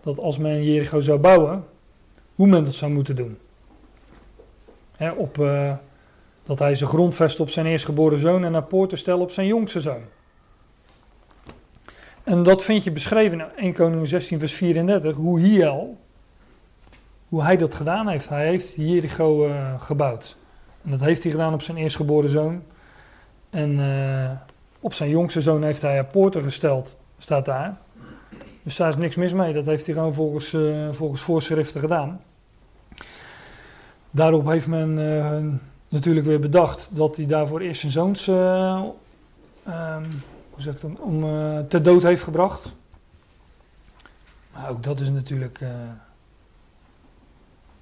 dat 0.01 0.19
als 0.19 0.37
men 0.37 0.63
Jericho 0.63 0.99
zou 0.99 1.19
bouwen, 1.19 1.65
hoe 2.35 2.47
men 2.47 2.63
dat 2.63 2.73
zou 2.73 2.93
moeten 2.93 3.15
doen. 3.15 3.37
He, 4.97 5.11
op, 5.11 5.37
uh, 5.37 5.73
dat 6.43 6.59
hij 6.59 6.75
zijn 6.75 6.89
grondvest 6.89 7.39
op 7.39 7.49
zijn 7.49 7.65
eerstgeboren 7.65 8.19
zoon 8.19 8.43
en 8.43 8.51
naar 8.51 8.63
poorten 8.63 8.97
stellen 8.97 9.21
op 9.21 9.31
zijn 9.31 9.47
jongste 9.47 9.81
zoon. 9.81 10.03
En 12.27 12.43
dat 12.43 12.63
vind 12.63 12.83
je 12.83 12.91
beschreven 12.91 13.39
in 13.39 13.45
1 13.55 13.73
Koning 13.73 14.07
16 14.07 14.39
vers 14.39 14.53
34, 14.53 15.15
hoe 15.15 15.39
Hiel, 15.39 15.97
hoe 17.29 17.43
hij 17.43 17.57
dat 17.57 17.75
gedaan 17.75 18.07
heeft. 18.07 18.29
Hij 18.29 18.47
heeft 18.47 18.73
Jericho 18.75 19.47
uh, 19.47 19.81
gebouwd. 19.81 20.35
En 20.83 20.91
dat 20.91 20.99
heeft 20.99 21.23
hij 21.23 21.31
gedaan 21.31 21.53
op 21.53 21.61
zijn 21.61 21.77
eerstgeboren 21.77 22.29
zoon. 22.29 22.63
En 23.49 23.79
op 24.79 24.93
zijn 24.93 25.09
jongste 25.09 25.41
zoon 25.41 25.63
heeft 25.63 25.81
hij 25.81 26.03
poorten 26.03 26.41
gesteld, 26.41 26.99
staat 27.17 27.45
daar. 27.45 27.77
Dus 28.63 28.75
daar 28.75 28.89
is 28.89 28.97
niks 28.97 29.15
mis 29.15 29.33
mee. 29.33 29.53
Dat 29.53 29.65
heeft 29.65 29.85
hij 29.85 29.95
gewoon 29.95 30.13
volgens, 30.13 30.53
uh, 30.53 30.87
volgens 30.91 31.21
voorschriften 31.21 31.79
gedaan. 31.79 32.21
Daarop 34.11 34.47
heeft 34.47 34.67
men 34.67 34.93
natuurlijk 35.87 36.25
weer 36.25 36.39
bedacht 36.39 36.89
dat 36.91 37.15
hij 37.15 37.25
daarvoor 37.25 37.59
eerst 37.59 37.79
zijn 37.79 37.91
zoons 37.91 38.27
um, 38.27 38.95
hoe 40.63 40.73
dat, 40.73 40.99
om, 40.99 41.21
ter 41.67 41.83
dood 41.83 42.03
heeft 42.03 42.23
gebracht. 42.23 42.73
Maar 44.53 44.69
ook 44.69 44.83
dat 44.83 44.99
is 44.99 45.09
natuurlijk. 45.09 45.61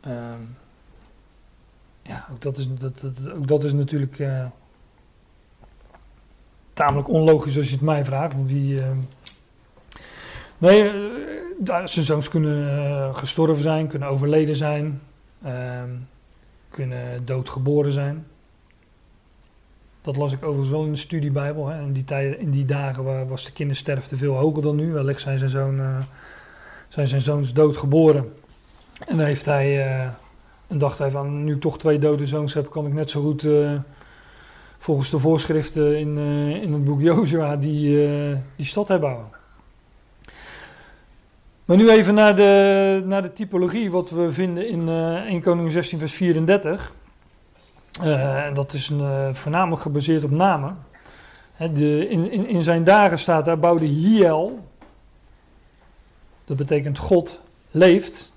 Um, 0.07 0.57
ja, 2.01 2.27
ook 2.31 2.41
dat 2.41 2.57
is, 2.57 2.67
dat, 2.77 2.99
dat, 2.99 3.47
dat 3.47 3.63
is 3.63 3.73
natuurlijk 3.73 4.21
tamelijk 6.75 7.09
onlogisch 7.09 7.57
als 7.57 7.67
je 7.67 7.73
het 7.73 7.83
mij 7.83 8.05
vraagt. 8.05 8.33
Want 8.33 8.47
wie, 8.47 8.73
uh, 8.73 8.85
nee, 10.57 10.83
uh, 10.83 11.85
zijn 11.85 12.05
zoons 12.05 12.29
kunnen 12.29 12.77
uh, 12.77 13.15
gestorven 13.15 13.63
zijn, 13.63 13.87
kunnen 13.87 14.07
overleden 14.07 14.55
zijn, 14.55 15.01
ehm, 15.43 15.89
kunnen 16.69 17.25
doodgeboren 17.25 17.91
zijn. 17.91 18.25
Dat 20.05 20.15
las 20.15 20.33
ik 20.33 20.43
overigens 20.43 20.69
wel 20.69 20.83
in 20.83 20.91
de 20.91 20.97
studiebijbel. 20.97 21.67
Hè. 21.67 21.81
In, 21.81 21.93
die 21.93 22.03
tijden, 22.03 22.39
in 22.39 22.51
die 22.51 22.65
dagen 22.65 23.27
was 23.27 23.45
de 23.45 23.51
kindersterfte 23.51 24.17
veel 24.17 24.35
hoger 24.35 24.61
dan 24.61 24.75
nu. 24.75 24.93
Wellicht 24.93 25.21
zijn 25.21 25.37
zijn, 25.37 25.49
zoon, 25.49 25.81
zijn 26.87 27.07
zijn 27.07 27.21
zoons 27.21 27.53
doodgeboren. 27.53 28.33
En 29.07 29.17
dan 29.17 29.25
heeft 29.25 29.45
hij, 29.45 29.85
en 30.67 30.77
dacht 30.77 30.97
hij 30.97 31.11
van, 31.11 31.43
nu 31.43 31.53
ik 31.53 31.61
toch 31.61 31.79
twee 31.79 31.99
dode 31.99 32.25
zoons 32.25 32.53
heb, 32.53 32.69
kan 32.69 32.85
ik 32.87 32.93
net 32.93 33.09
zo 33.09 33.21
goed 33.21 33.45
volgens 34.85 35.09
de 35.09 35.19
voorschriften 35.19 35.99
in, 35.99 36.17
uh, 36.17 36.61
in 36.63 36.73
het 36.73 36.83
boek 36.83 37.01
Jozua 37.01 37.55
die, 37.55 38.07
uh, 38.07 38.37
die 38.55 38.65
stad 38.65 38.87
herbouwen. 38.87 39.25
Maar 41.65 41.77
nu 41.77 41.89
even 41.89 42.13
naar 42.13 42.35
de, 42.35 43.03
naar 43.05 43.21
de 43.21 43.33
typologie 43.33 43.91
wat 43.91 44.09
we 44.09 44.31
vinden 44.31 44.69
in 44.69 44.87
uh, 44.87 45.15
1 45.15 45.41
Koning 45.41 45.71
16 45.71 45.99
vers 45.99 46.13
34. 46.13 46.93
Eh, 48.01 48.45
en 48.45 48.53
dat 48.53 48.73
is 48.73 48.89
een, 48.89 48.99
eh, 48.99 49.33
voornamelijk 49.33 49.81
gebaseerd 49.81 50.23
op 50.23 50.31
namen. 50.31 50.77
De, 51.57 52.07
in, 52.09 52.31
in, 52.31 52.47
in 52.47 52.61
zijn 52.61 52.83
dagen 52.83 53.19
staat 53.19 53.45
daar 53.45 53.59
bouwde 53.59 53.85
Hiel. 53.85 54.59
Dat 56.45 56.57
betekent 56.57 56.97
God 56.97 57.39
leeft. 57.71 58.31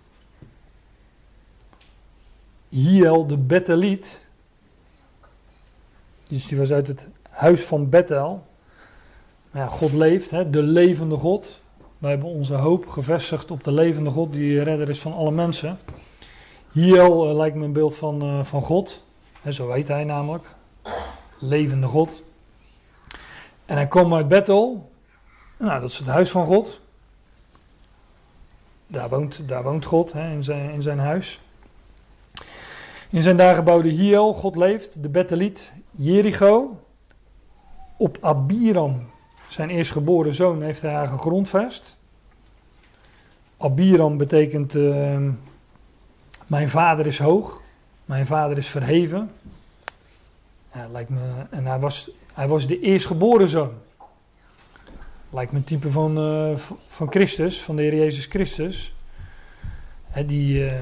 Hiel 2.69 3.27
de 3.27 3.37
Betheliet. 3.37 4.27
Dus 6.29 6.47
die 6.47 6.59
was 6.59 6.73
uit 6.73 6.87
het 6.87 7.07
huis 7.31 7.63
van 7.63 7.89
Bethel. 7.89 8.47
Maar 9.51 9.63
ja, 9.63 9.69
God 9.69 9.93
leeft, 9.93 10.31
de 10.31 10.63
levende 10.63 11.17
God. 11.17 11.61
Wij 11.99 12.11
hebben 12.11 12.29
onze 12.29 12.55
hoop 12.55 12.87
gevestigd 12.87 13.51
op 13.51 13.65
de 13.65 13.73
levende 13.73 14.11
God, 14.11 14.33
die 14.33 14.63
redder 14.63 14.89
is 14.89 15.01
van 15.01 15.13
alle 15.13 15.31
mensen. 15.31 15.79
Hiel 16.73 17.31
uh, 17.31 17.37
lijkt 17.37 17.57
me 17.57 17.65
een 17.65 17.73
beeld 17.73 17.97
van, 17.97 18.45
van 18.45 18.63
God. 18.63 19.07
Zo 19.49 19.71
heet 19.71 19.89
hij 19.89 20.05
namelijk. 20.05 20.45
Levende 21.39 21.87
God. 21.87 22.23
En 23.67 23.77
hij 23.77 23.87
kwam 23.87 24.15
uit 24.15 24.29
Bethel. 24.29 24.91
Nou, 25.57 25.81
dat 25.81 25.91
is 25.91 25.99
het 25.99 26.07
huis 26.07 26.31
van 26.31 26.47
God. 26.47 26.81
Daar 28.87 29.09
woont, 29.09 29.49
daar 29.49 29.63
woont 29.63 29.85
God 29.85 30.15
in, 30.15 30.45
zijn, 30.45 30.71
in 30.71 30.83
zijn 30.83 30.99
huis. 30.99 31.41
In 33.11 33.23
zijn 33.23 33.37
dagen 33.37 33.65
bouwde 33.65 33.89
Hiel, 33.89 34.35
God 34.35 34.57
leeft, 34.57 35.03
de 35.03 35.09
Betheliet, 35.09 35.73
Jericho. 35.91 36.81
Op 37.97 38.19
Abiram, 38.21 39.11
zijn 39.49 39.71
eerstgeboren 39.71 40.35
zoon, 40.35 40.63
heeft 40.63 40.83
hij 40.83 40.93
haar 40.93 41.07
gegrondvest. 41.07 41.97
Abiram 43.57 44.17
betekent, 44.17 44.75
uh, 44.75 45.29
mijn 46.47 46.69
vader 46.69 47.07
is 47.07 47.19
hoog, 47.19 47.61
mijn 48.09 48.27
vader 48.27 48.59
is 48.59 48.67
verheven. 48.67 49.31
Lijkt 50.93 51.11
me, 51.11 51.21
en 51.51 51.67
hij 51.67 51.79
was, 51.79 52.11
hij 52.33 52.49
was 52.49 52.67
de 52.67 52.81
eerstgeboren 52.81 53.49
zoon. 53.49 53.73
Lijkt 55.31 55.53
me 55.53 55.59
een 55.59 55.65
type 55.65 55.91
van, 55.91 56.19
uh, 56.19 56.57
van 56.87 57.11
Christus, 57.11 57.63
van 57.63 57.77
de 57.77 57.83
Heer 57.83 57.95
Jezus 57.95 58.27
Christus. 58.27 58.95
He, 60.07 60.25
die, 60.25 60.65
uh, 60.65 60.73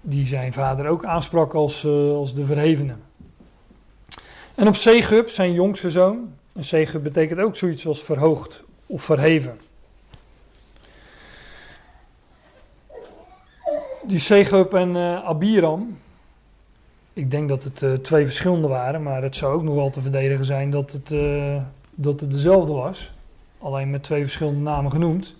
die 0.00 0.26
zijn 0.26 0.52
vader 0.52 0.86
ook 0.86 1.04
aansprak 1.04 1.54
als, 1.54 1.84
uh, 1.84 1.92
als 1.92 2.34
de 2.34 2.44
verhevene. 2.44 2.94
En 4.54 4.68
op 4.68 4.76
Segub, 4.76 5.28
zijn 5.28 5.52
jongste 5.52 5.90
zoon. 5.90 6.34
En 6.52 6.64
Segub 6.64 7.02
betekent 7.02 7.40
ook 7.40 7.56
zoiets 7.56 7.86
als 7.86 8.02
verhoogd 8.02 8.62
of 8.86 9.02
verheven. 9.02 9.58
Die 14.12 14.20
Segub 14.20 14.74
en 14.74 14.94
uh, 14.94 15.24
Abiram. 15.24 15.98
Ik 17.12 17.30
denk 17.30 17.48
dat 17.48 17.64
het 17.64 17.82
uh, 17.82 17.92
twee 17.92 18.24
verschillende 18.24 18.68
waren, 18.68 19.02
maar 19.02 19.22
het 19.22 19.36
zou 19.36 19.54
ook 19.54 19.62
nog 19.62 19.74
wel 19.74 19.90
te 19.90 20.00
verdedigen 20.00 20.44
zijn 20.44 20.70
dat 20.70 20.92
het, 20.92 21.10
uh, 21.10 21.56
dat 21.94 22.20
het 22.20 22.30
dezelfde 22.30 22.72
was. 22.72 23.12
Alleen 23.58 23.90
met 23.90 24.02
twee 24.02 24.22
verschillende 24.22 24.60
namen 24.60 24.90
genoemd. 24.90 25.36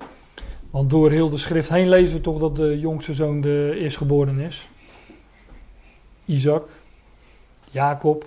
Want 0.71 0.91
door 0.91 1.11
heel 1.11 1.29
de 1.29 1.37
schrift 1.37 1.69
heen 1.69 1.89
lezen 1.89 2.17
we 2.17 2.21
toch 2.21 2.39
dat 2.39 2.57
de 2.57 2.79
jongste 2.81 3.15
zoon 3.15 3.41
de 3.41 3.77
eerstgeboren 3.79 4.39
is. 4.39 4.69
Isaac, 6.25 6.69
Jacob, 7.71 8.27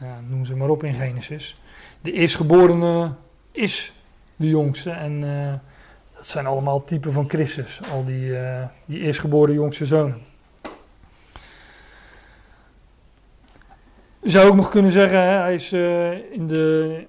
ja, 0.00 0.20
noem 0.28 0.44
ze 0.44 0.56
maar 0.56 0.70
op 0.70 0.84
in 0.84 0.94
Genesis. 0.94 1.60
De 2.00 2.12
eerstgeborene 2.12 3.12
is 3.52 3.92
de 4.36 4.48
jongste 4.48 4.90
en 4.90 5.22
dat 6.22 6.30
zijn 6.30 6.46
allemaal 6.46 6.84
typen 6.84 7.12
van 7.12 7.28
Christus, 7.28 7.80
al 7.92 8.04
die, 8.04 8.26
uh, 8.26 8.64
die 8.84 9.00
eerstgeboren 9.00 9.54
jongste 9.54 9.86
zonen. 9.86 10.22
Je 14.20 14.30
zou 14.30 14.48
ook 14.48 14.54
nog 14.54 14.68
kunnen 14.68 14.90
zeggen, 14.90 15.18
hè, 15.18 15.36
hij 15.36 15.54
is 15.54 15.72
uh, 15.72 16.32
in 16.32 16.46
de. 16.46 17.06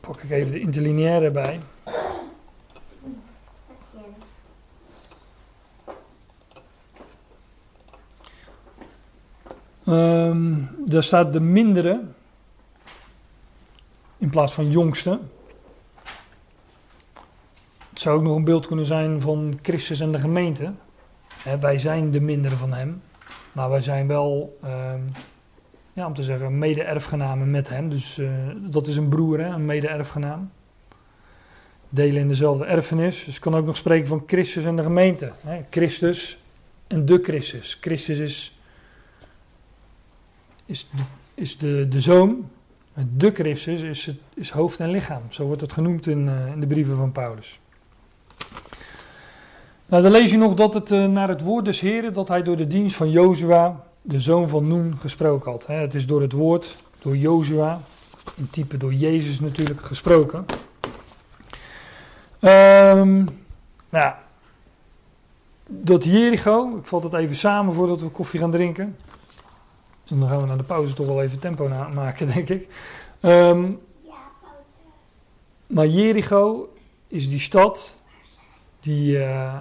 Pak 0.00 0.22
ik 0.22 0.30
even 0.30 0.52
de 0.52 0.60
interlineaire 0.60 1.30
bij. 1.30 1.60
Um, 9.86 10.68
daar 10.86 11.02
staat 11.02 11.32
de 11.32 11.40
mindere 11.40 12.00
in 14.18 14.30
plaats 14.30 14.52
van 14.52 14.70
jongste. 14.70 15.20
Zou 18.02 18.16
ook 18.16 18.22
nog 18.22 18.36
een 18.36 18.44
beeld 18.44 18.66
kunnen 18.66 18.84
zijn 18.84 19.20
van 19.20 19.58
Christus 19.62 20.00
en 20.00 20.12
de 20.12 20.18
gemeente. 20.18 20.72
Wij 21.60 21.78
zijn 21.78 22.10
de 22.10 22.20
mindere 22.20 22.56
van 22.56 22.72
hem, 22.72 23.02
maar 23.52 23.70
wij 23.70 23.82
zijn 23.82 24.06
wel, 24.06 24.58
um, 24.64 25.12
ja, 25.92 26.06
om 26.06 26.14
te 26.14 26.22
zeggen, 26.22 26.58
mede-erfgenamen 26.58 27.50
met 27.50 27.68
hem. 27.68 27.88
Dus 27.88 28.18
uh, 28.18 28.30
dat 28.54 28.86
is 28.86 28.96
een 28.96 29.08
broer, 29.08 29.40
een 29.40 29.64
mede-erfgenaam. 29.64 30.50
Delen 31.88 32.20
in 32.20 32.28
dezelfde 32.28 32.64
erfenis. 32.64 33.24
Dus 33.24 33.38
kan 33.38 33.54
ook 33.54 33.66
nog 33.66 33.76
spreken 33.76 34.08
van 34.08 34.22
Christus 34.26 34.64
en 34.64 34.76
de 34.76 34.82
gemeente. 34.82 35.32
Christus 35.70 36.38
en 36.86 37.04
de 37.04 37.18
Christus. 37.22 37.78
Christus 37.80 38.18
is 38.18 38.56
is 41.34 41.58
de, 41.58 41.88
de, 41.88 42.00
zoon, 42.00 42.50
de 43.16 43.30
Christus, 43.30 43.82
is, 43.82 44.06
het, 44.06 44.18
is 44.34 44.50
hoofd 44.50 44.80
en 44.80 44.90
lichaam. 44.90 45.22
Zo 45.28 45.44
wordt 45.44 45.60
het 45.60 45.72
genoemd 45.72 46.06
in, 46.06 46.26
uh, 46.26 46.46
in 46.46 46.60
de 46.60 46.66
brieven 46.66 46.96
van 46.96 47.12
Paulus. 47.12 47.60
Nou, 49.92 50.04
dan 50.04 50.12
lees 50.12 50.30
je 50.30 50.36
nog 50.36 50.54
dat 50.54 50.74
het 50.74 50.90
uh, 50.90 51.06
naar 51.06 51.28
het 51.28 51.40
woord 51.40 51.64
des 51.64 51.80
Heren, 51.80 52.12
dat 52.12 52.28
hij 52.28 52.42
door 52.42 52.56
de 52.56 52.66
dienst 52.66 52.96
van 52.96 53.10
Jozua, 53.10 53.84
de 54.02 54.20
zoon 54.20 54.48
van 54.48 54.68
Noen, 54.68 54.98
gesproken 54.98 55.50
had. 55.50 55.66
Het 55.66 55.94
is 55.94 56.06
door 56.06 56.20
het 56.20 56.32
woord, 56.32 56.76
door 57.02 57.16
Jozua, 57.16 57.80
in 58.34 58.50
type 58.50 58.76
door 58.76 58.94
Jezus 58.94 59.40
natuurlijk, 59.40 59.80
gesproken. 59.80 60.44
Um, 62.40 63.28
nou, 63.88 64.14
dat 65.66 66.04
Jericho, 66.04 66.76
ik 66.76 66.86
vat 66.86 67.02
het 67.02 67.14
even 67.14 67.36
samen 67.36 67.74
voordat 67.74 68.00
we 68.00 68.08
koffie 68.08 68.40
gaan 68.40 68.50
drinken. 68.50 68.96
En 70.08 70.20
dan 70.20 70.28
gaan 70.28 70.40
we 70.40 70.46
naar 70.46 70.56
de 70.56 70.62
pauze 70.62 70.94
toch 70.94 71.06
wel 71.06 71.22
even 71.22 71.38
tempo 71.38 71.68
maken, 71.94 72.26
denk 72.26 72.48
ik. 72.48 72.68
Um, 73.20 73.80
maar 75.66 75.86
Jericho 75.86 76.72
is 77.08 77.28
die 77.28 77.40
stad 77.40 77.96
die, 78.80 79.16
uh, 79.16 79.58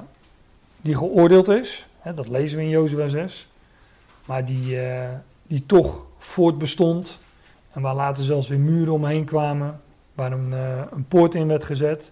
die 0.82 0.95
geoordeeld 0.95 1.47
is. 1.47 1.88
Hè, 1.99 2.13
dat 2.13 2.27
lezen 2.27 2.57
we 2.57 2.63
in 2.63 2.69
Jozua 2.69 3.07
6. 3.07 3.47
Maar 4.25 4.45
die, 4.45 4.75
uh, 4.75 5.09
die 5.43 5.65
toch 5.65 6.05
voortbestond. 6.17 7.19
En 7.71 7.82
waar 7.82 7.95
later 7.95 8.23
zelfs 8.23 8.47
weer 8.47 8.59
muren 8.59 8.93
omheen 8.93 9.25
kwamen. 9.25 9.82
Waar 10.15 10.32
een, 10.32 10.49
uh, 10.51 10.82
een 10.91 11.05
poort 11.05 11.36
in 11.36 11.47
werd 11.47 11.63
gezet. 11.63 12.11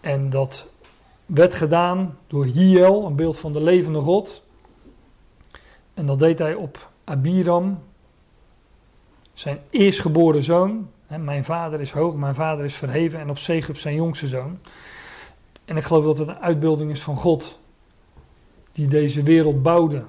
En 0.00 0.30
dat 0.30 0.66
werd 1.26 1.54
gedaan 1.54 2.18
door 2.26 2.44
Hiel, 2.44 3.06
een 3.06 3.16
beeld 3.16 3.38
van 3.38 3.52
de 3.52 3.62
levende 3.62 4.00
God. 4.00 4.42
En 5.94 6.06
dat 6.06 6.18
deed 6.18 6.38
hij 6.38 6.54
op 6.54 6.90
Abiram, 7.04 7.82
zijn 9.34 9.58
eerstgeboren 9.70 10.42
zoon. 10.42 10.88
Mijn 11.06 11.44
vader 11.44 11.80
is 11.80 11.90
hoog, 11.90 12.14
mijn 12.14 12.34
vader 12.34 12.64
is 12.64 12.74
verheven. 12.74 13.20
En 13.20 13.30
op 13.30 13.38
Segub 13.38 13.78
zijn 13.78 13.94
jongste 13.94 14.28
zoon. 14.28 14.58
En 15.64 15.76
ik 15.76 15.84
geloof 15.84 16.04
dat 16.04 16.18
het 16.18 16.28
een 16.28 16.38
uitbeelding 16.38 16.90
is 16.90 17.02
van 17.02 17.16
God. 17.16 17.58
Die 18.72 18.88
deze 18.88 19.22
wereld 19.22 19.62
bouwde. 19.62 20.04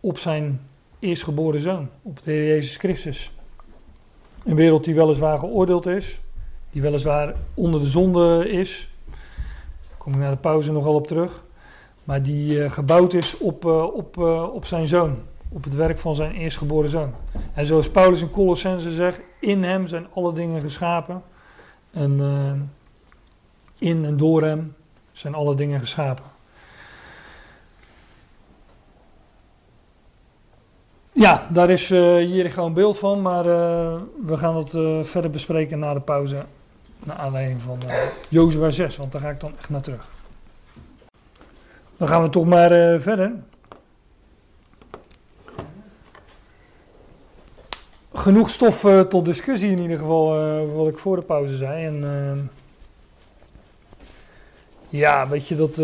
Op 0.00 0.18
zijn 0.18 0.60
eerstgeboren 0.98 1.60
zoon. 1.60 1.88
Op 2.02 2.22
de 2.22 2.30
Heer 2.30 2.46
Jezus 2.46 2.76
Christus. 2.76 3.32
Een 4.44 4.56
wereld 4.56 4.84
die 4.84 4.94
weliswaar 4.94 5.38
geoordeeld 5.38 5.86
is. 5.86 6.20
Die 6.70 6.82
weliswaar 6.82 7.34
onder 7.54 7.80
de 7.80 7.86
zonde 7.86 8.48
is. 8.50 8.88
Daar 9.88 9.98
kom 9.98 10.12
ik 10.12 10.18
na 10.18 10.30
de 10.30 10.36
pauze 10.36 10.72
nogal 10.72 10.94
op 10.94 11.06
terug. 11.06 11.44
Maar 12.04 12.22
die 12.22 12.58
uh, 12.58 12.70
gebouwd 12.70 13.12
is 13.12 13.38
op, 13.38 13.64
uh, 13.64 13.82
op, 13.82 14.16
uh, 14.16 14.54
op 14.54 14.66
zijn 14.66 14.88
zoon. 14.88 15.18
Op 15.48 15.64
het 15.64 15.74
werk 15.74 15.98
van 15.98 16.14
zijn 16.14 16.32
eerstgeboren 16.32 16.90
zoon. 16.90 17.14
En 17.54 17.66
zoals 17.66 17.90
Paulus 17.90 18.20
in 18.20 18.30
Colossense 18.30 18.90
zegt, 18.90 19.20
in 19.40 19.62
hem 19.62 19.86
zijn 19.86 20.06
alle 20.14 20.32
dingen 20.32 20.60
geschapen. 20.60 21.22
En 21.90 22.20
in 23.84 24.04
en 24.04 24.16
door 24.16 24.42
hem 24.42 24.74
zijn 25.12 25.34
alle 25.34 25.54
dingen 25.54 25.80
geschapen. 25.80 26.24
Ja, 31.12 31.46
daar 31.50 31.70
is 31.70 31.88
hier 31.88 32.50
gewoon 32.50 32.68
een 32.68 32.74
beeld 32.74 32.98
van, 32.98 33.22
maar 33.22 33.44
we 34.24 34.36
gaan 34.36 34.56
het 34.56 34.70
verder 35.08 35.30
bespreken 35.30 35.78
na 35.78 35.94
de 35.94 36.00
pauze. 36.00 36.38
Naar 36.98 37.16
aanleiding 37.16 37.62
van 37.62 37.78
Jozua 38.28 38.70
6, 38.70 38.96
want 38.96 39.12
daar 39.12 39.20
ga 39.20 39.30
ik 39.30 39.40
dan 39.40 39.52
echt 39.58 39.68
naar 39.68 39.80
terug. 39.80 40.06
Dan 41.96 42.08
gaan 42.08 42.22
we 42.22 42.28
toch 42.28 42.44
maar 42.44 42.72
uh, 42.72 43.00
verder. 43.00 43.32
Genoeg 48.12 48.50
stof 48.50 48.84
uh, 48.84 49.00
tot 49.00 49.24
discussie 49.24 49.70
in 49.70 49.78
ieder 49.78 49.98
geval, 49.98 50.40
uh, 50.40 50.74
wat 50.74 50.88
ik 50.88 50.98
voor 50.98 51.16
de 51.16 51.22
pauze 51.22 51.56
zei. 51.56 51.86
En 51.86 52.50
ja, 54.96 55.28
weet 55.28 55.48
je 55.48 55.56
dat. 55.56 55.76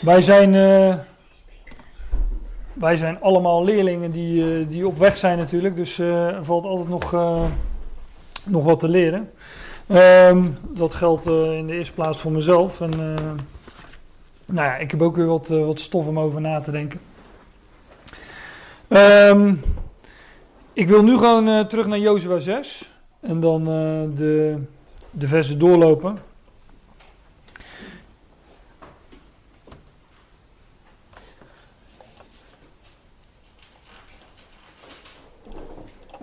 Wij 0.00 0.22
zijn, 0.22 0.54
eh, 0.54 0.94
wij 2.72 2.96
zijn 2.96 3.20
allemaal 3.20 3.64
leerlingen 3.64 4.10
die, 4.10 4.42
eh, 4.42 4.66
die 4.68 4.86
op 4.86 4.98
weg 4.98 5.16
zijn 5.16 5.38
natuurlijk, 5.38 5.76
dus 5.76 5.98
eh, 5.98 6.26
er 6.26 6.44
valt 6.44 6.64
altijd 6.64 6.88
nog, 6.88 7.12
eh, 7.12 7.44
nog 8.44 8.64
wat 8.64 8.80
te 8.80 8.88
leren. 8.88 9.30
Ehm, 9.86 10.48
dat 10.62 10.94
geldt 10.94 11.26
eh, 11.26 11.58
in 11.58 11.66
de 11.66 11.74
eerste 11.74 11.94
plaats 11.94 12.18
voor 12.18 12.32
mezelf. 12.32 12.80
En, 12.80 12.92
eh, 12.92 13.24
nou 14.46 14.66
ja, 14.66 14.76
ik 14.76 14.90
heb 14.90 15.02
ook 15.02 15.16
weer 15.16 15.26
wat, 15.26 15.50
eh, 15.50 15.66
wat 15.66 15.80
stof 15.80 16.06
om 16.06 16.18
over 16.18 16.40
na 16.40 16.60
te 16.60 16.70
denken. 16.70 17.00
Ehm, 18.88 19.54
ik 20.72 20.88
wil 20.88 21.02
nu 21.02 21.16
gewoon 21.16 21.48
eh, 21.48 21.60
terug 21.60 21.86
naar 21.86 21.98
Jozua 21.98 22.38
6 22.38 22.90
en 23.20 23.40
dan 23.40 23.60
eh, 23.60 24.18
de, 24.18 24.58
de 25.18 25.28
versen 25.28 25.58
doorlopen. 25.58 26.18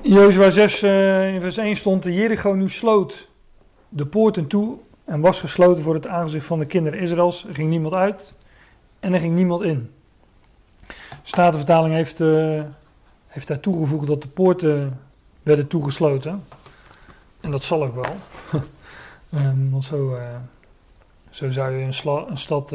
Jozua 0.01 0.49
6 0.49 0.81
eh, 0.81 1.33
in 1.33 1.41
vers 1.41 1.57
1 1.57 1.75
stond 1.75 2.03
de 2.03 2.13
Jericho 2.13 2.53
nu 2.53 2.69
sloot 2.69 3.27
de 3.89 4.05
poorten 4.05 4.47
toe 4.47 4.77
en 5.05 5.21
was 5.21 5.39
gesloten 5.39 5.83
voor 5.83 5.93
het 5.93 6.07
aangezicht 6.07 6.45
van 6.45 6.59
de 6.59 6.65
kinderen 6.65 6.99
Israëls. 6.99 7.45
Er 7.47 7.55
ging 7.55 7.69
niemand 7.69 7.93
uit 7.93 8.33
en 8.99 9.13
er 9.13 9.19
ging 9.19 9.35
niemand 9.35 9.63
in. 9.63 9.91
De 10.87 10.95
Statenvertaling 11.23 11.93
heeft, 11.93 12.21
eh, 12.21 12.61
heeft 13.27 13.47
daar 13.47 13.59
toegevoegd 13.59 14.07
dat 14.07 14.21
de 14.21 14.27
poorten 14.27 14.99
werden 15.43 15.67
toegesloten. 15.67 16.43
En 17.41 17.51
dat 17.51 17.63
zal 17.63 17.83
ook 17.83 17.95
wel. 17.95 18.15
Ehm, 19.33 19.69
want 19.69 19.85
zo, 19.85 20.15
eh, 20.15 20.35
zo 21.29 21.51
zou 21.51 21.71
je 21.71 21.85
een, 21.85 22.37
stad 22.37 22.71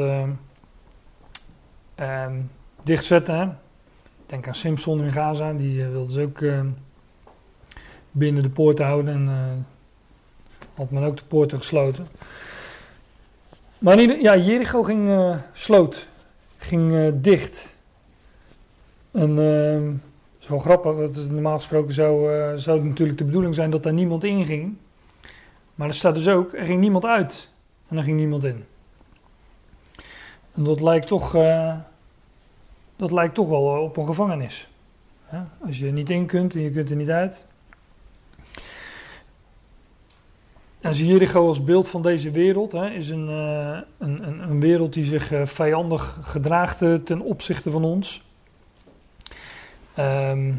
ehm, 1.95 2.31
dichtzetten. 2.83 3.59
Denk 4.25 4.47
aan 4.47 4.55
Simpson 4.55 5.03
in 5.03 5.11
Gaza, 5.11 5.53
die 5.53 5.83
eh, 5.83 5.89
wilde 5.89 6.11
ze 6.11 6.21
ook 6.21 6.41
binnen 8.11 8.43
de 8.43 8.49
poorten 8.49 8.85
houden. 8.85 9.13
En 9.13 9.27
eh, 9.27 10.77
had 10.77 10.91
men 10.91 11.03
ook 11.03 11.17
de 11.17 11.25
poorten 11.27 11.57
gesloten. 11.57 12.07
Maar 13.77 13.99
ieder, 13.99 14.21
ja, 14.21 14.37
Jericho 14.37 14.83
ging 14.83 15.09
eh, 15.09 15.35
sloot, 15.53 16.07
ging 16.57 17.13
dicht. 17.21 17.77
En 19.11 19.29
ehm, 19.29 19.85
dat 19.85 20.41
is 20.41 20.47
wel 20.47 20.59
grappig, 20.59 21.15
normaal 21.29 21.57
gesproken 21.57 21.93
zou, 21.93 22.29
zou 22.57 22.77
het 22.77 22.87
natuurlijk 22.87 23.17
de 23.17 23.25
bedoeling 23.25 23.55
zijn 23.55 23.69
dat 23.69 23.83
daar 23.83 23.93
niemand 23.93 24.23
in 24.23 24.45
ging. 24.45 24.77
Maar 25.79 25.87
er 25.87 25.93
staat 25.93 26.15
dus 26.15 26.27
ook, 26.27 26.53
er 26.53 26.65
ging 26.65 26.79
niemand 26.79 27.05
uit 27.05 27.49
en 27.87 27.97
er 27.97 28.03
ging 28.03 28.17
niemand 28.17 28.43
in. 28.43 28.65
En 30.51 30.63
dat 30.63 30.81
lijkt 30.81 31.07
toch, 31.07 31.35
eh, 31.35 31.75
dat 32.95 33.11
lijkt 33.11 33.35
toch 33.35 33.47
wel 33.47 33.75
eh, 33.75 33.81
op 33.81 33.97
een 33.97 34.05
gevangenis. 34.05 34.69
Als 35.65 35.77
je 35.77 35.85
er 35.85 35.91
niet 35.91 36.09
in 36.09 36.25
kunt 36.25 36.53
en 36.53 36.61
je 36.61 36.71
kunt 36.71 36.89
er 36.89 36.95
niet 36.95 37.09
uit. 37.09 37.45
En 40.79 40.93
Jericho 40.93 41.47
als 41.47 41.63
beeld 41.63 41.87
van 41.87 42.01
deze 42.01 42.31
wereld 42.31 42.71
hè, 42.71 42.89
is 42.89 43.09
een, 43.09 43.29
eh, 43.29 43.77
een, 43.97 44.41
een, 44.49 44.59
wereld 44.59 44.93
die 44.93 45.05
zich 45.05 45.31
eh, 45.31 45.45
vijandig 45.45 46.17
gedraagt 46.21 46.77
ten 46.77 47.21
opzichte 47.21 47.69
van 47.69 47.83
ons. 47.83 48.23
Ehm, 49.93 50.53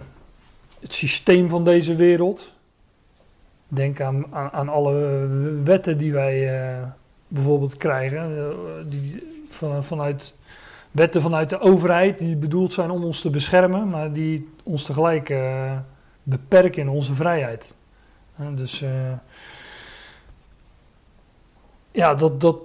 het 0.81 0.95
systeem 0.95 1.49
van 1.49 1.65
deze 1.65 1.95
wereld. 1.95 2.53
Denk 3.73 4.01
aan, 4.01 4.27
aan, 4.31 4.51
aan 4.51 4.69
alle 4.69 5.27
wetten 5.65 5.99
die 5.99 6.13
wij 6.13 6.61
eh, 6.61 6.83
bijvoorbeeld 7.29 7.77
krijgen. 7.77 8.19
eh, 8.19 8.91
die 8.91 9.23
van, 9.51 9.85
vanuit, 9.85 10.35
wetten 10.91 11.23
vanuit 11.23 11.51
de 11.51 11.61
overheid 11.61 12.19
die 12.19 12.37
bedoeld 12.37 12.73
zijn 12.73 12.91
om 12.91 13.05
ons 13.05 13.21
te 13.21 13.31
beschermen, 13.31 13.89
maar 13.89 14.13
die 14.13 14.49
ons 14.63 14.85
tegelijk 14.85 15.31
eh, 15.31 15.77
beperken 16.23 16.83
in 16.83 16.89
onze 16.89 17.15
vrijheid. 17.15 17.75
Dus 18.55 18.85
ja, 21.91 22.15
dat, 22.15 22.41
dat, 22.41 22.57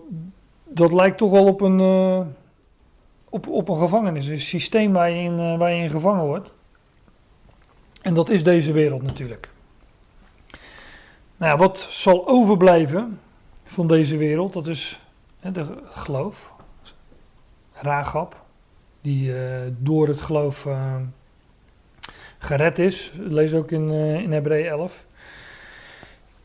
dat 0.64 0.94
lijkt 0.94 1.18
toch 1.18 1.32
wel 1.32 1.46
op 1.46 1.62
een, 1.62 1.80
op, 3.30 3.48
op 3.48 3.70
een 3.70 3.78
gevangenis. 3.78 4.28
Een 4.28 4.40
systeem 4.40 4.94
waar 4.94 5.12
je, 5.12 5.58
waar 5.58 5.72
je 5.72 5.84
in 5.84 5.90
gevangen 5.90 6.26
wordt. 6.26 6.50
En 8.02 8.14
dat 8.14 8.30
is 8.30 8.44
deze 8.44 8.72
wereld 8.72 9.02
natuurlijk. 9.02 9.50
Nou 11.38 11.52
ja, 11.52 11.58
wat 11.58 11.78
zal 11.90 12.28
overblijven 12.28 13.20
van 13.64 13.88
deze 13.88 14.18
wereld? 14.18 14.54
Dat 14.54 14.68
is 14.68 15.02
hè, 15.40 15.52
de 15.52 15.84
geloof. 15.86 16.54
Raagap. 17.74 18.44
Die 19.02 19.40
eh, 19.40 19.72
door 19.78 20.08
het 20.08 20.22
geloof 20.22 20.66
eh, 20.66 20.96
gered 22.38 22.80
is. 22.80 23.12
Lees 23.16 23.54
ook 23.54 23.72
in, 23.72 23.92
eh 23.92 24.16
in 24.16 24.32
Hebreeën 24.32 24.68
11. 24.68 25.06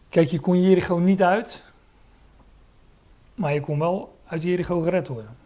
Kijk, 0.09 0.29
je 0.29 0.41
kon 0.41 0.61
Jericho 0.63 0.99
niet 0.99 1.23
uit. 1.23 1.63
Maar 3.35 3.53
je 3.53 3.61
kon 3.61 3.79
wel 3.79 4.19
uit 4.27 4.43
Jericho 4.43 4.81
gered 4.81 5.09
worden. 5.09 5.37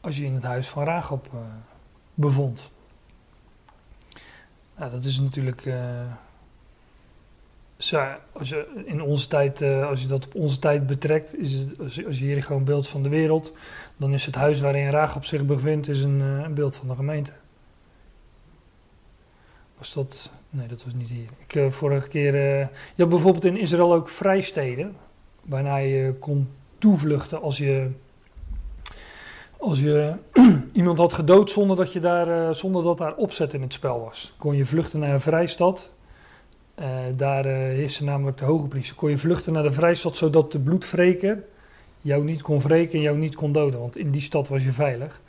Als 0.00 0.16
je 0.16 0.24
in 0.24 0.34
het 0.34 0.42
huis 0.42 0.68
van 0.68 0.86
eh, 0.86 1.04
bevond. 2.14 2.70
Nou, 4.76 4.90
dat 4.90 5.04
is 5.04 5.20
natuurlijk. 5.20 5.68
Als 8.32 8.48
je 8.48 8.82
in 8.84 9.02
onze 9.02 9.28
tijd, 9.28 9.60
eh, 9.60 9.88
als 9.88 10.00
je 10.02 10.06
dat 10.06 10.26
op 10.26 10.34
onze 10.34 10.58
tijd 10.58 10.86
betrekt, 10.86 11.38
is 11.38 11.52
het, 11.52 11.80
als, 11.80 11.94
je- 11.94 12.08
Jericho 12.10 12.56
een 12.56 12.64
beeld 12.64 12.88
van 12.88 13.02
de 13.02 13.08
wereld, 13.08 13.52
dan 13.96 14.14
is 14.14 14.26
het 14.26 14.34
huis 14.34 14.60
waarin 14.60 14.90
Rahab 14.90 15.24
zich 15.24 15.46
bevindt, 15.46 15.88
is 15.88 16.02
een, 16.02 16.20
eh, 16.20 16.44
een 16.44 16.54
beeld 16.54 16.76
van 16.76 16.88
de 16.88 16.94
gemeente. 16.94 17.32
Was 19.78 19.92
dat? 19.92 20.30
Nee, 20.50 20.66
dat 20.68 20.84
was 20.84 20.94
niet 20.94 21.08
hier. 21.08 21.28
Ik, 21.46 21.54
eh, 21.54 21.70
vorige 21.70 22.08
keer. 22.08 22.34
je 22.34 22.68
had 22.96 23.08
bijvoorbeeld 23.08 23.44
in 23.44 23.56
Israël 23.58 23.94
ook 23.94 24.08
vrijsteden 24.08 24.96
waarna 25.42 25.76
je 25.76 26.14
kon 26.18 26.48
toevluchten 26.78 27.40
als 27.42 27.58
je, 27.58 27.90
als 29.58 29.80
je 29.80 30.14
iemand 30.72 30.98
had 30.98 31.12
gedood 31.12 31.50
zonder 31.50 31.76
dat, 31.76 31.92
je 31.92 32.00
daar, 32.00 32.54
zonder 32.54 32.82
dat 32.82 32.98
daar 32.98 33.14
opzet 33.14 33.52
in 33.54 33.62
het 33.62 33.72
spel 33.72 34.00
was. 34.00 34.34
Kon 34.38 34.56
je 34.56 34.66
vluchten 34.66 34.98
naar 35.00 35.12
een 35.14 35.20
vrijstad. 35.20 35.90
Eh, 36.80 36.88
daar 37.16 37.44
eh 37.44 37.52
heerste 37.52 38.04
namelijk 38.04 38.38
de 38.38 38.44
hoge 38.44 38.68
priester. 38.68 38.96
Kon 38.96 39.10
je 39.10 39.18
vluchten 39.18 39.52
naar 39.52 39.62
de 39.62 39.72
vrijstad 39.72 40.16
zodat 40.16 40.52
de 40.52 40.58
bloedwreker 40.58 41.44
jou 42.00 42.24
niet 42.24 42.42
kon 42.42 42.60
wreken 42.60 42.94
en 42.94 43.00
jou 43.00 43.16
niet 43.16 43.34
kon 43.34 43.52
doden. 43.52 43.80
Want 43.80 43.96
in 43.96 44.10
die 44.10 44.20
stad 44.20 44.48
was 44.48 44.62
je 44.62 44.72
veilig. 44.72 45.20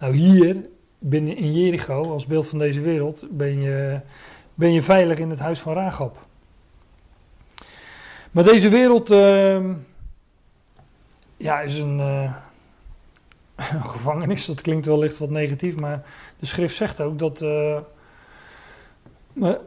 Nou 0.00 0.14
hier, 0.14 0.56
binnen 0.98 1.36
in 1.36 1.52
Jericho, 1.52 2.12
als 2.12 2.26
beeld 2.26 2.46
van 2.46 2.58
deze 2.58 2.80
wereld, 2.80 3.24
ben 3.30 3.60
je, 3.60 4.00
ben 4.54 4.72
je 4.72 4.82
veilig 4.82 5.18
in 5.18 5.30
het 5.30 5.38
huis 5.38 5.60
van 5.60 5.72
Rahab. 5.72 6.26
Maar 8.30 8.44
deze 8.44 8.68
wereld 8.68 9.10
ehm, 9.10 9.72
ja, 11.36 11.60
is 11.60 11.78
een, 11.78 12.00
eh, 12.00 12.32
een 13.74 13.88
gevangenis. 13.88 14.46
Dat 14.46 14.60
klinkt 14.60 14.86
wellicht 14.86 15.18
wat 15.18 15.30
negatief, 15.30 15.76
maar 15.76 16.04
de 16.38 16.46
schrift 16.46 16.76
zegt 16.76 17.00
ook 17.00 17.18
dat. 17.18 17.40
maar 19.32 19.58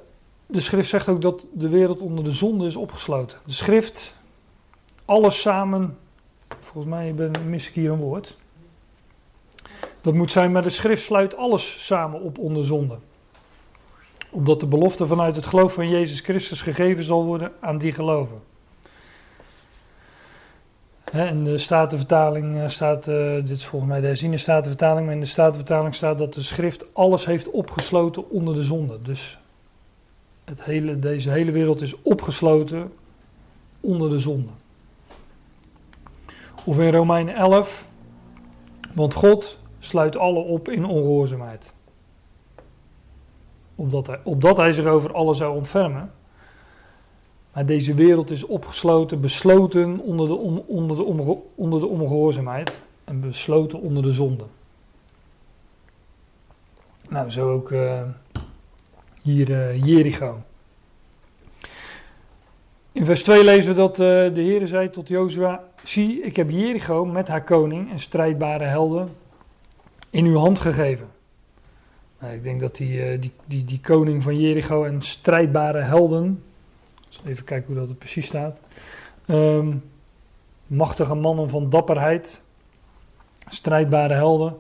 de 0.52 0.62
schrift 0.62 0.90
zegt 0.90 1.08
ook 1.08 1.22
dat 1.22 1.46
de 1.54 1.70
wereld 1.70 2.00
onder 2.00 2.24
de 2.24 2.32
zonde 2.32 2.66
is 2.66 2.76
opgesloten. 2.76 3.38
De 3.46 3.54
schrift, 3.54 4.16
alles 5.06 5.42
samen. 5.42 5.98
Volgens 6.60 6.94
mij 6.94 7.14
mis 7.46 7.68
ik 7.68 7.74
hier 7.74 7.92
een 7.92 8.00
woord. 8.00 8.38
Dat 10.02 10.14
moet 10.14 10.32
zijn, 10.32 10.52
maar 10.52 10.62
de 10.62 10.70
schrift 10.70 11.04
sluit 11.04 11.38
alles 11.38 11.86
samen 11.86 12.22
op 12.22 12.38
onder 12.38 12.66
zonde. 12.66 12.98
Opdat 14.30 14.60
de 14.60 14.66
belofte 14.66 15.08
vanuit 15.08 15.36
het 15.36 15.46
geloof 15.46 15.74
van 15.74 15.90
Jezus 15.90 16.20
Christus 16.20 16.62
gegeven 16.62 17.04
zal 17.04 17.26
worden 17.26 17.52
aan 17.60 17.78
die 17.78 17.92
geloven. 17.92 18.42
In 21.12 21.44
de 21.44 21.58
Statenvertaling 21.58 22.60
eh, 22.60 22.68
staat, 22.70 23.08
eh, 23.08 23.34
dit 23.34 23.50
is 23.50 23.66
volgens 23.66 23.92
mij 23.92 24.02
de 24.02 24.08
herziene 24.08 24.38
Statenvertaling, 24.38 25.06
maar 25.06 25.16
in 25.16 25.22
de 25.22 25.26
Statenvertaling 25.26 25.96
staat 25.96 26.18
dat 26.18 26.34
de 26.34 26.42
schrift 26.42 26.86
alles 26.94 27.26
heeft 27.26 27.50
opgesloten 27.50 28.30
onder 28.30 28.54
de 28.54 28.64
zonde. 28.64 29.02
Dus 29.02 29.41
het 30.44 30.64
hele, 30.64 31.00
deze 31.00 31.30
hele 31.30 31.52
wereld 31.52 31.82
is 31.82 32.02
opgesloten 32.02 32.94
onder 33.80 34.10
de 34.10 34.20
zonde. 34.20 34.52
Of 36.64 36.80
in 36.80 36.94
Romeinen 36.94 37.36
11, 37.36 37.88
want 38.94 39.14
God 39.14 39.58
sluit 39.80 40.18
alle 40.18 40.40
op 40.40 40.70
in 40.70 40.86
ongehoorzaamheid. 40.86 41.74
Opdat 43.76 44.08
hij, 44.08 44.20
opdat 44.24 44.58
hij 44.58 44.74
zich 44.74 44.86
over 44.86 45.14
alle 45.14 45.34
zou 45.34 45.56
ontfermen. 45.56 46.12
Maar 47.54 47.66
deze 47.66 47.94
wereld 47.94 48.30
is 48.30 48.44
opgesloten, 48.44 49.22
besloten 49.22 50.00
onder 50.00 50.28
de, 50.28 50.34
on, 50.34 50.64
onder, 50.68 50.98
de 50.98 51.04
onder 51.56 51.80
de 51.80 51.88
ongehoorzaamheid 51.88 52.82
en 53.04 53.20
besloten 53.20 53.82
onder 53.82 54.04
de 54.04 54.12
zonde. 54.12 54.44
Nou, 57.10 57.30
zo 57.30 57.52
ook 57.52 57.72
uh, 57.72 58.02
hier 59.22 59.50
uh, 59.50 59.86
Jericho. 59.86 60.42
In 62.92 63.06
vers 63.06 63.24
2 63.24 63.44
lezen 63.44 63.72
we 63.72 63.78
dat 63.78 63.92
uh, 63.92 64.06
de 64.06 64.42
Heer 64.42 64.68
zei 64.68 64.90
tot 64.90 65.08
Jozua: 65.08 65.64
zie, 65.84 66.22
ik 66.22 66.36
heb 66.36 66.50
Jericho 66.50 67.06
met 67.06 67.28
haar 67.28 67.44
koning 67.44 67.92
en 67.92 68.00
strijdbare 68.00 68.64
helden 68.64 69.10
in 70.10 70.26
uw 70.26 70.38
hand 70.38 70.60
gegeven. 70.60 71.08
Nou, 72.20 72.34
ik 72.34 72.44
denk 72.44 72.60
dat 72.60 72.76
die, 72.76 73.04
eh, 73.04 73.22
die, 73.22 73.32
die, 73.46 73.66
die 73.66 73.80
koning 73.80 74.24
van 74.24 74.40
Jericho 74.40 74.84
en 74.84 75.02
strijdbare 75.02 75.80
helden, 75.80 76.44
even 77.26 77.44
kijken 77.44 77.74
hoe 77.74 77.88
dat 77.88 77.98
precies 77.98 78.26
staat, 78.26 78.60
Ehm, 79.32 79.76
machtige 80.68 81.16
mannen 81.16 81.50
van 81.50 81.70
dapperheid, 81.70 82.42
strijdbare 83.50 84.14
helden. 84.14 84.60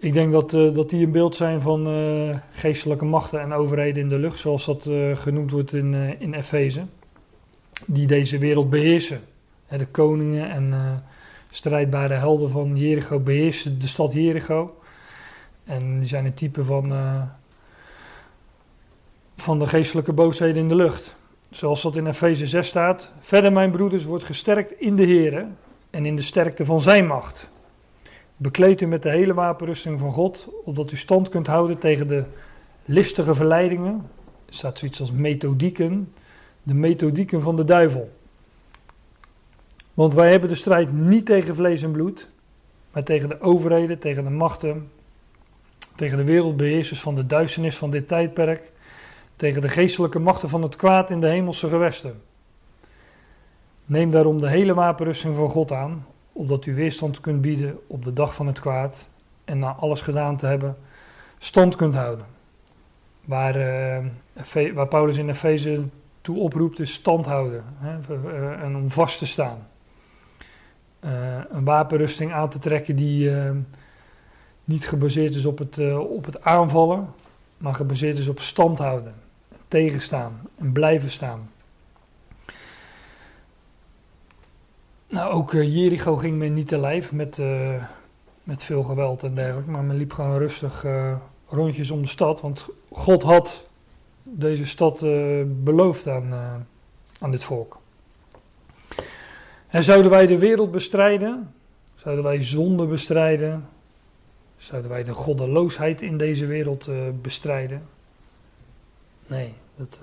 Ik 0.00 0.12
denk 0.12 0.32
dat, 0.32 0.52
eh, 0.52 0.72
dat 0.72 0.90
die 0.90 1.04
een 1.04 1.12
beeld 1.12 1.36
zijn 1.36 1.60
van 1.60 1.86
eh, 1.86 2.38
geestelijke 2.50 3.04
machten 3.04 3.40
en 3.40 3.52
overheden 3.52 4.02
in 4.02 4.08
de 4.08 4.18
lucht, 4.18 4.38
zoals 4.38 4.64
dat 4.64 4.86
eh, 4.86 5.16
genoemd 5.16 5.50
wordt 5.50 5.72
in, 5.72 5.94
in 6.18 6.34
Efeze, 6.34 6.84
die 7.86 8.06
deze 8.06 8.38
wereld 8.38 8.70
beheersen. 8.70 9.20
Hè, 9.66 9.78
de 9.78 9.86
koningen 9.86 10.50
en 10.50 10.74
strijdbare 11.50 12.14
helden 12.14 12.50
van 12.50 12.76
Jericho 12.76 13.18
beheersen 13.18 13.78
de 13.78 13.86
stad 13.86 14.12
Jericho. 14.12 14.78
En 15.64 15.98
die 15.98 16.08
zijn 16.08 16.24
een 16.24 16.34
type 16.34 16.64
van, 16.64 16.92
van 19.36 19.58
de 19.58 19.66
geestelijke 19.66 20.12
boosheden 20.12 20.62
in 20.62 20.68
de 20.68 20.74
lucht. 20.74 21.16
Zoals 21.50 21.82
dat 21.82 21.96
in 21.96 22.06
Efeze 22.06 22.46
6 22.46 22.66
staat. 22.66 23.10
Verder, 23.20 23.52
mijn 23.52 23.70
broeders, 23.70 24.04
wordt 24.04 24.24
gesterkt 24.24 24.80
in 24.80 24.96
de 24.96 25.06
Here 25.06 25.46
en 25.90 26.06
in 26.06 26.16
de 26.16 26.22
sterkte 26.22 26.64
van 26.64 26.80
zijn 26.80 27.06
macht. 27.06 27.48
Bekleed 28.42 28.80
u 28.80 28.86
met 28.86 29.02
de 29.02 29.10
hele 29.10 29.34
wapenrusting 29.34 29.98
van 29.98 30.12
God, 30.12 30.48
opdat 30.64 30.92
u 30.92 30.96
stand 30.96 31.28
kunt 31.28 31.46
houden 31.46 31.78
tegen 31.78 32.08
de 32.08 32.24
listige 32.84 33.34
verleidingen. 33.34 34.10
Er 34.46 34.54
staat 34.54 34.78
zoiets 34.78 35.00
als 35.00 35.12
methodieken. 35.12 36.12
De 36.62 36.74
methodieken 36.74 37.42
van 37.42 37.56
de 37.56 37.64
duivel. 37.64 38.10
Want 39.94 40.14
wij 40.14 40.30
hebben 40.30 40.48
de 40.48 40.54
strijd 40.54 40.92
niet 40.92 41.26
tegen 41.26 41.54
vlees 41.54 41.82
en 41.82 41.90
bloed, 41.90 42.28
maar 42.92 43.02
tegen 43.02 43.28
de 43.28 43.40
overheden, 43.40 43.98
tegen 43.98 44.24
de 44.24 44.30
machten, 44.30 44.90
tegen 45.96 46.16
de 46.16 46.24
wereldbeheersers 46.24 47.00
van 47.00 47.14
de 47.14 47.26
duisternis 47.26 47.76
van 47.76 47.90
dit 47.90 48.08
tijdperk, 48.08 48.72
tegen 49.36 49.60
de 49.60 49.68
geestelijke 49.68 50.18
machten 50.18 50.48
van 50.48 50.62
het 50.62 50.76
kwaad 50.76 51.10
in 51.10 51.20
de 51.20 51.28
hemelse 51.28 51.68
gewesten. 51.68 52.22
Neem 53.84 54.10
daarom 54.10 54.40
de 54.40 54.48
hele 54.48 54.74
wapenrusting 54.74 55.34
van 55.34 55.50
God 55.50 55.72
aan, 55.72 56.06
opdat 56.32 56.66
u 56.66 56.74
weerstand 56.74 57.20
kunt 57.20 57.40
bieden 57.40 57.78
op 57.86 58.04
de 58.04 58.12
dag 58.12 58.34
van 58.34 58.46
het 58.46 58.60
kwaad 58.60 59.08
en 59.44 59.58
na 59.58 59.72
alles 59.72 60.00
gedaan 60.00 60.36
te 60.36 60.46
hebben, 60.46 60.76
stand 61.38 61.76
kunt 61.76 61.94
houden. 61.94 62.26
Waar, 63.24 63.56
eh, 63.56 64.72
waar 64.74 64.88
Paulus 64.88 65.16
in 65.16 65.28
Efeze 65.28 65.84
toe 66.20 66.38
oproept 66.38 66.78
is 66.78 66.92
stand 66.92 67.26
houden 67.26 67.64
hè, 67.78 67.98
eh, 68.14 68.62
en 68.62 68.76
om 68.76 68.90
vast 68.90 69.18
te 69.18 69.26
staan. 69.26 69.66
Eh, 71.00 71.10
een 71.50 71.64
wapenrusting 71.64 72.32
aan 72.32 72.48
te 72.48 72.58
trekken 72.58 72.96
die 72.96 73.30
niet 74.64 74.88
gebaseerd 74.88 75.34
is 75.34 75.44
op 75.44 75.58
het, 75.58 75.96
op 75.96 76.24
het 76.24 76.44
aanvallen, 76.44 77.08
maar 77.56 77.74
gebaseerd 77.74 78.18
is 78.18 78.28
op 78.28 78.40
stand 78.40 78.78
houden, 78.78 79.14
tegenstaan 79.68 80.40
en 80.58 80.72
blijven 80.72 81.10
staan. 81.10 81.50
Nou, 85.10 85.32
ook 85.32 85.54
eh, 85.54 85.74
Jericho 85.74 86.16
ging 86.16 86.38
men 86.38 86.54
niet 86.54 86.68
te 86.68 86.78
lijf 86.78 87.12
met, 87.12 87.38
eh, 87.38 87.82
met 88.44 88.62
veel 88.62 88.82
geweld 88.82 89.22
en 89.22 89.34
dergelijke, 89.34 89.70
maar 89.70 89.82
men 89.82 89.96
liep 89.96 90.12
gewoon 90.12 90.38
rustig 90.38 90.84
eh, 90.84 91.16
rondjes 91.48 91.90
om 91.90 92.02
de 92.02 92.08
stad, 92.08 92.40
want 92.40 92.66
God 92.90 93.22
had 93.22 93.68
deze 94.22 94.66
stad 94.66 95.00
beloofd 95.64 96.08
aan, 96.08 96.34
aan 97.20 97.30
dit 97.30 97.44
volk. 97.44 97.78
En 99.66 99.84
zouden 99.84 100.10
wij 100.10 100.26
de 100.26 100.38
wereld 100.38 100.70
bestrijden, 100.70 101.54
zouden 101.94 102.24
wij 102.24 102.42
zonde 102.42 102.86
bestrijden, 102.86 103.68
zouden 104.56 104.90
wij 104.90 105.04
de 105.04 105.12
goddeloosheid 105.12 106.02
in 106.02 106.16
deze 106.16 106.46
wereld 106.46 106.88
bestrijden? 107.22 107.82
Nee, 109.26 109.54
dat, 109.76 110.00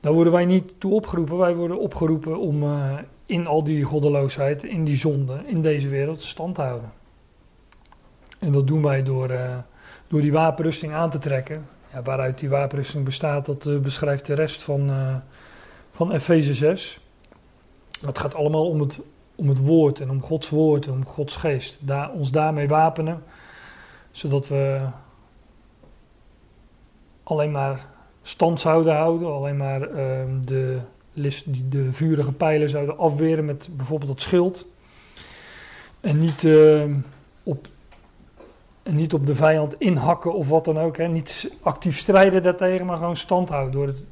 daar 0.00 0.12
worden 0.12 0.32
wij 0.32 0.44
niet 0.44 0.72
toe 0.78 0.92
opgeroepen. 0.92 1.36
Wij 1.36 1.54
worden 1.54 1.78
opgeroepen 1.78 2.38
om 2.38 2.64
in 3.28 3.46
al 3.46 3.64
die 3.64 3.84
goddeloosheid, 3.84 4.64
in 4.64 4.84
die 4.84 4.96
zonde, 4.96 5.40
in 5.46 5.62
deze 5.62 5.88
wereld 5.88 6.22
stand 6.22 6.56
houden. 6.56 6.92
En 8.38 8.52
dat 8.52 8.66
doen 8.66 8.82
wij 8.82 9.02
door, 9.02 9.30
eh, 9.30 9.56
door 10.06 10.20
die 10.20 10.32
wapenrusting 10.32 10.92
aan 10.92 11.10
te 11.10 11.18
trekken. 11.18 11.66
Ja, 11.92 12.02
waaruit 12.02 12.38
die 12.38 12.48
wapenrusting 12.48 13.04
bestaat, 13.04 13.46
dat 13.46 13.66
eh, 13.66 13.78
beschrijft 13.78 14.26
de 14.26 14.34
rest 14.34 14.62
van, 14.62 14.90
eh 14.90 15.16
van 15.98 16.12
Efeze 16.12 16.54
6. 16.54 17.00
Het 18.06 18.18
gaat 18.18 18.34
allemaal 18.34 18.68
om 18.68 18.80
het, 18.80 19.00
om 19.34 19.48
het 19.48 19.58
woord 19.58 20.00
en 20.00 20.10
om 20.10 20.22
Gods 20.22 20.48
woord 20.48 20.86
en 20.86 20.92
om 20.92 21.06
Gods 21.06 21.36
geest. 21.36 21.76
Daar, 21.80 22.10
ons 22.10 22.30
daarmee 22.30 22.68
wapenen, 22.68 23.22
zodat 24.10 24.48
we 24.48 24.86
alleen 27.22 27.50
maar 27.50 27.86
stand 28.22 28.60
zouden 28.60 28.94
houden, 28.94 29.32
alleen 29.32 29.56
maar 29.56 29.82
ehm, 29.82 30.40
de, 30.40 30.78
die- 31.20 31.68
de 31.68 31.92
vurige 31.92 32.32
pijlen 32.32 32.68
zouden 32.68 32.98
afweren 32.98 33.44
met 33.44 33.68
bijvoorbeeld 33.70 34.10
dat 34.10 34.20
schild. 34.20 34.66
En 36.00 36.20
niet, 36.20 36.44
ehm, 36.44 36.94
op, 37.42 37.66
en 38.82 38.94
niet 38.94 39.12
op 39.12 39.26
de 39.26 39.34
vijand 39.34 39.74
inhakken 39.78 40.34
of 40.34 40.48
wat 40.48 40.64
dan 40.64 40.78
ook. 40.78 40.96
Hè. 40.96 41.06
Niet 41.06 41.52
actief 41.62 41.98
strijden 41.98 42.42
daartegen, 42.42 42.86
maar 42.86 42.96
gewoon 42.96 43.16
stand 43.16 43.48
houden 43.48 43.72
door 43.72 43.86
het 43.86 44.04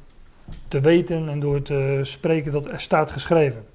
te 0.67 0.79
weten 0.79 1.29
en 1.29 1.39
door 1.39 1.61
te 1.61 1.99
spreken 2.03 2.51
dat 2.51 2.65
er 2.65 2.79
staat 2.81 3.11
geschreven. 3.11 3.65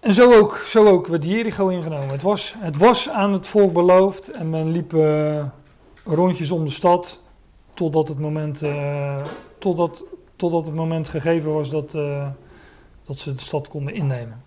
En 0.00 0.14
zo 0.14 0.32
ook, 0.38 0.56
zo 0.66 0.86
ook 0.86 1.06
werd 1.06 1.24
Jericho 1.24 1.68
ingenomen. 1.68 2.08
Het 2.08 2.22
was, 2.22 2.54
het 2.58 2.76
was 2.76 3.08
aan 3.08 3.32
het 3.32 3.46
volk 3.46 3.72
beloofd 3.72 4.30
en 4.30 4.50
men 4.50 4.70
liep 4.70 4.94
eh, 4.94 5.44
rondjes 6.04 6.50
om 6.50 6.64
de 6.64 6.70
stad 6.70 7.20
totdat 7.80 8.08
het 8.08 8.18
moment, 8.18 8.62
eh, 8.62 9.24
totdat, 9.58 10.02
totdat 10.36 10.64
het 10.64 10.74
moment 10.74 11.08
gegeven 11.08 11.52
was 11.52 11.70
dat, 11.70 11.94
eh, 11.94 12.28
dat 13.04 13.18
ze 13.18 13.34
de 13.34 13.40
stad 13.40 13.68
konden 13.68 13.94
innemen. 13.94 14.42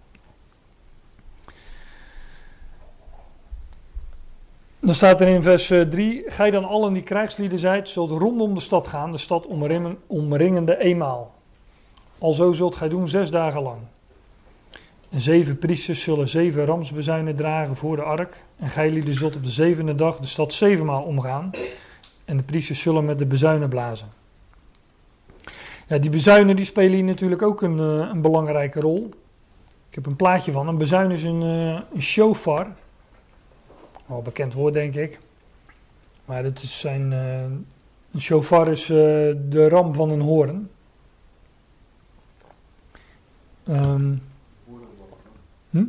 Dan 4.79 4.93
staat 4.93 5.21
er 5.21 5.27
in 5.27 5.41
vers 5.41 5.71
3: 5.89 6.23
Gij 6.27 6.51
dan 6.51 6.65
allen 6.65 6.93
die 6.93 7.03
krijgslieden 7.03 7.59
zijt, 7.59 7.89
zult 7.89 8.09
rondom 8.09 8.53
de 8.53 8.59
stad 8.59 8.87
gaan, 8.87 9.11
de 9.11 9.17
stad 9.17 9.47
omringen, 9.47 9.97
omringende 10.07 10.77
eenmaal. 10.77 11.33
Alzo 12.19 12.51
zult 12.51 12.75
gij 12.75 12.89
doen 12.89 13.07
zes 13.07 13.31
dagen 13.31 13.61
lang. 13.61 13.79
En 15.09 15.21
zeven 15.21 15.57
priesters 15.57 16.03
zullen 16.03 16.27
zeven 16.27 16.65
ramsbezuinen 16.65 17.35
dragen 17.35 17.75
voor 17.75 17.95
de 17.95 18.03
ark. 18.03 18.43
En 18.57 18.69
gij 18.69 18.89
lieden 18.89 19.13
zult 19.13 19.35
op 19.35 19.43
de 19.43 19.51
zevende 19.51 19.95
dag 19.95 20.17
de 20.17 20.27
stad 20.27 20.53
zevenmaal 20.53 21.03
omgaan. 21.03 21.51
En 22.25 22.37
de 22.37 22.43
priesters 22.43 22.81
zullen 22.81 23.05
met 23.05 23.19
de 23.19 23.25
bezuinen 23.25 23.69
blazen. 23.69 24.07
Ja, 25.87 25.97
die 25.97 26.09
bezuinen 26.09 26.55
die 26.55 26.65
spelen 26.65 26.93
hier 26.93 27.03
natuurlijk 27.03 27.41
ook 27.41 27.61
een, 27.61 27.79
eh, 27.79 28.09
een 28.11 28.21
belangrijke 28.21 28.79
rol. 28.79 29.09
Ik 29.89 29.95
heb 29.95 30.05
een 30.05 30.15
plaatje 30.15 30.51
van. 30.51 30.67
Een 30.67 30.77
bezuin 30.77 31.11
is 31.11 31.23
een, 31.23 31.41
eh, 31.41 31.79
een 31.93 32.01
shofar. 32.01 32.67
Wel 34.05 34.21
bekend 34.21 34.53
woord, 34.53 34.73
denk 34.73 34.95
ik. 34.95 35.19
Maar 36.25 36.43
het 36.43 36.61
is 36.61 36.79
zijn, 36.79 37.13
eh, 37.13 37.41
een 38.11 38.21
shofar 38.21 38.67
is 38.67 38.85
de 38.85 39.67
ram 39.69 39.93
van 39.93 40.09
een 40.09 40.21
hoorn. 40.21 40.69
Ehm, 43.63 44.15
Hm? 45.73 45.85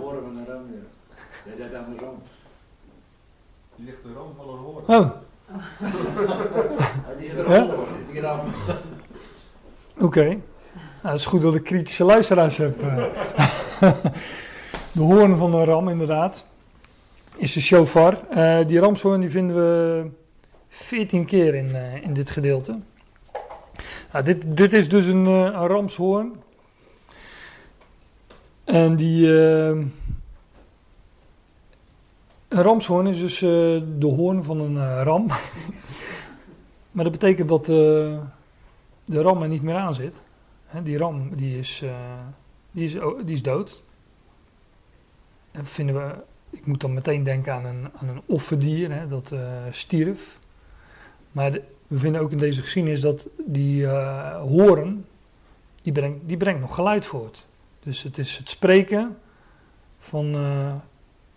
Horen 0.00 0.24
we 0.24 0.30
naar 0.32 0.46
hem, 0.46 0.66
ja. 0.72 1.56
Dat 1.56 1.70
is 1.70 1.76
andersom. 1.76 2.22
Die 3.76 3.77
ligt 3.88 4.02
de 4.02 4.12
ram 4.14 4.34
van 4.36 4.48
een 4.48 4.60
hoorn. 4.60 4.84
oh, 4.86 5.10
Die 7.18 7.44
ook, 7.46 7.86
die 8.12 8.20
ram. 8.20 8.40
oké. 10.00 10.24
Nou, 10.24 10.38
het 11.14 11.18
is 11.18 11.26
goed 11.26 11.42
dat 11.42 11.54
ik 11.54 11.64
kritische 11.64 12.04
luisteraars 12.04 12.56
heb. 12.56 12.82
eh. 12.82 13.04
de 14.92 15.00
hoorn 15.00 15.36
van 15.36 15.54
een 15.54 15.64
ram, 15.64 15.88
inderdaad, 15.88 16.44
is 17.36 17.52
de 17.52 17.60
shofar. 17.60 18.18
Eh, 18.30 18.58
die 18.66 18.78
ramshoorn 18.80 19.20
die 19.20 19.30
vinden 19.30 19.56
we 19.56 20.06
14 20.68 21.24
keer 21.24 21.54
in, 21.54 21.74
eh, 21.74 22.02
in 22.02 22.12
dit 22.12 22.30
gedeelte. 22.30 22.78
Nou, 24.12 24.24
dit, 24.24 24.56
dit 24.56 24.72
is 24.72 24.88
dus 24.88 25.06
een, 25.06 25.26
eh, 25.26 25.32
een 25.32 25.66
ramshoorn. 25.66 26.32
En 28.64 28.96
die. 28.96 29.26
Een 32.48 32.62
ramshoorn 32.62 33.06
is 33.06 33.18
dus 33.18 33.42
eh, 33.42 33.48
de 33.98 34.06
hoorn 34.16 34.44
van 34.44 34.60
een 34.60 34.76
eh, 34.76 35.00
ram. 35.02 35.26
maar 36.92 37.04
dat 37.04 37.12
betekent 37.12 37.48
dat 37.48 37.60
eh, 37.60 38.18
de 39.04 39.20
ram 39.20 39.42
er 39.42 39.48
niet 39.48 39.62
meer 39.62 39.74
aan 39.74 39.94
zit. 39.94 40.14
Hè, 40.66 40.82
die 40.82 40.98
ram 40.98 41.36
die 41.36 41.58
is, 41.58 41.84
die, 42.70 42.84
is, 42.84 42.92
die 43.24 43.32
is 43.32 43.42
dood. 43.42 43.82
En 45.50 45.66
vinden 45.66 45.94
we, 45.94 46.14
ik 46.50 46.66
moet 46.66 46.80
dan 46.80 46.94
meteen 46.94 47.22
denken 47.22 47.52
aan 47.52 47.64
een, 47.64 47.88
aan 47.96 48.08
een 48.08 48.22
offerdier 48.26 48.92
hè, 48.92 49.08
dat 49.08 49.32
stierf. 49.70 50.38
Maar 51.32 51.52
we 51.86 51.98
vinden 51.98 52.20
ook 52.20 52.30
in 52.30 52.38
deze 52.38 52.60
geschiedenis 52.60 53.00
dat 53.00 53.28
die 53.46 53.86
horen, 54.36 55.06
die 55.82 55.92
brengt, 55.92 56.28
die 56.28 56.36
brengt 56.36 56.60
nog 56.60 56.74
geluid 56.74 57.04
voort. 57.04 57.46
Dus 57.80 58.02
het 58.02 58.18
is 58.18 58.36
het 58.36 58.48
spreken 58.48 59.18
van, 59.98 60.36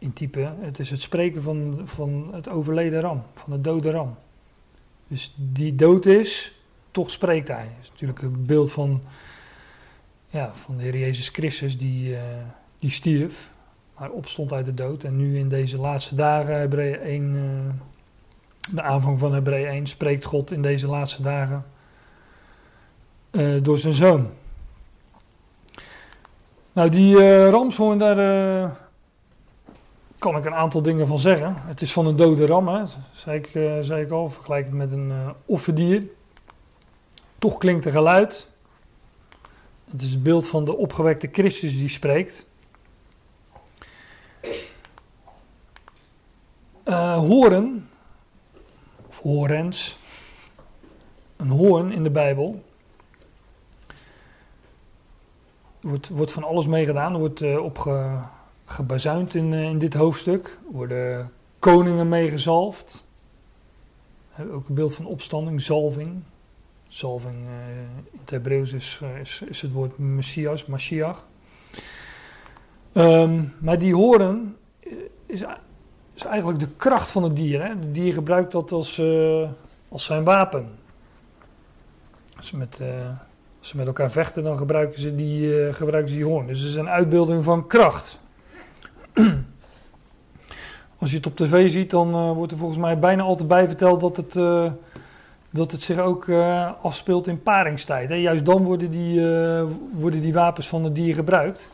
in 0.01 0.13
type, 0.13 0.53
het 0.59 0.79
is 0.79 0.89
het 0.89 1.01
spreken 1.01 1.43
van, 1.43 1.81
van 1.83 2.29
het 2.33 2.49
overleden 2.49 3.01
ram, 3.01 3.23
van 3.33 3.51
het 3.51 3.63
dode 3.63 3.91
ram. 3.91 4.15
Dus 5.07 5.35
die 5.37 5.75
dood 5.75 6.05
is, 6.05 6.59
toch 6.91 7.09
spreekt 7.09 7.47
hij. 7.47 7.65
Dat 7.65 7.83
is 7.83 7.89
natuurlijk 7.89 8.21
een 8.21 8.45
beeld 8.45 8.71
van, 8.71 9.01
ja, 10.27 10.51
van 10.53 10.77
de 10.77 10.83
Heer 10.83 10.97
Jezus 10.97 11.29
Christus 11.29 11.77
die, 11.77 12.15
eh, 12.15 12.23
die 12.77 12.89
stierf, 12.89 13.51
maar 13.97 14.09
opstond 14.09 14.53
uit 14.53 14.65
de 14.65 14.73
dood. 14.73 15.03
En 15.03 15.17
nu 15.17 15.37
in 15.37 15.49
deze 15.49 15.77
laatste 15.77 16.15
dagen, 16.15 16.59
Hebreeën 16.59 16.99
1, 17.01 17.35
eh, 17.35 18.73
de 18.73 18.81
aanvang 18.81 19.19
van 19.19 19.33
Hebreeën 19.33 19.67
1, 19.67 19.87
spreekt 19.87 20.25
God 20.25 20.51
in 20.51 20.61
deze 20.61 20.87
laatste 20.87 21.21
dagen 21.21 21.65
eh, 23.31 23.63
door 23.63 23.79
zijn 23.79 23.93
zoon. 23.93 24.29
Nou, 26.73 26.89
die 26.89 27.15
uh, 27.15 27.49
ramshoorn, 27.49 27.97
daar 27.97 28.80
kan 30.21 30.37
ik 30.37 30.45
een 30.45 30.55
aantal 30.55 30.81
dingen 30.81 31.07
van 31.07 31.19
zeggen. 31.19 31.55
Het 31.57 31.81
is 31.81 31.93
van 31.93 32.05
een 32.05 32.15
dode 32.15 32.45
ram, 32.45 32.67
hè. 32.67 32.83
Zei, 33.13 33.37
ik, 33.37 33.53
uh, 33.53 33.77
zei 33.79 34.03
ik 34.03 34.11
al, 34.11 34.29
vergelijk 34.29 34.65
het 34.65 34.73
met 34.73 34.91
een 34.91 35.11
offerdier. 35.45 36.03
Toch 37.39 37.57
klinkt 37.57 37.85
er 37.85 37.91
geluid. 37.91 38.47
Het 39.91 40.01
is 40.01 40.11
het 40.11 40.23
beeld 40.23 40.47
van 40.47 40.65
de 40.65 40.75
opgewekte 40.75 41.29
Christus 41.31 41.77
die 41.77 41.89
spreekt. 41.89 42.45
horen, 47.15 47.89
of 49.07 49.19
horens, 49.19 49.99
een 51.35 51.49
hoorn 51.49 51.91
in 51.91 52.03
de 52.03 52.09
Bijbel 52.09 52.63
Er 55.81 55.89
wordt, 55.89 56.09
wordt 56.09 56.31
van 56.31 56.43
alles 56.43 56.67
mee 56.67 56.85
gedaan. 56.85 57.13
Er 57.13 57.19
wordt 57.19 57.41
uh, 57.41 57.63
op 57.63 57.77
ge, 57.77 58.17
gebazuind 58.71 59.35
in, 59.35 59.51
uh, 59.51 59.63
in 59.63 59.77
dit 59.77 59.93
hoofdstuk. 59.93 60.57
Worden 60.71 61.31
koningen 61.59 62.09
meegezalfd. 62.09 63.05
Ook 64.51 64.67
een 64.69 64.75
beeld 64.75 64.95
van 64.95 65.05
opstanding, 65.05 65.61
zalving. 65.61 66.23
Zalving 66.87 67.35
uh, 67.35 67.77
in 68.11 68.19
het 68.19 68.29
Hebreeuws 68.29 68.73
is, 68.73 69.01
is, 69.21 69.41
is, 69.41 69.61
het 69.61 69.71
woord 69.71 69.97
Messias, 69.97 70.65
Mashiach. 70.65 71.25
Um, 72.93 73.53
maar 73.59 73.79
die 73.79 73.95
horen 73.95 74.57
is, 75.25 75.43
is, 76.13 76.23
eigenlijk 76.23 76.59
de 76.59 76.67
kracht 76.77 77.11
van 77.11 77.23
het 77.23 77.35
dier. 77.35 77.61
Hè? 77.61 77.69
Het 77.69 77.93
dier 77.93 78.13
gebruikt 78.13 78.51
dat 78.51 78.71
als, 78.71 79.01
als 79.89 80.05
zijn 80.05 80.23
wapen. 80.23 80.69
Als 82.37 82.51
met 82.51 82.79
als 83.59 83.69
ze 83.69 83.77
met 83.77 83.87
elkaar 83.87 84.11
vechten, 84.11 84.43
dan 84.43 84.57
gebruiken 84.57 84.99
ze 84.99 85.15
die, 85.15 85.73
gebruiken 85.73 86.11
ze 86.11 86.15
die 86.15 86.25
hoorn. 86.25 86.47
Dus 86.47 86.59
het 86.59 86.69
is 86.69 86.75
een 86.75 86.89
uitbeelding 86.89 87.43
van 87.43 87.67
kracht. 87.67 88.19
Als 90.99 91.11
je 91.11 91.17
het 91.17 91.25
op 91.25 91.35
tv 91.35 91.69
ziet, 91.69 91.89
dan 91.89 92.15
uh, 92.15 92.31
wordt 92.31 92.51
er 92.51 92.57
volgens 92.57 92.79
mij 92.79 92.99
bijna 92.99 93.23
altijd 93.23 93.47
bij 93.47 93.67
verteld 93.67 93.99
dat 93.99 94.17
het, 94.17 94.35
uh, 94.35 94.71
dat 95.49 95.71
het 95.71 95.81
zich 95.81 95.99
ook 95.99 96.29
afspeelt 96.81 97.27
in 97.27 97.43
paringstijd. 97.43 98.09
Hè? 98.09 98.15
Juist 98.15 98.45
dan 98.45 98.63
worden 98.63 98.91
die, 98.91 99.21
worden 99.93 100.21
die 100.21 100.33
wapens 100.33 100.67
van 100.67 100.83
het 100.83 100.95
dier 100.95 101.13
gebruikt. 101.13 101.69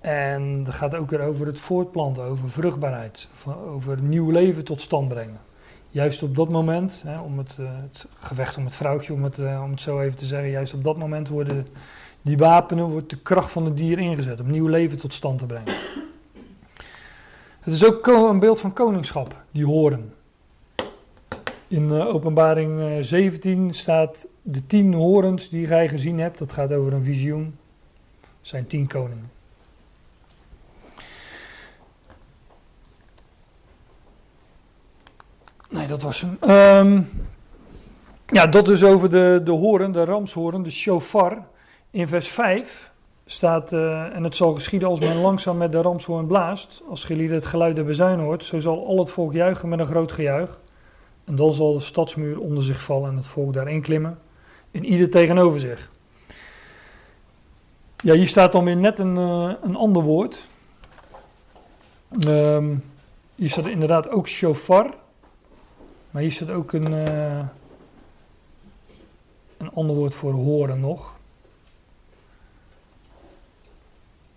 En 0.00 0.64
dat 0.64 0.74
gaat 0.74 0.94
ook 0.94 1.10
weer 1.10 1.20
over 1.20 1.46
het 1.46 1.60
voortplanten, 1.60 2.24
over 2.24 2.50
vruchtbaarheid, 2.50 3.28
over 3.66 4.02
nieuw 4.02 4.30
leven 4.30 4.64
tot 4.64 4.80
stand 4.80 5.08
brengen 5.08 5.38
juist 5.90 6.22
op 6.22 6.36
dat 6.36 6.48
moment, 6.48 7.02
hè, 7.06 7.20
om 7.20 7.38
het, 7.38 7.56
uh, 7.60 7.68
het, 7.82 8.06
gevecht 8.20 8.56
om 8.56 8.64
het 8.64 8.74
vrouwtje, 8.74 9.12
om 9.12 9.24
het, 9.24 9.38
uh, 9.38 9.62
om 9.64 9.70
het 9.70 9.80
zo 9.80 10.00
even 10.00 10.16
te 10.16 10.24
zeggen, 10.24 10.50
juist 10.50 10.74
op 10.74 10.84
dat 10.84 10.96
moment 10.96 11.28
worden 11.28 11.66
die 12.22 12.36
wapenen, 12.36 12.84
wordt 12.84 13.10
de 13.10 13.18
kracht 13.18 13.50
van 13.50 13.64
het 13.64 13.76
dier 13.76 13.98
ingezet 13.98 14.40
om 14.40 14.50
nieuw 14.50 14.66
leven 14.66 14.98
tot 14.98 15.14
stand 15.14 15.38
te 15.38 15.46
brengen. 15.46 15.74
Het 17.60 17.74
is 17.74 17.84
ook 17.84 18.06
een 18.06 18.38
beeld 18.38 18.60
van 18.60 18.72
koningschap, 18.72 19.36
die 19.50 19.66
horen. 19.66 20.14
In 21.68 21.82
uh, 21.82 22.14
openbaring 22.14 23.04
17 23.04 23.74
staat 23.74 24.26
de 24.42 24.66
tien 24.66 24.94
horens 24.94 25.48
die 25.48 25.66
gij 25.66 25.88
gezien 25.88 26.18
hebt, 26.18 26.38
dat 26.38 26.52
gaat 26.52 26.72
over 26.72 26.92
een 26.92 27.02
visioen, 27.02 27.56
zijn 28.40 28.66
tien 28.66 28.86
koningen. 28.86 29.30
Nee, 35.68 35.86
dat 35.86 36.02
was 36.02 36.20
hem. 36.20 36.50
Um, 36.50 37.10
ja, 38.26 38.46
dat 38.46 38.66
dus 38.66 38.84
over 38.84 39.10
de, 39.10 39.40
de 39.44 39.50
horen, 39.50 39.92
de 39.92 40.04
ramshoren, 40.04 40.62
de 40.62 40.70
shofar. 40.70 41.46
In 41.90 42.08
vers 42.08 42.28
5 42.28 42.89
staat, 43.32 43.72
uh, 43.72 44.14
en 44.16 44.24
het 44.24 44.36
zal 44.36 44.54
geschieden 44.54 44.88
als 44.88 45.00
men 45.00 45.16
langzaam 45.16 45.56
met 45.56 45.72
de 45.72 45.80
ramshoorn 45.80 46.26
blaast. 46.26 46.82
Als 46.88 47.04
gelieden 47.04 47.36
het 47.36 47.46
geluid 47.46 47.76
der 47.76 47.84
bezuin 47.84 48.18
hoort, 48.18 48.44
zo 48.44 48.58
zal 48.58 48.86
al 48.86 48.98
het 48.98 49.10
volk 49.10 49.32
juichen 49.32 49.68
met 49.68 49.78
een 49.78 49.86
groot 49.86 50.12
gejuich. 50.12 50.60
En 51.24 51.36
dan 51.36 51.52
zal 51.52 51.72
de 51.72 51.80
stadsmuur 51.80 52.40
onder 52.40 52.62
zich 52.62 52.82
vallen 52.82 53.10
en 53.10 53.16
het 53.16 53.26
volk 53.26 53.52
daarin 53.52 53.80
klimmen. 53.80 54.18
En 54.70 54.84
ieder 54.84 55.10
tegenover 55.10 55.60
zich. 55.60 55.90
Ja, 57.96 58.14
hier 58.14 58.28
staat 58.28 58.52
dan 58.52 58.64
weer 58.64 58.76
net 58.76 58.98
een, 58.98 59.16
uh, 59.16 59.52
een 59.62 59.76
ander 59.76 60.02
woord. 60.02 60.46
Um, 62.26 62.84
hier 63.34 63.50
staat 63.50 63.66
inderdaad 63.66 64.08
ook 64.08 64.28
shofar. 64.28 64.94
Maar 66.10 66.22
hier 66.22 66.32
staat 66.32 66.50
ook 66.50 66.72
een, 66.72 66.92
uh, 66.92 67.44
een 69.58 69.70
ander 69.74 69.96
woord 69.96 70.14
voor 70.14 70.32
horen 70.32 70.80
nog. 70.80 71.18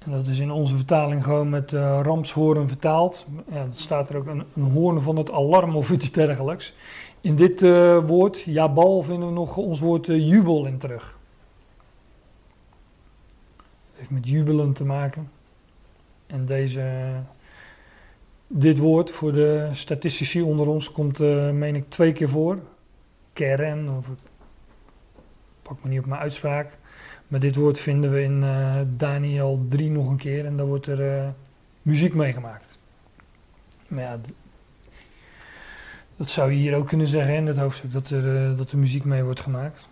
En 0.06 0.12
dat 0.12 0.28
is 0.28 0.40
in 0.40 0.52
onze 0.52 0.76
vertaling 0.76 1.24
gewoon 1.24 1.50
met 1.50 1.72
uh, 1.72 2.00
ramshoren 2.04 2.68
vertaald. 2.68 3.26
Ja, 3.52 3.66
dat 3.66 3.80
staat 3.80 4.10
er 4.10 4.16
ook 4.16 4.26
een, 4.26 4.44
een 4.56 4.72
hoorn 4.72 5.02
van 5.02 5.16
het 5.16 5.32
alarm 5.32 5.76
of 5.76 5.92
iets 5.92 6.12
dergelijks. 6.12 6.74
In 7.22 7.36
dit 7.36 7.62
uh, 7.62 8.08
woord, 8.08 8.42
jabal, 8.42 9.04
vinden 9.04 9.28
we 9.28 9.34
nog 9.34 9.58
ons 9.58 9.80
woord 9.80 10.08
uh, 10.08 10.30
jubel 10.30 10.66
in 10.66 10.78
terug. 10.78 11.18
Het 13.58 13.96
heeft 13.96 14.10
met 14.10 14.28
jubelen 14.28 14.74
te 14.74 14.86
maken. 14.86 15.32
En 16.28 16.46
deze 16.46 16.92
dit 18.48 18.78
woord 18.78 19.12
voor 19.12 19.34
de 19.34 19.70
statistici 19.74 20.42
onder 20.42 20.68
ons 20.68 20.92
komt, 20.92 21.20
uh, 21.20 21.50
meen 21.50 21.76
ik, 21.76 21.90
twee 21.90 22.14
keer 22.14 22.30
voor. 22.30 22.60
Keren, 23.34 23.90
of 23.98 24.08
ik 24.08 24.18
pak 25.62 25.84
me 25.84 25.90
niet 25.90 26.00
op 26.00 26.06
mijn 26.06 26.22
uitspraak. 26.22 26.78
Maar 27.34 27.42
dit 27.42 27.56
woord 27.56 27.80
vinden 27.80 28.12
we 28.12 28.22
in 28.22 28.42
uh, 28.42 28.76
Daniel 28.98 29.66
3 29.70 29.90
nog 29.90 30.08
een 30.08 30.18
keer 30.18 30.46
en 30.46 30.58
daar 30.58 30.66
wordt 30.66 30.86
er 30.86 31.00
uh, 31.00 31.28
muziek 31.82 32.14
mee 32.14 32.34
gemaakt. 32.34 32.78
Maar 33.88 34.04
ja, 34.04 34.20
dat 36.16 36.30
zou 36.30 36.52
je 36.52 36.58
hier 36.58 36.76
ook 36.76 36.88
kunnen 36.88 37.08
zeggen 37.08 37.36
in 37.36 37.48
het 37.48 37.58
hoofdstuk, 37.58 37.92
dat 37.92 38.10
er, 38.10 38.58
dat 38.58 38.72
er 38.72 38.78
muziek 38.78 39.04
mee 39.04 39.24
wordt 39.24 39.40
gemaakt. 39.40 39.88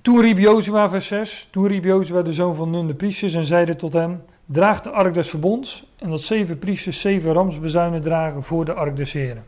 Toen 0.00 0.20
riep 0.20 0.38
Jozua, 0.38 0.88
vers 0.88 1.06
6, 1.06 1.48
toen 1.50 1.66
riep 1.66 1.84
Jozua 1.84 2.22
de 2.22 2.32
zoon 2.32 2.54
van 2.54 2.70
Nun 2.70 2.86
de 2.86 2.94
priesters 2.94 3.34
en 3.34 3.44
zeide 3.44 3.76
tot 3.76 3.92
hem, 3.92 4.22
draagt 4.46 4.84
de 4.84 4.90
ark 4.90 5.14
des 5.14 5.30
verbonds 5.30 5.86
en 5.98 6.10
dat 6.10 6.20
zeven 6.20 6.58
priesters 6.58 7.00
zeven 7.00 7.32
ramsbezuinen 7.32 8.00
dragen 8.00 8.42
voor 8.42 8.64
de 8.64 8.72
ark 8.72 8.96
des 8.96 9.12
heren. 9.12 9.44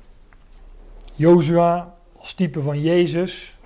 Jozua 1.14 1.94
als 2.18 2.34
type 2.34 2.62
van 2.62 2.80
Jezus. 2.80 3.56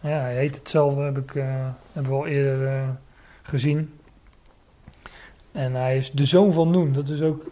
Ja, 0.00 0.20
hij 0.20 0.36
heet 0.36 0.54
hetzelfde, 0.54 1.00
heb 1.00 1.18
ik, 1.18 1.34
uh, 1.34 1.44
hebben 1.92 2.12
we 2.12 2.18
al 2.18 2.26
eerder 2.26 2.62
uh, 2.62 2.88
gezien. 3.42 3.92
En 5.52 5.74
hij 5.74 5.96
is 5.96 6.10
de 6.10 6.24
zoon 6.24 6.52
van 6.52 6.70
Noen. 6.70 6.92
Dat 6.92 7.08
is 7.08 7.22
ook 7.22 7.50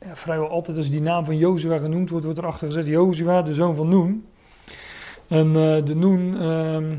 ja, 0.00 0.16
vrijwel 0.16 0.48
altijd 0.48 0.76
als 0.76 0.90
die 0.90 1.00
naam 1.00 1.24
van 1.24 1.36
Jozua 1.36 1.78
genoemd 1.78 2.10
wordt, 2.10 2.24
wordt 2.24 2.40
erachter 2.40 2.66
gezet 2.66 2.86
Jozua, 2.86 3.42
de 3.42 3.54
zoon 3.54 3.74
van 3.74 3.88
Noen. 3.88 4.26
En 5.28 5.46
uh, 5.46 5.84
de 5.84 5.94
Noen 5.94 6.40
ehm, 6.40 6.94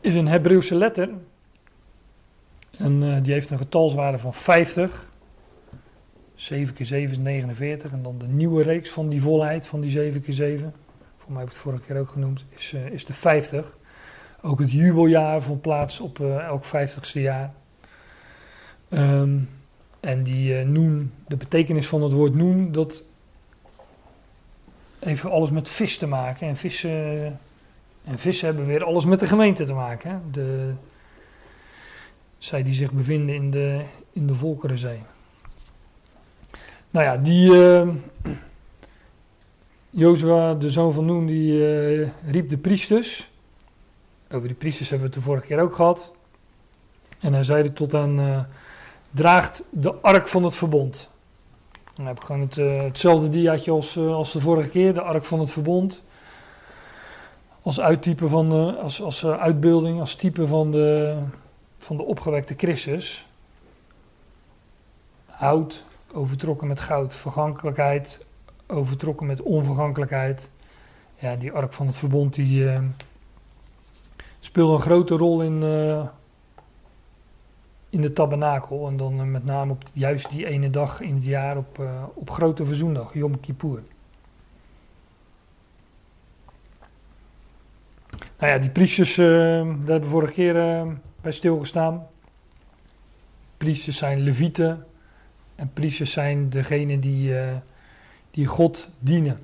is 0.00 0.14
een 0.14 0.28
Hebreeuwse 0.28 0.74
letter 0.74 1.10
en 2.78 3.22
die 3.22 3.32
heeft 3.32 3.50
een 3.50 3.58
getalswaarde 3.58 4.18
van 4.18 4.34
50. 4.34 5.12
7 6.34 6.74
keer 6.74 6.86
7 6.86 7.10
is 7.10 7.18
49. 7.18 7.92
En 7.92 8.02
dan 8.02 8.18
de 8.18 8.26
nieuwe 8.26 8.62
reeks 8.62 8.90
van 8.90 9.08
die 9.08 9.22
volheid 9.22 9.66
van 9.66 9.80
die 9.80 9.90
7 9.90 10.22
keer 10.22 10.34
7. 10.34 10.74
Voor 11.24 11.32
mij 11.32 11.42
heb 11.42 11.50
ik 11.50 11.54
het 11.54 11.64
vorige 11.64 11.86
keer 11.86 11.98
ook 11.98 12.10
genoemd. 12.10 12.44
Is, 12.56 12.72
uh, 12.72 12.86
is 12.86 13.04
de 13.04 13.12
50. 13.12 13.76
Ook 14.42 14.58
het 14.58 14.72
jubeljaar 14.72 15.42
vond 15.42 15.60
plaats 15.60 16.00
op 16.00 16.18
uh, 16.18 16.44
elk 16.44 16.64
50ste 16.66 17.20
jaar. 17.20 17.54
Um, 18.90 19.48
en 20.00 20.22
die 20.22 20.64
noen, 20.64 21.12
de 21.28 21.36
betekenis 21.36 21.88
van 21.88 22.02
het 22.02 22.12
woord 22.12 22.34
noen, 22.34 22.72
dat 22.72 23.02
heeft 24.98 25.24
alles 25.24 25.50
met 25.50 25.68
vis 25.68 25.98
te 25.98 26.06
maken. 26.06 26.48
En 26.48 26.56
vissen, 26.56 26.90
en 28.04 28.18
vissen 28.18 28.46
hebben 28.46 28.66
weer 28.66 28.84
alles 28.84 29.04
met 29.04 29.20
de 29.20 29.26
gemeente 29.26 29.64
te 29.64 29.74
maken. 29.74 30.10
Hè? 30.10 30.16
De, 30.30 30.72
zij 32.38 32.62
die 32.62 32.74
zich 32.74 32.92
bevinden 32.92 33.34
in 33.34 33.50
de, 33.50 33.80
in 34.12 34.26
de 34.26 34.34
Volkerenzee. 34.34 35.02
Nou 36.90 37.04
ja, 37.04 37.16
die 37.16 37.62
eh 37.62 37.88
Jozua, 39.96 40.54
de 40.54 40.70
zoon 40.70 40.92
van 40.92 41.04
Noen, 41.04 41.26
die 41.26 41.66
eh, 41.66 42.08
riep 42.26 42.48
de 42.48 42.56
priesters. 42.56 43.30
Over 44.30 44.48
die 44.48 44.56
priesters 44.56 44.88
hebben 44.88 45.08
we 45.08 45.14
het 45.14 45.24
de 45.24 45.30
vorige 45.30 45.46
keer 45.46 45.60
ook 45.60 45.74
gehad. 45.74 46.12
En 47.20 47.32
hij 47.32 47.42
zeide 47.42 47.72
tot 47.72 47.92
hen, 47.92 48.18
eh, 48.18 48.40
draagt 49.10 49.64
de 49.70 49.94
ark 49.94 50.28
van 50.28 50.44
het 50.44 50.54
verbond. 50.54 51.10
Dan 51.94 52.06
heb 52.06 52.16
ik 52.16 52.22
gewoon 52.22 52.40
het, 52.40 52.58
eh, 52.58 52.82
hetzelfde 52.82 53.28
diaatje 53.28 53.70
als, 53.70 53.96
als 53.96 54.32
de 54.32 54.40
vorige 54.40 54.68
keer, 54.68 54.94
de 54.94 55.02
ark 55.02 55.24
van 55.24 55.40
het 55.40 55.50
verbond. 55.50 56.02
Als 57.62 57.80
uittype 57.80 58.28
van 58.28 58.48
de, 58.48 58.76
als, 58.82 59.02
als 59.02 59.26
uitbeelding, 59.26 60.00
als 60.00 60.14
type 60.14 60.46
van 60.46 60.70
de, 60.70 61.18
van 61.78 61.96
de 61.96 62.02
opgewekte 62.02 62.54
Christus. 62.56 63.26
Hout, 65.26 65.84
overtrokken 66.12 66.66
met 66.66 66.80
goud, 66.80 67.14
vergankelijkheid, 67.14 68.26
overtrokken 68.66 69.26
met 69.26 69.42
onvergankelijkheid. 69.42 70.50
Ja, 71.18 71.36
die 71.36 71.52
ark 71.52 71.72
van 71.72 71.86
het 71.86 71.96
verbond 71.96 72.34
die 72.34 72.68
eh, 72.68 72.82
speelde 74.40 74.74
een 74.74 74.80
grote 74.80 75.16
rol 75.16 75.42
in, 75.42 75.62
eh, 75.62 76.06
in 77.88 78.00
de 78.00 78.12
tabernakel. 78.12 78.86
En 78.88 78.96
dan 78.96 79.20
eh, 79.20 79.26
met 79.26 79.44
name 79.44 79.72
op 79.72 79.82
juist 79.92 80.30
die 80.30 80.46
ene 80.46 80.70
dag 80.70 81.00
in 81.00 81.14
het 81.14 81.24
jaar 81.24 81.56
op, 81.56 81.82
op 82.14 82.30
Grote 82.30 82.64
Verzoendag, 82.64 83.14
Yom 83.14 83.40
Kippur. 83.40 83.82
Nou 88.38 88.52
ja, 88.52 88.58
die 88.58 88.70
priesters, 88.70 89.14
daar 89.14 89.64
hebben 89.64 90.00
we 90.00 90.06
vorige 90.06 90.32
keer 90.32 90.86
bij 91.20 91.32
stilgestaan. 91.32 92.06
Priesters 93.56 93.96
zijn 93.96 94.20
levieten. 94.20 94.86
En 95.54 95.70
priesters 95.72 96.12
zijn 96.12 96.50
degene 96.50 96.98
die, 96.98 97.34
die 98.34 98.46
God 98.46 98.88
dienen. 98.98 99.40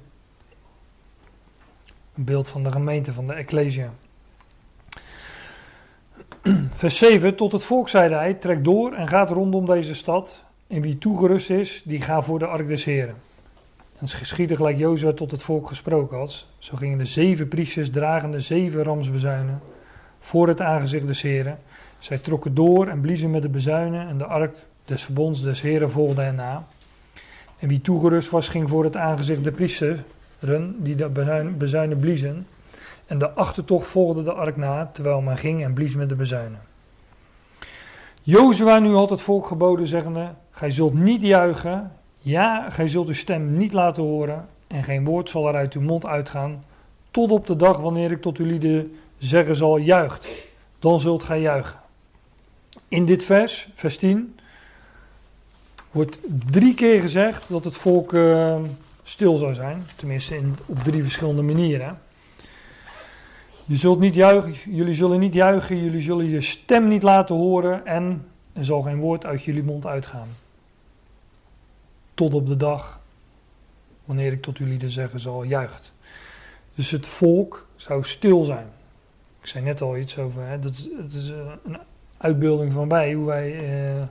Een 2.14 2.24
beeld 2.24 2.48
van 2.48 2.62
de 2.62 2.72
gemeente, 2.72 3.12
van 3.12 3.26
de 3.26 3.32
Ecclesia. 3.32 3.92
Vers 6.74 6.96
7. 6.96 7.36
Tot 7.36 7.52
het 7.52 7.62
volk 7.62 7.88
zeide 7.88 8.14
hij, 8.14 8.34
trek 8.34 8.64
door 8.64 8.92
en 8.92 9.08
gaat 9.08 9.30
rondom 9.30 9.66
deze 9.66 9.94
stad. 9.94 10.44
En 10.66 10.80
wie 10.80 10.98
toegerust 10.98 11.50
is, 11.50 11.82
die 11.84 12.00
ga 12.00 12.22
voor 12.22 12.38
de 12.38 12.46
ark 12.46 12.68
des 12.68 12.84
Heren. 12.84 13.14
En 13.76 14.06
het 14.06 14.12
geschiedde 14.12 14.56
gelijk 14.56 14.78
Jozua 14.78 15.12
tot 15.12 15.30
het 15.30 15.42
volk 15.42 15.68
gesproken 15.68 16.18
had. 16.18 16.46
Zo 16.58 16.76
gingen 16.76 16.98
de 16.98 17.04
zeven 17.04 17.48
priesters 17.48 17.90
dragende 17.90 18.40
zeven 18.40 18.82
ramsbezuinen 18.82 19.60
voor 20.18 20.48
het 20.48 20.60
aangezicht 20.60 21.06
des 21.06 21.22
Heren. 21.22 21.58
Zij 21.98 22.18
trokken 22.18 22.54
door 22.54 22.88
en 22.88 23.00
bliezen 23.00 23.30
met 23.30 23.42
de 23.42 23.48
bezuinen 23.48 24.08
en 24.08 24.18
de 24.18 24.26
ark 24.26 24.56
des 24.84 25.02
verbonds 25.02 25.42
des 25.42 25.60
Heren 25.60 25.90
volgde 25.90 26.22
hen 26.22 26.34
na. 26.34 26.66
En 27.60 27.68
wie 27.68 27.80
toegerust 27.80 28.30
was, 28.30 28.48
ging 28.48 28.68
voor 28.68 28.84
het 28.84 28.96
aangezicht 28.96 29.44
der 29.44 29.52
priesteren, 29.52 30.76
die 30.78 30.94
de 30.94 31.08
bezuin- 31.08 31.56
bezuinen 31.58 31.98
bliezen. 31.98 32.46
En 33.06 33.18
de 33.18 33.30
achtertocht 33.30 33.88
volgde 33.88 34.22
de 34.22 34.32
ark 34.32 34.56
na, 34.56 34.90
terwijl 34.92 35.20
men 35.20 35.36
ging 35.36 35.64
en 35.64 35.72
blies 35.72 35.94
met 35.94 36.08
de 36.08 36.14
bezuinen. 36.14 36.60
Jozua 38.22 38.78
nu 38.78 38.94
had 38.94 39.10
het 39.10 39.20
volk 39.20 39.46
geboden, 39.46 39.86
zeggende, 39.86 40.28
gij 40.50 40.70
zult 40.70 40.94
niet 40.94 41.22
juichen, 41.22 41.92
ja, 42.18 42.70
gij 42.70 42.88
zult 42.88 43.06
uw 43.06 43.14
stem 43.14 43.52
niet 43.52 43.72
laten 43.72 44.02
horen, 44.02 44.46
en 44.66 44.82
geen 44.82 45.04
woord 45.04 45.28
zal 45.28 45.48
er 45.48 45.54
uit 45.54 45.74
uw 45.74 45.80
mond 45.80 46.06
uitgaan, 46.06 46.64
tot 47.10 47.30
op 47.30 47.46
de 47.46 47.56
dag 47.56 47.76
wanneer 47.76 48.10
ik 48.10 48.22
tot 48.22 48.38
uw 48.38 48.46
lieden 48.46 48.94
zeggen 49.18 49.56
zal, 49.56 49.78
juicht, 49.78 50.28
dan 50.78 51.00
zult 51.00 51.22
gij 51.22 51.40
juichen. 51.40 51.78
In 52.88 53.04
dit 53.04 53.24
vers, 53.24 53.68
vers 53.74 53.96
10, 53.96 54.38
wordt 55.90 56.18
drie 56.50 56.74
keer 56.74 57.00
gezegd 57.00 57.48
dat 57.48 57.64
het 57.64 57.76
volk 57.76 58.12
eh, 58.12 58.60
stil 59.02 59.36
zou 59.36 59.54
zijn. 59.54 59.82
Tenminste 59.96 60.36
in, 60.36 60.56
op 60.66 60.78
drie 60.78 61.02
verschillende 61.02 61.42
manieren. 61.42 61.98
Je 63.64 63.76
zult 63.76 63.98
niet 63.98 64.14
juichen, 64.14 64.74
jullie 64.74 64.94
zullen 64.94 65.20
niet 65.20 65.34
juichen, 65.34 65.82
jullie 65.82 66.00
zullen 66.00 66.26
je 66.26 66.40
stem 66.40 66.88
niet 66.88 67.02
laten 67.02 67.36
horen 67.36 67.86
en 67.86 68.26
er 68.52 68.64
zal 68.64 68.82
geen 68.82 68.98
woord 68.98 69.26
uit 69.26 69.44
jullie 69.44 69.62
mond 69.62 69.86
uitgaan. 69.86 70.28
Tot 72.14 72.34
op 72.34 72.46
de 72.46 72.56
dag 72.56 73.00
wanneer 74.04 74.32
ik 74.32 74.42
tot 74.42 74.58
jullie 74.58 74.78
de 74.78 74.90
zeggen 74.90 75.20
zal, 75.20 75.44
juicht. 75.44 75.92
Dus 76.74 76.90
het 76.90 77.06
volk 77.06 77.66
zou 77.76 78.04
stil 78.04 78.44
zijn. 78.44 78.66
Ik 79.40 79.46
zei 79.46 79.64
net 79.64 79.80
al 79.80 79.96
iets 79.96 80.18
over, 80.18 80.42
hè, 80.42 80.58
dat 80.58 80.88
is 81.12 81.30
eh, 81.30 81.36
een 81.64 81.78
uitbeelding 82.16 82.72
van 82.72 82.88
wij, 82.88 83.12
hoe 83.12 83.26
wij... 83.26 83.56
eh, 83.56 84.06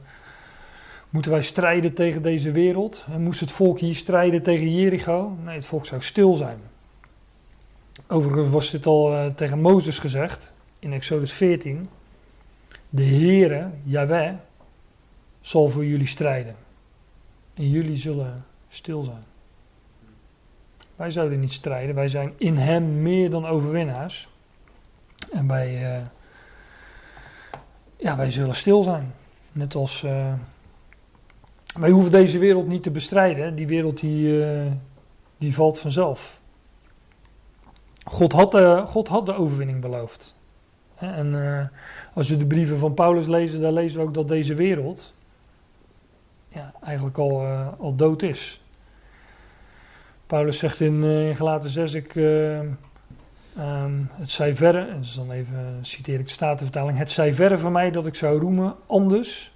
Moeten 1.09 1.31
wij 1.31 1.41
strijden 1.41 1.93
tegen 1.93 2.21
deze 2.21 2.51
wereld? 2.51 3.05
Moest 3.17 3.39
het 3.39 3.51
volk 3.51 3.79
hier 3.79 3.95
strijden 3.95 4.43
tegen 4.43 4.75
Jericho? 4.75 5.37
Nee, 5.43 5.55
het 5.55 5.65
volk 5.65 5.85
zou 5.85 6.01
stil 6.01 6.33
zijn. 6.33 6.59
Overigens 8.07 8.49
was 8.49 8.71
dit 8.71 8.85
al 8.85 9.13
eh, 9.13 9.25
tegen 9.25 9.61
Mozes 9.61 9.99
gezegd 9.99 10.53
in 10.79 10.93
Exodus 10.93 11.33
14. 11.33 11.89
De 12.89 13.03
Heere, 13.03 13.69
Yahweh, 13.83 14.33
zal 15.41 15.69
voor 15.69 15.85
jullie 15.85 16.07
strijden. 16.07 16.55
En 17.53 17.69
jullie 17.69 17.97
zullen 17.97 18.45
stil 18.69 19.03
zijn. 19.03 19.23
Wij 20.95 21.11
zouden 21.11 21.39
niet 21.39 21.53
strijden, 21.53 21.95
wij 21.95 22.07
zijn 22.07 22.33
in 22.37 22.57
Hem 22.57 23.01
meer 23.01 23.29
dan 23.29 23.45
overwinnaars. 23.45 24.29
En 25.31 25.47
wij, 25.47 25.95
eh, 25.95 26.05
ja, 27.97 28.17
wij 28.17 28.31
zullen 28.31 28.55
stil 28.55 28.83
zijn. 28.83 29.13
Net 29.51 29.75
als... 29.75 30.05
eh, 31.73 31.79
wij 31.79 31.89
hoeven 31.89 32.11
deze 32.11 32.37
wereld 32.37 32.67
niet 32.67 32.83
te 32.83 32.91
bestrijden. 32.91 33.55
Die 33.55 33.67
wereld 33.67 33.99
die, 33.99 34.45
eh, 34.45 34.71
die 35.37 35.53
valt 35.53 35.79
vanzelf. 35.79 36.41
God 38.03 38.31
had, 38.31 38.51
de, 38.51 38.83
God 38.85 39.07
had 39.07 39.25
de 39.25 39.33
overwinning 39.33 39.81
beloofd. 39.81 40.35
En 40.95 41.57
eh, 41.57 41.67
als 42.13 42.29
we 42.29 42.37
de 42.37 42.45
brieven 42.45 42.77
van 42.77 42.93
Paulus 42.93 43.27
lezen, 43.27 43.61
dan 43.61 43.73
lezen 43.73 43.99
we 43.99 44.05
ook 44.05 44.13
dat 44.13 44.27
deze 44.27 44.53
wereld 44.53 45.13
ja, 46.49 46.73
eigenlijk 46.83 47.17
al, 47.17 47.41
eh, 47.41 47.67
al 47.79 47.95
dood 47.95 48.21
is. 48.21 48.61
Paulus 50.27 50.57
zegt 50.57 50.79
in, 50.79 51.03
eh, 51.03 51.27
in 51.27 51.35
Galaten 51.35 51.69
6, 51.69 51.93
ik, 51.93 52.15
eh, 52.15 52.59
ehm, 52.59 54.03
het 54.11 54.31
zij 54.31 54.55
verre, 54.55 54.85
en 54.85 54.99
dus 54.99 55.13
dan 55.13 55.31
even 55.31 55.79
citeer 55.81 56.19
ik 56.19 56.25
de 56.25 56.31
Statenvertaling, 56.31 56.97
het 56.97 57.11
zij 57.11 57.33
verre 57.33 57.57
van 57.57 57.71
mij 57.71 57.91
dat 57.91 58.05
ik 58.05 58.15
zou 58.15 58.39
roemen 58.39 58.75
anders 58.87 59.48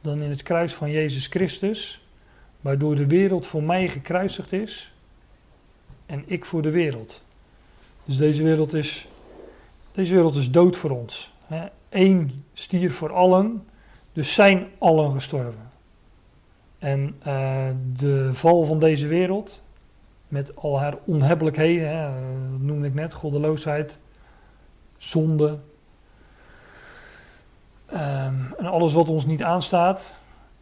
dan 0.00 0.22
in 0.22 0.30
het 0.30 0.42
kruis 0.42 0.74
van 0.74 0.90
Jezus 0.90 1.26
Christus, 1.26 2.04
waardoor 2.60 2.94
de 2.94 3.06
wereld 3.06 3.46
voor 3.46 3.62
mij 3.62 3.88
gekruisigd 3.88 4.52
is 4.52 4.92
en 6.06 6.22
ik 6.26 6.44
voor 6.44 6.62
de 6.62 6.70
wereld. 6.70 7.24
Dus 8.04 8.16
deze 8.16 8.42
wereld 8.42 8.72
is, 8.72 9.06
deze 9.92 10.14
wereld 10.14 10.36
is 10.36 10.50
dood 10.50 10.76
voor 10.76 10.90
ons. 10.90 11.32
Hè. 11.46 11.66
Eén 11.88 12.44
stier 12.52 12.92
voor 12.92 13.12
allen, 13.12 13.64
dus 14.12 14.34
zijn 14.34 14.66
allen 14.78 15.12
gestorven. 15.12 15.70
En 16.78 17.16
eh, 17.22 17.68
de 17.96 18.30
val 18.32 18.64
van 18.64 18.78
deze 18.78 19.06
wereld, 19.06 19.62
met 20.28 20.56
al 20.56 20.78
haar 20.78 20.96
onhebbelijkheden, 21.04 21.88
hè, 21.88 22.06
eh, 22.06 22.14
dat 22.50 22.60
noemde 22.60 22.86
ik 22.86 22.94
net, 22.94 23.12
goddeloosheid, 23.12 23.98
zonde, 24.96 25.58
Ehm, 27.92 28.34
en 28.58 28.66
alles 28.66 28.92
wat 28.92 29.08
ons 29.08 29.26
niet 29.26 29.42
aanstaat, 29.42 30.14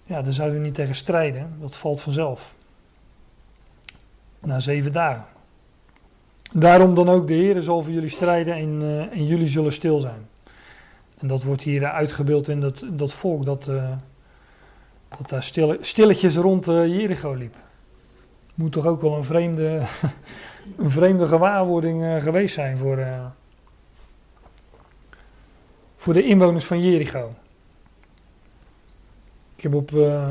ja, 0.05 0.23
daar 0.23 0.33
zouden 0.33 0.59
we 0.59 0.65
niet 0.65 0.75
tegen 0.75 0.95
strijden. 0.95 1.57
Dat 1.61 1.77
valt 1.77 2.01
vanzelf. 2.01 2.55
Na 4.41 4.61
zeven 4.61 4.93
dagen. 4.93 5.25
Daarom 6.53 6.95
dan 6.95 7.09
ook 7.09 7.27
de 7.27 7.35
Heer 7.35 7.63
zal 7.63 7.83
voor 7.83 7.93
jullie 7.93 8.09
strijden 8.09 8.55
en, 8.55 8.79
eh, 8.83 9.19
en 9.19 9.27
jullie 9.27 9.49
zullen 9.49 9.73
stil 9.73 10.01
zijn. 10.01 10.29
En 11.19 11.27
dat 11.27 11.43
wordt 11.43 11.63
hier 11.63 11.87
uitgebeeld 11.87 12.49
in 12.49 12.61
dat, 12.61 12.85
dat 12.91 13.13
volk 13.13 13.45
dat, 13.45 13.69
eh, 13.69 13.93
dat 15.19 15.29
daar 15.29 15.43
stille, 15.43 15.79
stilletjes 15.81 16.37
rond 16.37 16.69
eh, 16.69 16.87
Jericho 16.87 17.35
liep. 17.35 17.55
Moet 18.55 18.73
toch 18.73 18.87
ook 18.87 19.01
wel 19.01 19.17
een 19.17 19.25
vreemde, 19.25 19.81
een 20.79 20.91
vreemde 20.91 21.27
gewaarwording 21.27 22.23
geweest 22.23 22.55
zijn 22.55 22.77
voor, 22.77 22.99
voor 26.09 26.17
de 26.17 26.27
inwoners 26.27 26.65
van 26.65 26.81
Jericho. 26.81 27.35
Ik 29.57 29.63
heb 29.63 29.75
op, 29.75 29.95
eh, 29.95 30.29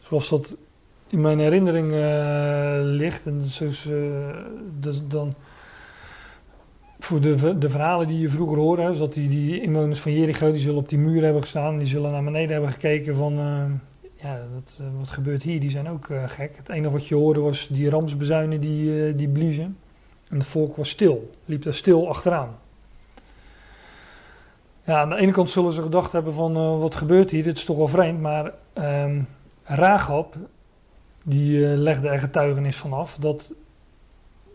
zoals 0.00 0.28
dat 0.28 0.56
in 1.08 1.20
mijn 1.20 1.38
herinnering 1.38 1.92
eh, 1.92 2.78
ligt, 2.82 3.26
en 3.26 3.42
zoals, 3.44 3.86
eh, 3.86 3.92
dus 4.80 5.00
dan 5.08 5.34
voor 6.98 7.20
de, 7.20 7.58
de 7.58 7.70
verhalen 7.70 8.06
die 8.06 8.18
je 8.18 8.28
vroeger 8.28 8.58
hoorde, 8.58 8.82
hè, 8.82 8.94
zodat 8.94 9.12
die, 9.12 9.28
die 9.28 9.60
inwoners 9.60 10.00
van 10.00 10.12
Jericho, 10.12 10.50
die 10.50 10.60
zullen 10.60 10.78
op 10.78 10.88
die 10.88 10.98
muur 10.98 11.22
hebben 11.22 11.42
gestaan, 11.42 11.78
die 11.78 11.86
zullen 11.86 12.10
naar 12.10 12.24
beneden 12.24 12.52
hebben 12.52 12.72
gekeken 12.72 13.16
van, 13.16 13.34
ja, 14.14 14.40
dat, 14.54 14.80
wat 14.98 15.08
gebeurt 15.08 15.42
hier, 15.42 15.60
die 15.60 15.70
zijn 15.70 15.88
ook 15.88 16.08
gek. 16.26 16.56
Het 16.56 16.68
enige 16.68 16.92
wat 16.92 17.06
je 17.06 17.14
hoorde 17.14 17.40
was 17.40 17.68
die 17.68 17.90
ramsbezuinen 17.90 18.60
die, 18.60 19.14
die 19.14 19.28
bliezen. 19.28 19.76
En 20.28 20.36
het 20.36 20.46
volk 20.46 20.76
was 20.76 20.88
stil, 20.88 21.30
liep 21.44 21.62
daar 21.62 21.74
stil 21.74 22.08
achteraan. 22.08 22.58
Ja, 24.90 25.00
aan 25.00 25.08
de 25.08 25.16
ene 25.16 25.32
kant 25.32 25.50
zullen 25.50 25.72
ze 25.72 25.82
gedacht 25.82 26.12
hebben 26.12 26.34
van, 26.34 26.56
eh, 26.56 26.78
wat 26.78 26.94
gebeurt 26.94 27.30
hier, 27.30 27.42
dit 27.42 27.56
is 27.56 27.64
toch 27.64 27.76
wel 27.76 27.88
vreemd, 27.88 28.20
maar 28.20 28.52
ehm 28.72 29.22
Rahab, 29.62 30.36
die 31.22 31.70
eh, 31.70 31.76
legde 31.76 32.08
er 32.08 32.18
getuigenis 32.18 32.76
van 32.76 32.92
af 32.92 33.16
dat 33.20 33.52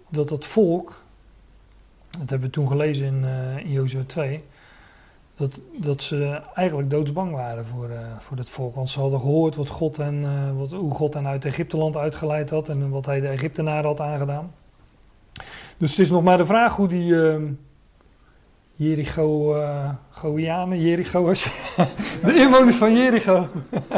dat, 0.10 0.30
dat 0.30 0.46
volk, 0.46 1.02
dat 2.20 2.30
hebben 2.30 2.48
we 2.48 2.54
toen 2.54 2.68
gelezen 2.68 3.06
in, 3.06 3.24
uh, 3.24 3.58
in 3.58 3.72
Jozua 3.72 4.04
2, 4.06 4.44
dat, 5.36 5.60
dat 5.78 6.02
ze 6.02 6.42
eigenlijk 6.56 6.90
doodsbang 6.90 7.32
waren 7.32 7.66
voor, 7.66 7.90
uh, 7.90 7.98
voor 8.20 8.38
het 8.38 8.50
volk. 8.50 8.76
Want 8.76 8.90
ze 8.90 9.00
hadden 9.00 9.20
gehoord 9.20 9.56
wat 9.56 9.70
God 9.70 10.00
uh, 10.00 10.08
wat, 10.58 10.72
hoe 10.72 10.92
God 10.92 11.14
hen 11.14 11.28
uit 11.28 11.46
Egypteland 11.46 11.98
uitgeleid 11.98 12.50
had 12.50 12.70
en 12.70 12.90
wat 12.90 13.06
hij 13.06 13.20
de 13.20 13.28
Egyptenaren 13.28 13.86
had 13.86 14.00
aangedaan. 14.00 14.52
Dus 15.78 15.90
het 15.90 16.00
is 16.00 16.10
nog 16.10 16.24
maar 16.24 16.38
de 16.38 16.46
vraag 16.46 16.76
hoe 16.76 16.88
die 16.88 17.12
uh, 17.12 17.36
Jericho, 18.76 19.56
Goianen, 20.10 20.82
Jericho's, 20.82 21.44
de 22.24 22.36
inwoners 22.36 22.76
van 22.76 22.96
Jericho, 22.96 23.48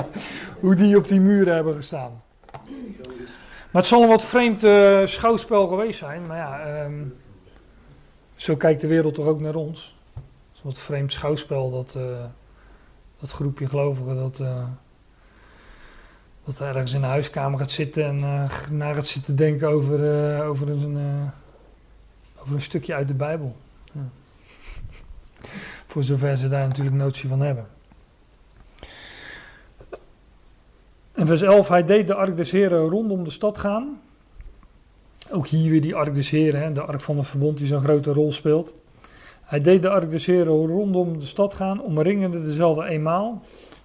hoe 0.62 0.76
die 0.76 0.98
op 0.98 1.08
die 1.08 1.20
muren 1.20 1.56
hebben 1.56 1.76
gestaan. 1.76 2.22
Maar 3.72 3.82
het 3.82 3.92
zal 3.92 4.02
een 4.02 4.08
wat 4.08 4.24
vreemd 4.24 4.64
uh, 4.64 5.06
schouwspel 5.06 5.68
geweest 5.68 6.00
zijn. 6.00 6.26
Maar 6.26 6.38
ja, 6.38 6.84
um, 6.84 7.16
zo 8.36 8.56
kijkt 8.56 8.82
de 8.82 8.88
wereld 8.88 9.16
toch 9.16 9.26
ook 9.26 9.42
naar 9.42 9.56
ons. 9.56 9.96
Het 10.14 10.24
is 10.54 10.60
een 10.60 10.70
wat 10.70 10.80
vreemd 10.80 11.14
schouwspel 11.14 11.72
dat, 11.72 11.96
uh, 11.98 12.24
dat 13.20 13.32
groepje 13.32 13.68
gelovigen 13.68 14.16
dat, 14.16 14.40
uh, 14.40 14.64
dat 16.46 16.62
ergens 16.62 16.94
in 16.94 17.02
de 17.02 17.08
huiskamer 17.08 17.60
gaat 17.60 17.72
zitten 17.72 18.06
en 18.06 18.20
na 18.72 18.94
gaat 18.94 19.08
zitten 19.08 19.36
denken 19.36 19.68
over, 19.68 20.44
over, 20.44 20.70
een, 20.70 20.98
over 22.42 22.56
een 22.56 22.62
stukje 22.62 22.94
uit 22.94 23.08
de 23.08 23.14
Bijbel. 23.14 23.56
Ja. 23.92 24.02
Voor 25.88 26.04
zover 26.04 26.38
ze 26.38 26.50
daar 26.50 26.68
natuurlijk 26.68 26.96
notie 26.96 27.30
van 27.30 27.40
hebben. 27.40 27.68
En 31.14 31.28
vers 31.28 31.42
11, 31.42 31.68
hij 31.68 31.86
deed 31.86 32.08
de 32.08 32.14
ark 32.14 32.38
des 32.38 32.52
heren 32.52 32.90
rondom 32.90 33.24
de 33.24 33.30
stad 33.30 33.58
gaan. 33.58 34.02
Ook 35.32 35.48
hier 35.48 35.72
weer 35.72 35.82
die 35.82 35.96
ark 35.96 36.14
des 36.14 36.30
heren, 36.30 36.74
de 36.74 36.82
ark 36.82 37.02
van 37.02 37.18
het 37.18 37.28
verbond 37.28 37.58
die 37.58 37.68
zo'n 37.68 37.80
grote 37.80 38.14
rol 38.14 38.32
speelt. 38.32 38.76
Hij 39.42 39.62
deed 39.62 39.82
de 39.82 39.90
ark 39.90 40.10
des 40.12 40.26
heren 40.26 40.68
rondom 40.68 41.20
de 41.20 41.26
stad 41.26 41.54
gaan, 41.54 41.82
omringende 41.82 42.42
dezelfde 42.44 42.86
eenmaal. 42.86 43.42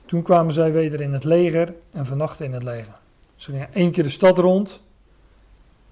Toen 0.07 0.23
kwamen 0.23 0.53
zij 0.53 0.73
weder 0.73 1.01
in 1.01 1.13
het 1.13 1.25
leger 1.25 1.75
en 1.91 2.07
vernachten 2.07 2.45
in 2.45 2.53
het 2.53 2.63
leger. 2.63 2.95
Ze 3.37 3.51
gingen 3.51 3.75
één 3.75 3.91
keer 3.91 4.03
de 4.03 4.11
stad 4.11 4.39
rond 4.39 4.81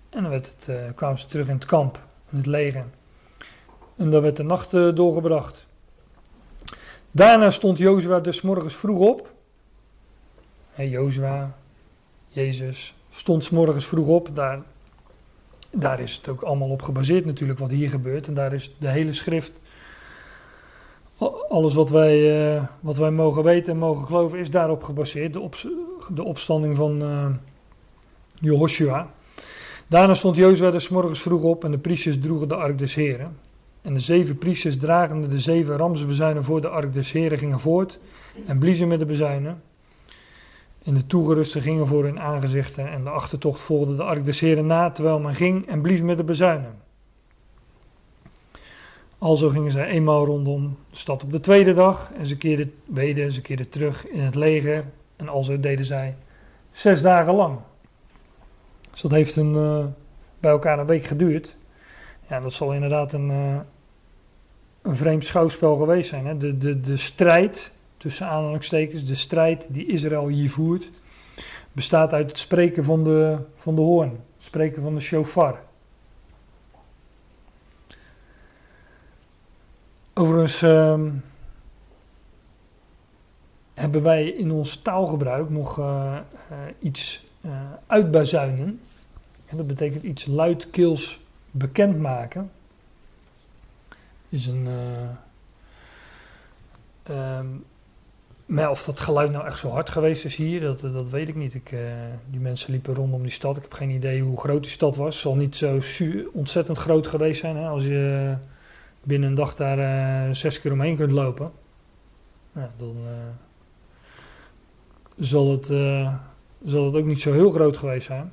en 0.09 0.23
dan 0.23 0.31
werd 0.31 0.53
het, 0.57 0.69
uh, 0.69 0.77
kwamen 0.95 1.19
ze 1.19 1.27
terug 1.27 1.49
in 1.49 1.55
het 1.55 1.65
kamp, 1.65 1.99
in 2.31 2.37
het 2.37 2.47
leger. 2.47 2.85
En 4.01 4.11
dan 4.11 4.23
werd 4.23 4.37
de 4.37 4.43
nacht 4.43 4.75
uh, 4.75 4.95
doorgebracht. 4.95 5.67
Daarna 7.11 7.51
stond 7.51 7.79
Jozua 7.79 8.21
dus 8.21 8.41
morgens 8.41 8.75
vroeg 8.75 8.99
op 8.99 9.33
Hey, 10.71 10.89
Jozua, 10.89 11.57
Jezus, 12.29 12.95
stond 13.11 13.45
s 13.45 13.51
morgens 13.51 13.87
vroeg 13.87 14.07
op. 14.07 14.31
Daar, 14.35 14.63
daar 15.71 16.01
is 16.01 16.17
het 16.17 16.29
ook 16.29 16.43
allemaal 16.43 16.69
op 16.69 16.83
gebaseerd 16.83 17.25
natuurlijk 17.25 17.59
wat 17.59 17.71
hier 17.71 17.91
gebeurt. 17.91 18.27
En 18.27 18.35
daar 18.35 18.53
is 18.53 18.75
de 18.79 18.89
hele 18.89 19.13
schrift, 19.13 19.53
alles 21.49 21.75
wat 21.75 21.91
wij, 21.91 22.55
uh, 22.55 22.65
wat 22.81 22.97
wij 22.97 23.11
mogen 23.11 23.43
weten 23.43 23.73
en 23.73 23.79
mogen 23.79 24.07
geloven, 24.07 24.39
is 24.39 24.51
daarop 24.51 24.83
gebaseerd. 24.83 25.33
De, 25.33 25.41
op, 25.41 25.57
de 26.15 26.23
opstanding 26.23 26.77
van 26.77 27.03
uh, 27.03 27.27
Jehoshua. 28.35 29.11
Daarna 29.87 30.15
stond 30.15 30.37
Jozua 30.37 30.71
dus 30.71 30.89
morgens 30.89 31.21
vroeg 31.21 31.43
op 31.43 31.65
en 31.65 31.71
de 31.71 31.79
priesters 31.79 32.21
droegen 32.21 32.49
de 32.49 32.57
ark 32.57 32.79
des 32.79 32.95
heren. 32.95 33.37
En 33.83 33.95
de 33.95 34.01
zeven 34.01 34.39
priesters 34.39 34.77
dragende 34.77 35.29
de 35.29 35.39
zeven 35.39 35.77
ramsbezuinen 35.77 36.45
voor 36.45 36.61
de 36.61 36.69
ark 36.69 36.95
des 36.95 37.13
heren 37.13 37.39
gingen 37.39 37.61
voort 37.61 37.99
en 38.47 38.59
bliezen 38.59 38.89
met 38.89 38.99
de 38.99 39.07
bezuinen. 39.07 39.63
En 40.85 40.95
de 40.95 41.07
toegerusten 41.07 41.63
gingen 41.63 41.87
voor 41.87 42.05
hun 42.05 42.21
aangezichten 42.21 42.91
en 42.91 43.05
de 43.05 43.11
achtertocht 43.11 43.61
volgde 43.61 43.97
de 43.97 44.03
ark 44.03 44.25
des 44.25 44.41
heren 44.41 44.67
na, 44.67 44.91
terwijl 44.91 45.19
men 45.19 45.35
ging 45.35 45.67
en 45.67 45.81
blies 45.81 46.01
met 46.01 46.17
de 46.17 46.25
bezuinen. 46.25 46.79
Alzo 49.19 49.49
gingen 49.49 49.71
zij 49.71 49.87
eenmaal 49.87 50.25
rondom 50.25 50.77
de 50.91 50.97
stad 50.97 51.23
op 51.23 51.33
de 51.33 51.41
tweede 51.41 51.75
dag 51.75 52.13
en 52.17 52.27
ze 52.27 52.37
keerden 52.37 52.75
weder, 52.85 53.33
ze 53.33 53.41
keerden 53.41 53.69
terug 53.69 54.09
in 54.09 54.21
het 54.21 54.35
leger 54.35 54.85
en 55.17 55.29
alzo 55.29 55.61
deden 55.61 55.85
zij 55.85 56.17
zes 56.73 57.03
dagen 57.03 57.35
lang. 57.35 57.59
Dus 58.91 59.01
dat 59.01 59.11
heeft 59.11 59.37
een, 59.37 59.55
uh, 59.55 59.85
bij 60.41 60.51
elkaar 60.51 60.79
een 60.79 60.87
week 60.87 61.05
geduurd. 61.05 61.57
Ja, 62.29 62.41
dat 62.41 62.53
zal 62.53 62.73
inderdaad 62.73 63.13
een, 63.13 63.31
uh, 63.31 63.61
een 64.83 64.97
vreemd 64.97 65.25
schouwspel 65.25 65.75
geweest 65.75 66.09
zijn. 66.09 66.27
Hè? 66.27 66.37
De, 66.37 66.59
de, 66.59 66.81
de 66.81 66.97
strijd 66.97 67.73
tussen 67.97 68.27
aanhalingstekens, 68.27 69.05
de 69.05 69.15
strijd 69.15 69.67
die 69.71 69.87
Israël 69.87 70.29
hier 70.29 70.51
voert, 70.51 70.91
bestaat 71.73 72.13
uit 72.13 72.29
het 72.29 72.39
spreken 72.39 72.85
van 72.85 73.05
de, 73.05 73.39
van 73.57 73.75
de 73.75 73.81
hoorn, 73.81 74.11
het 74.11 74.45
spreken 74.45 74.83
van 74.83 74.95
de 74.95 75.01
shofar. 75.01 75.61
Overigens 80.15 80.63
um, 80.63 81.25
hebben 83.75 84.03
wij 84.03 84.29
in 84.29 84.51
ons 84.51 84.77
taalgebruik 84.77 85.51
nog 85.51 85.79
uh, 85.79 85.85
uh, 86.51 86.57
iets 86.79 87.27
uh, 87.41 87.53
uitbazuinen. 87.87 88.81
En 89.47 89.57
dat 89.57 89.67
betekent 89.67 90.03
iets 90.03 90.27
luidkeels 90.27 91.21
bekendmaken. 91.51 92.51
Is 94.31 94.47
een. 94.47 94.69
Um, 97.11 97.65
of 98.69 98.85
dat 98.85 99.01
geluid 99.01 99.31
nou 99.31 99.47
echt 99.47 99.59
zo 99.59 99.69
hard 99.69 99.91
geweest 99.91 100.25
is 100.25 100.37
hier, 100.37 100.61
dat, 100.61 100.81
dat 100.81 101.09
weet 101.09 101.29
ik 101.29 101.35
niet. 101.35 101.55
Ik, 101.55 101.73
uh, 101.73 101.81
die 102.31 102.41
mensen 102.41 102.71
liepen 102.71 102.95
rondom 102.95 103.23
die 103.23 103.31
stad. 103.31 103.57
Ik 103.57 103.63
heb 103.63 103.73
geen 103.73 103.91
idee 103.91 104.23
hoe 104.23 104.41
groot 104.41 104.63
die 104.63 104.71
stad 104.71 104.97
was. 104.97 105.15
Het 105.15 105.23
zal 105.23 105.35
niet 105.35 105.57
zo 105.57 105.81
ontzettend 106.33 106.79
groot 106.79 107.07
geweest 107.07 107.41
zijn 107.41 107.57
hè, 107.57 107.69
als 107.69 107.83
je 107.83 108.35
binnen 109.03 109.29
een 109.29 109.35
dag 109.35 109.55
daar 109.55 109.79
uh, 110.29 110.35
zes 110.35 110.61
keer 110.61 110.73
omheen 110.73 110.97
kunt 110.97 111.11
lopen. 111.11 111.51
Dan 112.53 112.97
zal, 115.19 115.51
het, 115.51 115.67
zal 116.65 116.85
het 116.85 116.95
ook 116.95 117.05
niet 117.05 117.21
zo 117.21 117.33
heel 117.33 117.51
groot 117.51 117.77
geweest 117.77 118.07
zijn. 118.07 118.33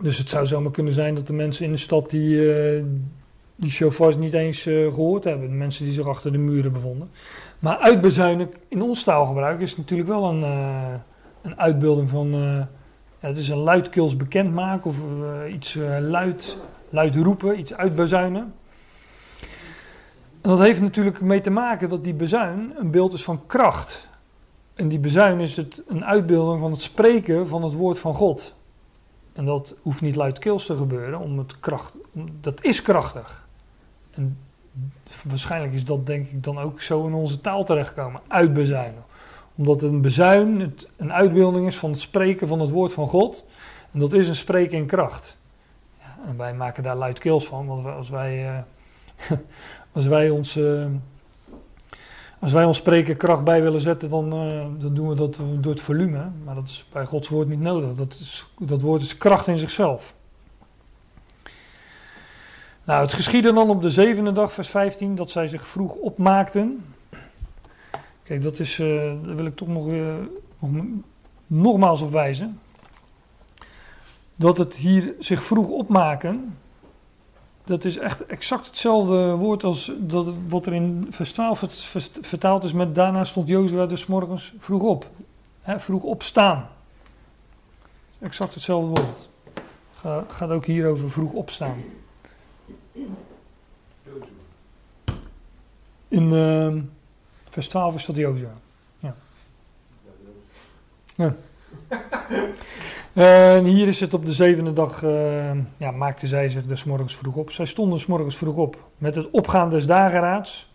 Dus 0.00 0.18
het 0.18 0.28
zou 0.28 0.46
zomaar 0.46 0.72
kunnen 0.72 0.92
zijn 0.92 1.14
dat 1.14 1.26
de 1.26 1.32
mensen 1.32 1.64
in 1.64 1.72
de 1.72 1.78
stad 1.78 2.10
die, 2.10 2.52
die 3.60 3.70
chauffeurs 3.70 4.16
niet 4.16 4.32
eens 4.32 4.62
gehoord 4.62 5.24
hebben. 5.24 5.56
Mensen 5.56 5.84
die 5.84 5.94
zich 5.94 6.06
achter 6.06 6.32
de 6.32 6.38
muren 6.38 6.72
bevonden. 6.72 7.10
Maar 7.58 7.76
uitbezuinen 7.76 8.50
in 8.68 8.82
ons 8.82 9.02
taalgebruik 9.02 9.60
is 9.60 9.76
natuurlijk 9.76 10.08
wel 10.08 10.24
een, 10.24 10.40
uh, 10.40 10.94
een 11.42 11.58
uitbeelding 11.58 12.08
van. 12.08 12.30
Ja, 13.20 13.28
het 13.28 13.36
is 13.36 13.48
een 13.48 13.56
luidkeels 13.56 14.16
bekendmaken 14.16 14.90
of 14.90 14.96
iets 15.50 15.78
luid, 16.00 16.56
luid 16.90 17.16
roepen, 17.16 17.58
iets 17.58 17.74
uitbezuinen. 17.74 18.52
En 20.40 20.50
dat 20.50 20.58
heeft 20.58 20.80
natuurlijk 20.80 21.20
mee 21.20 21.40
te 21.40 21.50
maken 21.50 21.88
dat 21.88 22.04
die 22.04 22.14
bezuin 22.14 22.72
een 22.78 22.90
beeld 22.90 23.12
is 23.12 23.24
van 23.24 23.46
kracht. 23.46 24.08
En 24.74 24.88
die 24.88 24.98
bezuin 24.98 25.40
is 25.40 25.56
het, 25.56 25.82
een 25.86 26.04
uitbeelding 26.04 26.60
van 26.60 26.70
het 26.70 26.80
spreken 26.80 27.48
van 27.48 27.62
het 27.62 27.72
woord 27.72 27.98
van 27.98 28.14
God. 28.14 28.54
En 29.32 29.44
dat 29.44 29.74
hoeft 29.82 30.00
niet 30.00 30.16
luidkeels 30.16 30.66
te 30.66 30.76
gebeuren, 30.76 31.18
om 31.18 31.38
het 31.38 31.60
kracht, 31.60 31.92
dat 32.40 32.64
is 32.64 32.82
krachtig. 32.82 33.47
En 34.18 34.38
waarschijnlijk 35.22 35.72
is 35.72 35.84
dat 35.84 36.06
denk 36.06 36.28
ik 36.28 36.44
dan 36.44 36.58
ook 36.58 36.80
zo 36.80 37.06
in 37.06 37.12
onze 37.12 37.40
taal 37.40 37.64
terechtgekomen. 37.64 38.20
Uitbezuinen. 38.28 39.02
Omdat 39.54 39.82
een 39.82 40.00
bezuin 40.00 40.74
een 40.96 41.12
uitbeelding 41.12 41.66
is 41.66 41.76
van 41.76 41.90
het 41.90 42.00
spreken 42.00 42.48
van 42.48 42.60
het 42.60 42.70
woord 42.70 42.92
van 42.92 43.08
God. 43.08 43.46
En 43.92 43.98
dat 43.98 44.12
is 44.12 44.28
een 44.28 44.36
spreken 44.36 44.78
in 44.78 44.86
kracht. 44.86 45.36
Ja, 45.98 46.16
en 46.26 46.36
wij 46.36 46.54
maken 46.54 46.82
daar 46.82 46.96
luidkeels 46.96 47.46
van. 47.46 47.66
Want 47.66 47.86
als 47.86 48.10
wij, 48.10 48.62
uh, 49.30 49.38
als 49.92 50.06
wij 50.06 50.30
ons... 50.30 50.56
Uh, 50.56 50.86
als 52.40 52.52
wij 52.52 52.64
ons 52.64 52.76
spreken 52.76 53.16
kracht 53.16 53.44
bij 53.44 53.62
willen 53.62 53.80
zetten, 53.80 54.10
dan, 54.10 54.34
uh, 54.34 54.66
dan 54.78 54.94
doen 54.94 55.08
we 55.08 55.14
dat 55.14 55.40
door 55.60 55.72
het 55.72 55.80
volume. 55.80 56.30
Maar 56.44 56.54
dat 56.54 56.68
is 56.68 56.88
bij 56.92 57.04
Gods 57.04 57.28
woord 57.28 57.48
niet 57.48 57.60
nodig. 57.60 57.94
Dat, 57.94 58.12
is, 58.12 58.46
dat 58.58 58.80
woord 58.80 59.02
is 59.02 59.18
kracht 59.18 59.46
in 59.46 59.58
zichzelf. 59.58 60.14
Nou, 62.88 63.02
het 63.02 63.12
geschiedde 63.12 63.52
dan 63.52 63.70
op 63.70 63.82
de 63.82 63.90
zevende 63.90 64.32
dag, 64.32 64.52
vers 64.52 64.68
15, 64.68 65.14
dat 65.14 65.30
zij 65.30 65.48
zich 65.48 65.66
vroeg 65.66 65.92
opmaakten. 65.92 66.84
Kijk, 68.22 68.42
dat 68.42 68.58
is, 68.58 68.78
uh, 68.78 69.12
daar 69.24 69.36
wil 69.36 69.46
ik 69.46 69.56
toch 69.56 69.68
nog, 69.68 69.88
uh, 69.88 70.14
nog 70.58 70.84
nogmaals 71.46 72.00
op 72.00 72.12
wijzen. 72.12 72.60
Dat 74.36 74.58
het 74.58 74.74
hier 74.74 75.14
zich 75.18 75.42
vroeg 75.44 75.68
opmaken, 75.68 76.56
dat 77.64 77.84
is 77.84 77.98
echt 77.98 78.26
exact 78.26 78.66
hetzelfde 78.66 79.34
woord 79.34 79.64
als 79.64 79.92
dat, 79.98 80.26
wat 80.48 80.66
er 80.66 80.72
in 80.72 81.06
vers 81.10 81.32
12 81.32 81.64
vertaald 82.20 82.64
is 82.64 82.72
met 82.72 82.94
daarna 82.94 83.24
stond 83.24 83.48
Jozua 83.48 83.86
dus 83.86 84.06
morgens 84.06 84.54
vroeg 84.58 84.82
op. 84.82 85.06
He, 85.60 85.80
vroeg 85.80 86.02
opstaan. 86.02 86.68
Exact 88.18 88.54
hetzelfde 88.54 89.02
woord. 89.02 89.28
Ga, 89.94 90.24
gaat 90.28 90.50
ook 90.50 90.66
hier 90.66 90.88
over 90.88 91.10
vroeg 91.10 91.32
opstaan. 91.32 91.76
In 96.08 96.32
uh, 96.32 96.82
vers 97.50 97.68
12 97.68 97.94
is 97.94 98.04
dat 98.04 98.16
Jozua. 98.16 98.52
Ja. 98.98 99.14
ja. 101.14 101.34
En 103.12 103.64
hier 103.64 103.88
is 103.88 104.00
het 104.00 104.14
op 104.14 104.26
de 104.26 104.32
zevende 104.32 104.72
dag, 104.72 105.02
eh, 105.02 105.50
ja, 105.76 105.90
maakte 105.90 106.26
zij 106.26 106.50
zich 106.50 106.66
dus 106.66 106.84
morgens 106.84 107.16
vroeg 107.16 107.34
op. 107.34 107.50
Zij 107.50 107.66
stonden 107.66 107.98
's 107.98 108.06
morgens 108.06 108.36
vroeg 108.36 108.56
op 108.56 108.88
met 108.98 109.14
het 109.14 109.30
opgaan 109.30 109.70
des 109.70 109.86
dageraads. 109.86 110.72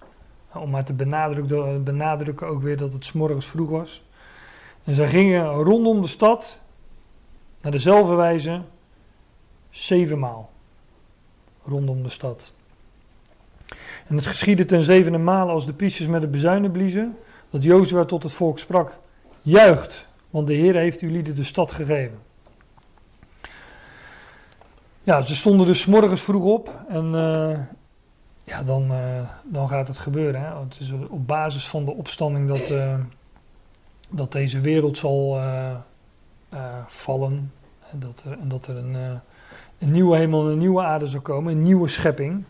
Om 0.53 0.69
maar 0.69 0.83
te 0.83 0.93
benadrukken, 0.93 1.83
benadrukken 1.83 2.47
ook 2.47 2.61
weer 2.61 2.77
dat 2.77 2.93
het 2.93 3.05
's 3.05 3.11
morgens 3.11 3.45
vroeg 3.45 3.69
was. 3.69 4.03
En 4.83 4.95
zij 4.95 5.07
gingen 5.07 5.47
rondom 5.47 6.01
de 6.01 6.07
stad 6.07 6.59
naar 7.61 7.71
dezelfde 7.71 8.15
wijze 8.15 8.61
zevenmaal 9.69 10.52
rondom 11.65 12.03
de 12.03 12.09
stad. 12.09 12.53
En 14.07 14.15
het 14.15 14.27
geschiedde 14.27 14.65
ten 14.65 14.83
zevende 14.83 15.17
maal 15.17 15.49
als 15.49 15.65
de 15.65 15.73
priesters 15.73 16.07
met 16.07 16.21
de 16.21 16.27
bezuinen 16.27 16.71
bliezen, 16.71 17.17
dat 17.49 17.63
Jozua 17.63 18.05
tot 18.05 18.23
het 18.23 18.33
volk 18.33 18.59
sprak, 18.59 18.97
juicht, 19.41 20.07
want 20.29 20.47
de 20.47 20.53
Heer 20.53 20.75
heeft 20.75 21.01
lieden 21.01 21.35
de 21.35 21.43
stad 21.43 21.71
gegeven. 21.71 22.19
Ja, 25.03 25.21
ze 25.21 25.35
stonden 25.35 25.67
dus 25.67 25.85
morgens 25.85 26.21
vroeg 26.21 26.43
op 26.43 26.71
en 26.87 27.15
eh, 27.15 27.59
ja, 28.43 28.63
dan, 28.63 28.91
eh, 28.91 29.29
dan 29.43 29.67
gaat 29.67 29.87
het 29.87 29.97
gebeuren. 29.97 30.41
Hè. 30.41 30.59
Het 30.59 30.75
is 30.79 30.91
op 30.91 31.27
basis 31.27 31.67
van 31.67 31.85
de 31.85 31.91
opstanding 31.91 32.47
dat, 32.47 32.69
eh, 32.69 32.95
dat 34.09 34.31
deze 34.31 34.59
wereld 34.59 34.97
zal 34.97 35.41
vallen 36.87 37.51
en 37.91 37.99
dat 37.99 38.23
er, 38.25 38.39
en 38.39 38.47
dat 38.47 38.67
er 38.67 38.77
een, 38.77 39.21
een 39.83 39.91
nieuwe 39.91 40.17
hemel 40.17 40.45
en 40.45 40.51
een 40.51 40.57
nieuwe 40.57 40.81
aarde 40.81 41.07
zal 41.07 41.21
komen, 41.21 41.51
een 41.51 41.61
nieuwe 41.61 41.87
schepping. 41.87 42.43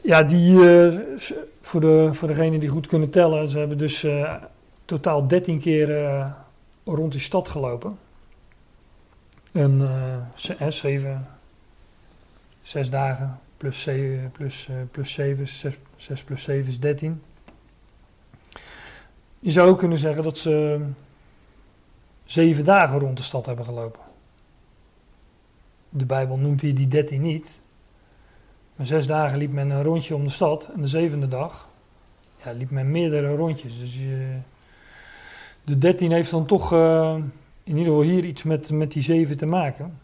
Ja, 0.00 0.22
die, 0.22 0.70
eh, 0.70 0.98
voor, 1.60 1.80
de, 1.80 2.08
voor 2.12 2.28
degenen 2.28 2.60
die 2.60 2.68
goed 2.68 2.86
kunnen 2.86 3.10
tellen, 3.10 3.50
ze 3.50 3.58
hebben 3.58 3.78
dus 3.78 4.04
eh, 4.04 4.34
totaal 4.84 5.26
13 5.26 5.60
keer 5.60 6.04
eh, 6.04 6.30
rond 6.84 7.12
die 7.12 7.20
stad 7.20 7.48
gelopen. 7.48 7.98
En 9.52 9.90
zeven, 10.68 11.26
zes 12.62 12.90
dagen 12.90 13.38
plus 13.56 13.82
zeven, 13.82 14.30
plus, 14.32 14.68
plus 14.90 15.12
zeven, 15.12 15.48
zes, 15.48 15.74
zes 15.96 16.22
plus 16.22 16.42
zeven 16.42 16.70
is 16.70 16.80
13. 16.80 17.22
Je 19.38 19.50
zou 19.50 19.68
ook 19.68 19.78
kunnen 19.78 19.98
zeggen 19.98 20.22
dat 20.22 20.38
ze 20.38 20.80
zeven 22.24 22.64
dagen 22.64 22.98
rond 22.98 23.16
de 23.16 23.22
stad 23.22 23.46
hebben 23.46 23.64
gelopen. 23.64 24.11
De 25.94 26.06
Bijbel 26.06 26.36
noemt 26.36 26.60
hier 26.60 26.74
die 26.74 26.88
13 26.88 27.22
niet. 27.22 27.60
Maar 28.76 28.86
zes 28.86 29.06
dagen 29.06 29.38
liep 29.38 29.52
men 29.52 29.70
een 29.70 29.82
rondje 29.82 30.14
om 30.14 30.24
de 30.24 30.30
stad. 30.30 30.70
En 30.74 30.80
de 30.80 30.86
zevende 30.86 31.28
dag 31.28 31.68
ja, 32.44 32.52
liep 32.52 32.70
men 32.70 32.90
meerdere 32.90 33.34
rondjes. 33.34 33.78
Dus 33.78 33.94
je, 33.94 34.36
de 35.64 35.78
13 35.78 36.12
heeft 36.12 36.30
dan 36.30 36.46
toch 36.46 36.72
eh, 36.72 37.14
in 37.64 37.76
ieder 37.76 37.92
geval 37.92 38.08
hier 38.10 38.24
iets 38.24 38.42
met, 38.42 38.70
met 38.70 38.92
die 38.92 39.02
zeven 39.02 39.36
te 39.36 39.46
maken. 39.46 39.98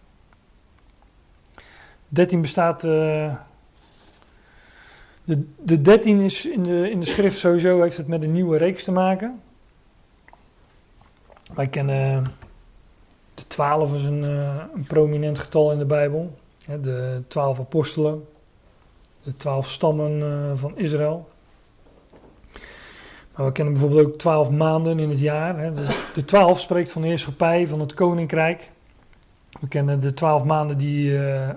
13 2.08 2.40
bestaat. 2.40 2.84
eh, 2.84 3.34
de, 5.24 5.46
de 5.62 5.80
13 5.80 6.20
is 6.20 6.46
in 6.46 6.62
de, 6.62 6.90
in 6.90 7.00
de 7.00 7.06
schrift 7.06 7.38
sowieso 7.38 7.82
heeft 7.82 7.96
het 7.96 8.06
met 8.06 8.22
een 8.22 8.32
nieuwe 8.32 8.56
reeks 8.56 8.84
te 8.84 8.92
maken. 8.92 9.40
Wij 11.54 11.66
kennen 11.66 12.24
de 13.38 13.46
12 13.46 13.94
is 13.94 14.04
een, 14.04 14.24
eh, 14.24 14.56
een 14.74 14.84
prominent 14.84 15.38
getal 15.38 15.72
in 15.72 15.78
de 15.78 15.84
Bijbel. 15.84 16.38
De 16.82 17.22
12 17.28 17.58
apostelen, 17.58 18.28
de 19.22 19.36
12 19.36 19.70
stammen 19.70 20.22
eh, 20.22 20.50
van 20.54 20.78
Israël. 20.78 21.28
Maar 23.34 23.46
we 23.46 23.52
kennen 23.52 23.74
bijvoorbeeld 23.74 24.06
ook 24.06 24.18
12 24.18 24.50
maanden 24.50 24.98
in 24.98 25.10
het 25.10 25.18
jaar. 25.18 25.58
Hè. 25.58 25.72
De, 26.14 26.24
12 26.24 26.60
spreekt 26.60 26.90
van 26.90 27.02
de 27.02 27.08
heerschappij, 27.08 27.68
van 27.68 27.80
het 27.80 27.94
koninkrijk. 27.94 28.70
We 29.60 29.68
kennen 29.68 30.00
de 30.00 30.14
12 30.14 30.44
maanden 30.44 30.78
die 30.78 31.18
eh, 31.18 31.48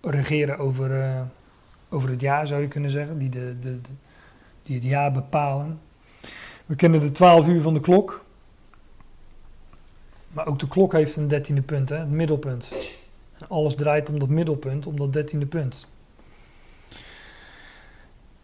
regeren 0.00 0.58
over, 0.58 1.14
over 1.88 2.10
het 2.10 2.20
jaar, 2.20 2.46
zou 2.46 2.60
je 2.60 2.68
kunnen 2.68 2.90
zeggen. 2.90 3.18
Die, 3.18 3.28
de, 3.28 3.58
de, 3.60 3.78
die 4.62 4.74
het 4.74 4.84
jaar 4.84 5.12
bepalen. 5.12 5.80
We 6.66 6.74
kennen 6.76 7.00
de 7.00 7.12
12 7.12 7.48
uur 7.48 7.62
van 7.62 7.74
de 7.74 7.80
klok. 7.80 8.24
Maar 10.32 10.46
ook 10.46 10.58
de 10.58 10.68
klok 10.68 10.92
heeft 10.92 11.16
een 11.16 11.28
dertiende 11.28 11.62
punt, 11.62 11.88
hè, 11.88 11.96
het 11.96 12.10
middelpunt. 12.10 12.68
En 13.38 13.48
alles 13.48 13.74
draait 13.74 14.08
om 14.08 14.18
dat 14.18 14.28
middelpunt, 14.28 14.86
om 14.86 14.96
dat 14.96 15.12
dertiende 15.12 15.46
punt. 15.46 15.86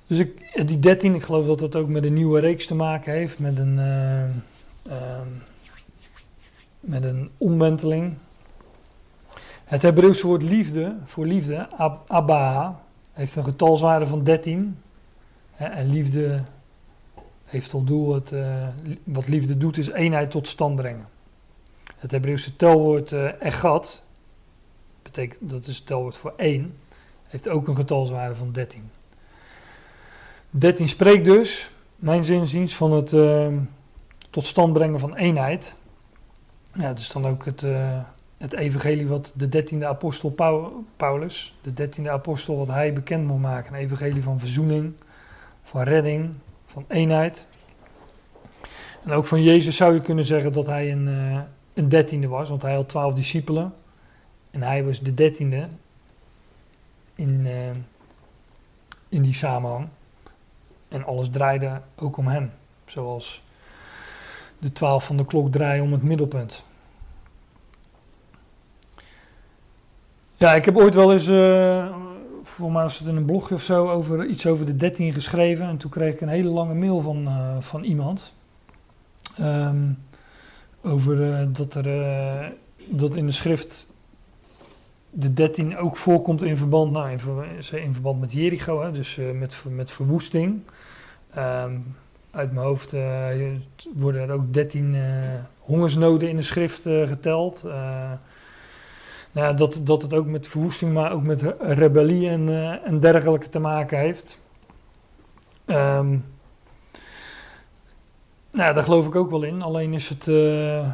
Dus 0.06 0.18
ik, 0.18 0.66
die 0.66 0.78
13, 0.78 1.14
ik 1.14 1.22
geloof 1.22 1.46
dat 1.46 1.58
dat 1.58 1.76
ook 1.76 1.88
met 1.88 2.04
een 2.04 2.12
nieuwe 2.12 2.40
reeks 2.40 2.66
te 2.66 2.74
maken 2.74 3.12
heeft, 3.12 3.38
met 3.38 3.58
een, 3.58 3.78
eh, 3.78 4.22
ehm, 4.22 5.28
met 6.80 7.04
een 7.04 7.30
omwenteling. 7.36 8.14
Het 9.64 9.82
Hebreeuwse 9.82 10.26
woord 10.26 10.42
liefde, 10.42 10.96
voor 11.04 11.26
liefde, 11.26 11.68
ab, 11.70 12.10
abba, 12.10 12.80
heeft 13.12 13.36
een 13.36 13.44
getalswaarde 13.44 14.06
van 14.06 14.24
13. 14.24 14.78
Hè, 15.52 15.66
en 15.66 15.90
liefde 15.90 16.42
heeft 17.44 17.70
tot 17.70 17.86
doel, 17.86 18.22
eh, 18.32 18.68
wat 19.04 19.28
liefde 19.28 19.56
doet, 19.56 19.78
is 19.78 19.90
eenheid 19.90 20.30
tot 20.30 20.48
stand 20.48 20.76
brengen. 20.76 21.06
Het 22.06 22.14
Hebreeuwse 22.14 22.56
telwoord 22.56 23.12
egat, 23.40 24.02
betekent, 25.02 25.50
dat 25.50 25.66
is 25.66 25.76
het 25.76 25.86
telwoord 25.86 26.16
voor 26.16 26.32
één, 26.36 26.76
heeft 27.26 27.48
ook 27.48 27.68
een 27.68 27.76
getalswaarde 27.76 28.36
van 28.36 28.52
13. 28.52 28.90
13 30.50 30.88
spreekt 30.88 31.24
dus, 31.24 31.70
mijn 31.96 32.24
zinziens, 32.24 32.74
van 32.74 32.92
het 32.92 33.12
eh, 33.12 33.48
tot 34.30 34.46
stand 34.46 34.72
brengen 34.72 34.98
van 34.98 35.16
eenheid. 35.16 35.76
Ja, 36.72 36.92
dus 36.92 37.08
dan 37.08 37.26
ook 37.26 37.44
het, 37.44 37.62
eh, 37.62 37.98
het 38.36 38.52
evangelie 38.52 39.06
wat 39.06 39.32
de 39.36 39.48
dertiende 39.48 39.86
apostel 39.86 40.30
Pau- 40.30 40.72
Paulus, 40.96 41.58
de 41.62 41.72
dertiende 41.72 42.10
apostel 42.10 42.56
wat 42.56 42.68
hij 42.68 42.92
bekend 42.92 43.26
moet 43.26 43.40
maken. 43.40 43.74
Een 43.74 43.80
evangelie 43.80 44.22
van 44.22 44.38
verzoening, 44.38 44.92
van 45.62 45.82
redding, 45.82 46.30
van 46.66 46.84
eenheid. 46.88 47.46
En 49.04 49.12
ook 49.12 49.26
van 49.26 49.42
Jezus 49.42 49.76
zou 49.76 49.94
je 49.94 50.00
kunnen 50.00 50.24
zeggen 50.24 50.52
dat 50.52 50.66
hij 50.66 50.92
een, 50.92 51.08
eh, 51.08 51.40
een 51.76 51.88
dertiende 51.88 52.28
was, 52.28 52.48
want 52.48 52.62
hij 52.62 52.74
had 52.74 52.88
twaalf 52.88 53.14
discipelen. 53.14 53.74
En 54.50 54.62
hij 54.62 54.84
was 54.84 55.00
de 55.00 55.14
dertiende 55.14 55.68
in, 57.14 57.46
eh, 57.46 57.70
in 59.08 59.22
die 59.22 59.34
samenhang. 59.34 59.88
En 60.88 61.04
alles 61.04 61.30
draaide 61.30 61.80
ook 61.96 62.16
om 62.16 62.26
hem. 62.26 62.50
Zoals 62.86 63.42
de 64.58 64.72
twaalf 64.72 65.06
van 65.06 65.16
de 65.16 65.24
klok 65.24 65.52
draaien 65.52 65.84
om 65.84 65.92
het 65.92 66.02
middelpunt. 66.02 66.64
Ja, 70.36 70.54
ik 70.54 70.64
heb 70.64 70.76
ooit 70.76 70.94
wel 70.94 71.12
eens, 71.12 71.28
eh, 71.28 71.96
voor 72.42 72.72
mij 72.72 72.82
was 72.82 72.98
het 72.98 73.08
in 73.08 73.16
een 73.16 73.24
blogje 73.24 73.54
of 73.54 73.62
zo, 73.62 73.90
over, 73.90 74.26
iets 74.26 74.46
over 74.46 74.66
de 74.66 74.76
13 74.76 75.12
geschreven. 75.12 75.66
En 75.66 75.76
toen 75.76 75.90
kreeg 75.90 76.14
ik 76.14 76.20
een 76.20 76.28
hele 76.28 76.50
lange 76.50 76.74
mail 76.74 77.00
van, 77.00 77.26
eh, 77.26 77.56
van 77.60 77.82
iemand. 77.82 78.34
Ehm, 79.36 79.90
over 80.86 81.32
eh, 81.32 81.46
dat 81.48 81.74
er 81.74 82.02
eh, 82.02 82.46
dat 82.88 83.16
in 83.16 83.26
de 83.26 83.32
schrift 83.32 83.86
de 85.10 85.32
13 85.32 85.78
ook 85.78 85.96
voorkomt 85.96 86.42
in 86.42 86.56
verband, 86.56 86.92
nou, 86.92 87.10
in, 87.10 87.18
in 87.82 87.92
verband 87.92 88.20
met 88.20 88.32
Jericho, 88.32 88.82
hè, 88.82 88.92
dus 88.92 89.18
eh, 89.18 89.30
met, 89.30 89.64
met 89.68 89.90
verwoesting. 89.90 90.60
Ehm, 91.34 91.76
uit 92.30 92.52
mijn 92.52 92.66
hoofd 92.66 92.94
worden 93.94 94.20
er 94.20 94.32
ook 94.32 94.54
13 94.54 94.94
eh, 94.94 95.02
hongersnoden 95.58 96.28
in 96.28 96.36
de 96.36 96.42
schrift 96.42 96.82
geteld. 96.82 97.62
Nou 99.32 99.56
dat, 99.56 99.80
dat 99.82 100.02
het 100.02 100.14
ook 100.14 100.26
met 100.26 100.46
verwoesting, 100.46 100.92
maar 100.92 101.12
ook 101.12 101.22
met 101.22 101.54
rebellie 101.60 102.28
en, 102.28 102.48
en 102.84 103.00
dergelijke 103.00 103.48
te 103.48 103.58
maken 103.58 103.98
heeft. 103.98 104.38
Ehm, 105.64 106.16
nou, 108.56 108.74
daar 108.74 108.82
geloof 108.82 109.06
ik 109.06 109.14
ook 109.14 109.30
wel 109.30 109.42
in. 109.42 109.62
Alleen 109.62 109.92
is 109.92 110.08
het, 110.08 110.28
eh, 110.28 110.90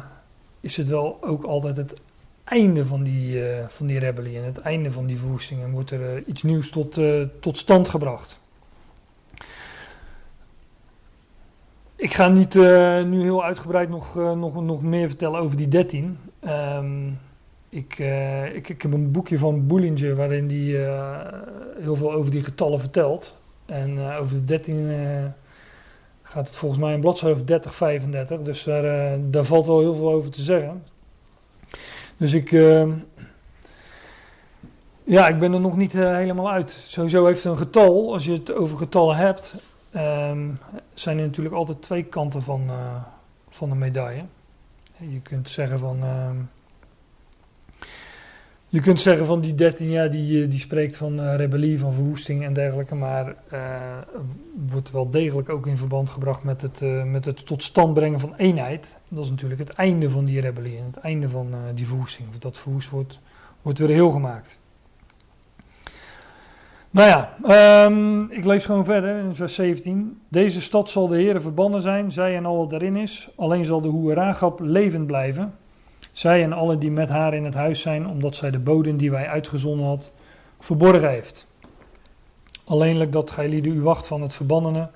is 0.59 0.77
het 0.77 0.87
wel 0.87 1.17
ook 1.21 1.43
altijd 1.43 1.77
het 1.77 2.01
einde 2.43 2.85
van 2.85 3.03
die, 3.03 3.47
eh, 3.47 3.65
van 3.67 3.87
die 3.87 3.99
rebellie 3.99 4.37
en 4.37 4.43
het 4.43 4.57
einde 4.57 4.91
van 4.91 5.05
die 5.05 5.19
verwoesting. 5.19 5.63
En 5.63 5.71
wordt 5.71 5.91
er 5.91 6.15
eh, 6.15 6.27
iets 6.27 6.43
nieuws 6.43 6.69
tot, 6.69 6.99
tot 7.39 7.57
stand 7.57 7.87
gebracht. 7.87 8.39
Ik 11.95 12.13
ga 12.13 12.27
niet 12.27 12.53
nu 13.05 13.21
heel 13.21 13.43
uitgebreid 13.43 13.89
nog, 13.89 14.15
nog, 14.15 14.63
nog 14.63 14.81
meer 14.81 15.07
vertellen 15.07 15.39
over 15.39 15.57
die 15.57 15.67
13. 15.67 16.17
Ehm, 16.39 17.07
ik, 17.69 17.97
ik, 18.53 18.69
ik 18.69 18.81
heb 18.81 18.93
een 18.93 19.11
boekje 19.11 19.37
van 19.37 19.67
Boelinger 19.67 20.15
waarin 20.15 20.49
hij 20.49 20.83
heel 21.79 21.95
veel 21.95 22.13
over 22.13 22.31
die 22.31 22.43
getallen 22.43 22.79
vertelt. 22.79 23.41
En 23.65 23.99
over 23.99 24.35
de 24.35 24.45
13 24.45 24.89
eh, 24.89 25.25
gaat 26.33 26.47
het 26.47 26.55
volgens 26.55 26.81
mij 26.81 26.93
een 26.93 26.99
bladzijde 26.99 27.35
of 27.35 27.43
30, 27.43 27.75
35. 27.75 28.41
Dus 28.41 28.63
daar, 28.63 28.83
eh, 28.83 29.19
daar 29.21 29.43
valt 29.43 29.67
wel 29.67 29.79
heel 29.79 29.95
veel 29.95 30.11
over 30.11 30.31
te 30.31 30.41
zeggen. 30.41 30.83
Dus 32.17 32.33
ik, 32.33 32.51
eh, 32.51 32.87
ja, 35.03 35.27
ik 35.27 35.39
ben 35.39 35.53
er 35.53 35.59
nog 35.59 35.77
niet 35.77 35.93
eh, 35.93 36.15
helemaal 36.15 36.51
uit. 36.51 36.77
Sowieso 36.85 37.25
heeft 37.25 37.43
een 37.43 37.57
getal, 37.57 38.13
als 38.13 38.25
je 38.25 38.31
het 38.31 38.53
over 38.53 38.77
getallen 38.77 39.15
hebt, 39.15 39.53
ehm, 39.91 40.49
zijn 40.93 41.17
er 41.17 41.25
natuurlijk 41.25 41.55
altijd 41.55 41.81
twee 41.81 42.03
kanten 42.03 42.41
van, 42.41 42.63
eh, 42.67 42.95
van 43.49 43.69
de 43.69 43.75
medaille. 43.75 44.23
Je 44.97 45.19
kunt 45.21 45.49
zeggen 45.49 45.79
van. 45.79 45.97
ehm, 46.03 46.35
je 48.73 48.81
kunt 48.81 49.01
zeggen 49.01 49.25
van 49.25 49.41
die 49.41 49.55
13 49.55 49.89
jaar 49.89 50.11
die, 50.11 50.43
eh, 50.43 50.49
die 50.49 50.59
spreekt 50.59 50.95
van 50.95 51.19
eh, 51.19 51.35
rebellie, 51.35 51.79
van 51.79 51.93
verwoesting 51.93 52.43
en 52.43 52.53
dergelijke. 52.53 52.95
Maar 52.95 53.35
eh, 53.47 53.59
wordt 54.69 54.91
wel 54.91 55.09
degelijk 55.09 55.49
ook 55.49 55.67
in 55.67 55.77
verband 55.77 56.09
gebracht 56.09 56.43
met 56.43 56.61
het, 56.61 56.81
met 57.05 57.25
het 57.25 57.45
tot 57.45 57.63
stand 57.63 57.93
brengen 57.93 58.19
van 58.19 58.35
eenheid. 58.37 58.95
Dat 59.09 59.23
is 59.23 59.29
natuurlijk 59.29 59.59
het 59.59 59.69
einde 59.69 60.09
van 60.09 60.25
die 60.25 60.41
rebellie 60.41 60.77
en 60.77 60.85
het 60.85 60.95
einde 60.95 61.29
van 61.29 61.53
die 61.75 61.87
verwoesting. 61.87 62.27
Dat 62.39 62.57
verwoest 62.57 62.89
wordt, 62.89 63.19
wordt 63.61 63.79
weer 63.79 63.89
heel 63.89 64.11
gemaakt. 64.11 64.59
Nou 66.89 67.07
ja, 67.07 67.35
ehm, 67.43 68.23
ik 68.23 68.45
lees 68.45 68.65
gewoon 68.65 68.85
verder 68.85 69.17
in 69.17 69.35
vers 69.35 69.55
17. 69.55 70.21
Deze 70.27 70.61
stad 70.61 70.89
zal 70.89 71.07
de 71.07 71.15
Heere 71.15 71.39
verbannen 71.39 71.81
zijn, 71.81 72.11
zij 72.11 72.35
en 72.35 72.45
al 72.45 72.57
wat 72.57 72.69
daarin 72.69 72.95
is. 72.95 73.29
Alleen 73.35 73.65
zal 73.65 73.81
de 73.81 73.87
hoer 73.87 74.13
Rahab 74.13 74.59
levend 74.59 75.07
blijven. 75.07 75.53
Zij 76.13 76.43
en 76.43 76.53
allen 76.53 76.79
die 76.79 76.91
met 76.91 77.09
haar 77.09 77.33
in 77.33 77.45
het 77.45 77.53
huis 77.53 77.81
zijn, 77.81 78.07
omdat 78.07 78.35
zij 78.35 78.51
de 78.51 78.59
boden 78.59 78.97
die 78.97 79.11
wij 79.11 79.27
uitgezonden 79.27 79.85
had, 79.85 80.11
verborgen 80.59 81.09
heeft. 81.09 81.47
Alleenlijk 82.63 83.11
dat 83.11 83.31
gij 83.31 83.49
lieden 83.49 83.73
u 83.73 83.81
wacht 83.81 84.07
van 84.07 84.21
het 84.21 84.33
verbannene, 84.33 84.89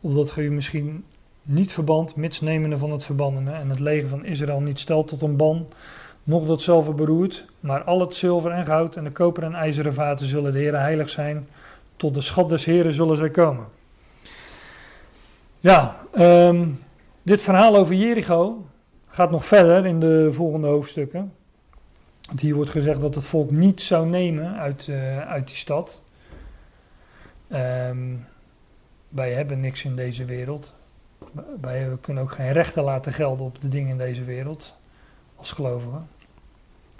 opdat 0.00 0.30
gij 0.30 0.44
u 0.44 0.50
misschien 0.50 1.04
niet 1.42 1.72
verband, 1.72 2.16
mits 2.16 2.40
nemende 2.40 2.78
van 2.78 2.90
het 2.92 3.04
verbannene, 3.04 3.50
en 3.50 3.68
het 3.68 3.78
leger 3.78 4.08
van 4.08 4.24
Israël 4.24 4.60
niet 4.60 4.80
stelt 4.80 5.08
tot 5.08 5.22
een 5.22 5.36
ban, 5.36 5.66
nog 6.24 6.46
dat 6.46 6.62
zelf 6.62 6.94
beroert, 6.94 7.44
maar 7.60 7.82
al 7.82 8.00
het 8.00 8.14
zilver 8.14 8.50
en 8.50 8.66
goud 8.66 8.96
en 8.96 9.04
de 9.04 9.10
koper 9.10 9.42
en 9.42 9.54
ijzeren 9.54 9.94
vaten 9.94 10.26
zullen 10.26 10.52
de 10.52 10.58
Heere 10.58 10.76
heilig 10.76 11.10
zijn, 11.10 11.48
tot 11.96 12.14
de 12.14 12.20
schat 12.20 12.48
des 12.48 12.64
Heren 12.64 12.94
zullen 12.94 13.16
zij 13.16 13.30
komen. 13.30 13.66
Ja, 15.60 15.96
ehm, 16.12 16.68
dit 17.22 17.40
verhaal 17.42 17.76
over 17.76 17.94
Jericho 17.94 18.64
gaat 19.12 19.30
nog 19.30 19.44
verder 19.44 19.86
in 19.86 20.00
de 20.00 20.32
volgende 20.32 20.66
hoofdstukken. 20.66 21.32
Want 22.26 22.40
hier 22.40 22.54
wordt 22.54 22.70
gezegd 22.70 23.00
dat 23.00 23.14
het 23.14 23.24
volk 23.24 23.50
niet 23.50 23.80
zou 23.80 24.06
nemen 24.06 24.56
uit, 24.56 24.88
eh, 24.88 25.18
uit 25.18 25.46
die 25.46 25.56
stad. 25.56 26.02
Ehm, 27.48 27.98
wij 29.08 29.32
hebben 29.32 29.60
niks 29.60 29.84
in 29.84 29.96
deze 29.96 30.24
wereld. 30.24 30.74
Wij 31.60 31.88
kunnen 32.00 32.22
ook 32.22 32.30
geen 32.30 32.52
rechten 32.52 32.82
laten 32.82 33.12
gelden 33.12 33.46
op 33.46 33.60
de 33.60 33.68
dingen 33.68 33.90
in 33.90 33.98
deze 33.98 34.24
wereld. 34.24 34.74
Als 35.36 35.52
gelovigen. 35.52 36.08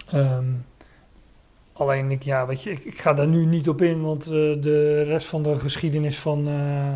Ehm, 0.07 0.51
alleen 1.73 2.11
ik, 2.11 2.23
ja, 2.23 2.45
weet 2.45 2.63
je, 2.63 2.71
ik, 2.71 2.83
ik 2.83 3.01
ga 3.01 3.13
daar 3.13 3.27
nu 3.27 3.45
niet 3.45 3.69
op 3.69 3.81
in, 3.81 4.01
want 4.01 4.25
eh, 4.25 4.31
de 4.61 5.03
rest 5.03 5.27
van 5.27 5.43
de 5.43 5.59
geschiedenis 5.59 6.19
van, 6.19 6.47
eh 6.47 6.93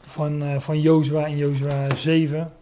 van, 0.00 0.60
van 0.60 0.80
Jozua 0.80 1.26
en 1.26 1.36
Jozua 1.36 1.94
7 1.94 2.52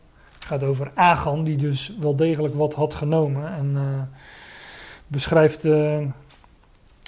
gaat 0.45 0.63
over 0.63 0.91
Agan, 0.95 1.45
die 1.45 1.57
dus 1.57 1.93
wel 2.01 2.17
degelijk 2.17 2.55
wat 2.55 2.75
had 2.75 2.95
genomen. 2.95 3.55
En 3.55 3.77
eh, 3.77 4.03
beschrijft, 5.07 5.65
eh, 5.65 6.07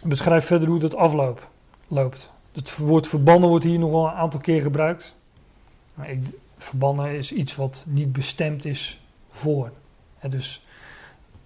beschrijft 0.04 0.46
verder 0.46 0.68
hoe 0.68 0.78
dat 0.78 0.94
afloopt. 0.94 1.46
Loopt. 1.88 2.30
Het 2.52 2.76
woord 2.76 3.06
verbannen 3.06 3.48
wordt 3.48 3.64
hier 3.64 3.78
nog 3.78 3.90
wel 3.90 4.06
een 4.06 4.12
aantal 4.12 4.40
keer 4.40 4.60
gebruikt. 4.60 5.14
Maar 5.94 6.10
ik, 6.10 6.24
verbannen 6.56 7.10
is 7.10 7.32
iets 7.32 7.56
wat 7.56 7.84
niet 7.86 8.12
bestemd 8.12 8.64
is 8.64 9.00
voor. 9.30 9.70
Hè, 10.18 10.28
dus 10.28 10.64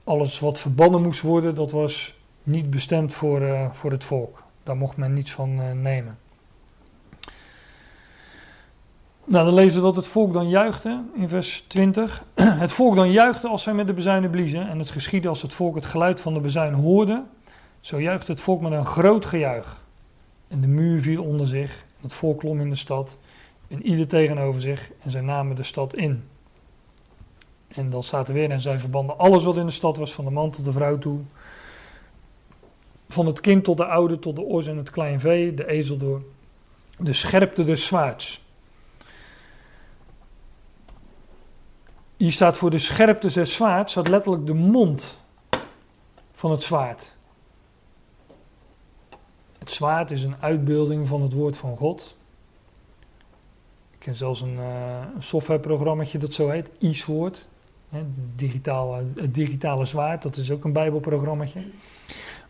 alles 0.05 0.39
wat 0.39 0.59
verbannen 0.59 1.03
moest 1.03 1.21
worden, 1.21 1.55
dat 1.55 1.71
was 1.71 2.15
niet 2.43 2.71
bestemd 2.71 3.13
voor, 3.15 3.43
eh, 3.43 3.71
voor 3.73 3.91
het 3.91 4.05
volk. 4.05 4.43
Daar 4.63 4.77
mocht 4.77 4.97
men 4.97 5.15
niets 5.15 5.33
van 5.33 5.83
nemen. 5.83 6.19
Nou, 9.25 9.45
dan 9.45 9.55
lezen 9.55 9.79
we 9.79 9.87
dat 9.87 9.97
het 9.97 10.07
volk 10.07 10.33
dan 10.33 10.49
juichte 10.49 11.03
in 11.15 11.29
vers 11.29 11.65
20. 11.67 12.25
Het 12.35 12.73
volk 12.73 12.95
dan 12.95 13.11
juichte 13.11 13.49
als 13.49 13.63
zij 13.63 13.75
met 13.75 13.87
de 13.87 13.93
bezuinen 13.93 14.31
bliezen. 14.31 14.69
En 14.69 14.79
het 14.79 14.91
geschiedde 14.91 15.29
als 15.29 15.43
het 15.43 15.53
volk 15.53 15.75
het 15.75 15.87
geluid 15.87 16.21
van 16.21 16.35
de 16.35 16.41
bezuin 16.41 16.73
hoorde. 16.73 17.23
Zo 17.81 18.01
juichte 18.01 18.31
het 18.31 18.41
volk 18.41 18.61
met 18.61 18.73
een 18.73 18.85
groot 18.85 19.27
gejuich. 19.27 19.83
En 20.49 20.61
de 20.61 20.67
muur 20.67 21.03
viel 21.03 21.25
onder 21.25 21.47
zich. 21.47 21.85
Het 22.01 22.13
volk 22.13 22.39
klom 22.39 22.61
in 22.61 22.71
de 22.71 22.77
stad. 22.77 23.19
En 23.69 23.87
ieder 23.87 24.07
tegenover 24.07 24.61
zich. 24.61 24.91
En 25.03 25.11
zij 25.11 25.21
namen 25.21 25.57
de 25.57 25.63
stad 25.63 25.95
in. 25.95 26.25
En 27.69 27.91
dan 27.91 28.03
staat 28.03 28.29
er 28.29 28.35
weer. 28.35 28.51
En 28.51 28.61
zij 28.61 28.79
verbanden 28.79 29.19
alles 29.19 29.45
wat 29.45 29.57
in 29.57 29.67
de 29.67 29.73
stad 29.73 29.97
was. 29.97 30.13
Van 30.13 30.25
de 30.25 30.31
man 30.31 30.51
tot 30.51 30.65
de 30.65 30.73
vrouw 30.73 30.99
toe. 30.99 31.21
Van 33.09 33.27
het 33.27 33.41
kind 33.41 33.65
tot 33.65 33.77
de 33.77 33.85
oude. 33.85 34.19
Tot 34.19 34.37
de 34.37 34.43
ors 34.43 34.67
en 34.67 34.77
het 34.77 34.91
klein 34.91 35.21
vee. 35.21 35.55
De 35.55 35.69
ezel 35.69 35.97
door. 35.97 36.23
De 36.99 37.13
scherpte 37.13 37.65
des 37.65 37.85
zwaards. 37.85 38.49
Hier 42.21 42.33
staat 42.33 42.57
voor 42.57 42.71
de 42.71 42.79
scherpte 42.79 43.33
des 43.33 43.55
zwaards, 43.55 43.93
staat 43.93 44.09
letterlijk 44.09 44.47
de 44.47 44.55
mond 44.55 45.19
van 46.33 46.51
het 46.51 46.63
zwaard. 46.63 47.17
Het 49.59 49.71
zwaard 49.71 50.11
is 50.11 50.23
een 50.23 50.35
uitbeelding 50.41 51.09
van 51.09 51.23
het 51.23 51.33
woord 51.33 51.57
van 51.57 51.77
God. 51.77 52.17
Ik 53.91 53.99
ken 53.99 54.17
zelfs 54.17 54.41
een, 54.41 54.55
uh, 54.55 54.99
een 55.15 55.23
softwareprogrammaatje 55.23 56.19
dat 56.19 56.33
zo 56.33 56.49
heet, 56.49 56.71
e-sword. 56.79 57.49
Digitaal, 58.35 58.95
het 58.95 59.35
digitale 59.35 59.85
zwaard, 59.85 60.23
dat 60.23 60.37
is 60.37 60.51
ook 60.51 60.65
een 60.65 60.73
bijbelprogrammaatje. 60.73 61.61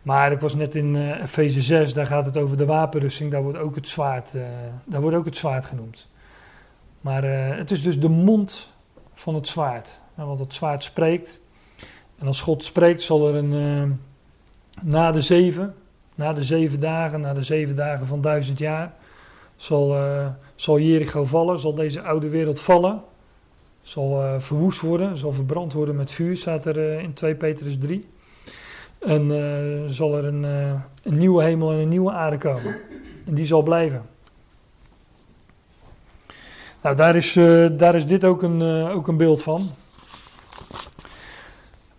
Maar 0.01 0.31
ik 0.31 0.39
was 0.39 0.55
net 0.55 0.75
in 0.75 0.95
uh, 0.95 1.21
Efeze 1.21 1.61
6, 1.61 1.93
daar 1.93 2.05
gaat 2.05 2.25
het 2.25 2.37
over 2.37 2.57
de 2.57 2.65
wapenrusting, 2.65 3.31
daar 3.31 3.43
wordt 3.43 3.57
ook 3.57 3.75
het 3.75 3.87
zwaard, 3.87 4.31
daar 4.85 5.01
wordt 5.01 5.17
ook 5.17 5.25
het 5.25 5.37
zwaard 5.37 5.65
genoemd. 5.65 6.07
Maar 7.01 7.23
het 7.57 7.71
is 7.71 7.81
dus 7.81 7.99
de 7.99 8.09
mond 8.09 8.71
van 9.21 9.35
het 9.35 9.47
zwaard. 9.47 9.99
Want 10.15 10.39
het 10.39 10.53
zwaard 10.53 10.83
spreekt. 10.83 11.39
En 12.17 12.27
als 12.27 12.41
God 12.41 12.63
spreekt, 12.63 13.01
zal 13.01 13.27
er 13.27 13.35
een. 13.35 13.53
Uh, 13.53 13.83
na 14.81 15.11
de 15.11 15.21
zeven, 15.21 15.75
na 16.15 16.33
de 16.33 16.43
zeven 16.43 16.79
dagen, 16.79 17.21
na 17.21 17.33
de 17.33 17.43
zeven 17.43 17.75
dagen 17.75 18.07
van 18.07 18.21
duizend 18.21 18.57
jaar. 18.57 18.93
Zal, 19.55 19.95
uh, 19.95 20.27
zal 20.55 20.79
Jericho 20.79 21.25
vallen, 21.25 21.59
zal 21.59 21.73
deze 21.73 22.01
oude 22.01 22.29
wereld 22.29 22.61
vallen. 22.61 23.01
Zal 23.81 24.23
uh, 24.23 24.39
verwoest 24.39 24.81
worden, 24.81 25.17
zal 25.17 25.31
verbrand 25.31 25.73
worden 25.73 25.95
met 25.95 26.11
vuur, 26.11 26.37
staat 26.37 26.65
er 26.65 26.99
in 26.99 27.13
2 27.13 27.35
Petrus 27.35 27.77
3. 27.77 28.07
En 28.99 29.31
zal 29.87 30.17
er 30.17 30.25
een, 30.25 30.43
een 31.03 31.17
nieuwe 31.17 31.43
hemel 31.43 31.71
en 31.71 31.77
een 31.77 31.87
nieuwe 31.87 32.11
aarde 32.11 32.37
komen. 32.37 32.75
En 33.25 33.33
die 33.33 33.45
zal 33.45 33.61
blijven. 33.61 34.10
Nou, 36.81 36.95
daar 36.95 37.15
is, 37.15 37.35
uh, 37.35 37.67
daar 37.71 37.95
is 37.95 38.05
dit 38.05 38.23
ook 38.23 38.41
een, 38.41 38.59
uh, 38.59 38.95
ook 38.95 39.07
een 39.07 39.17
beeld 39.17 39.41
van. 39.41 39.71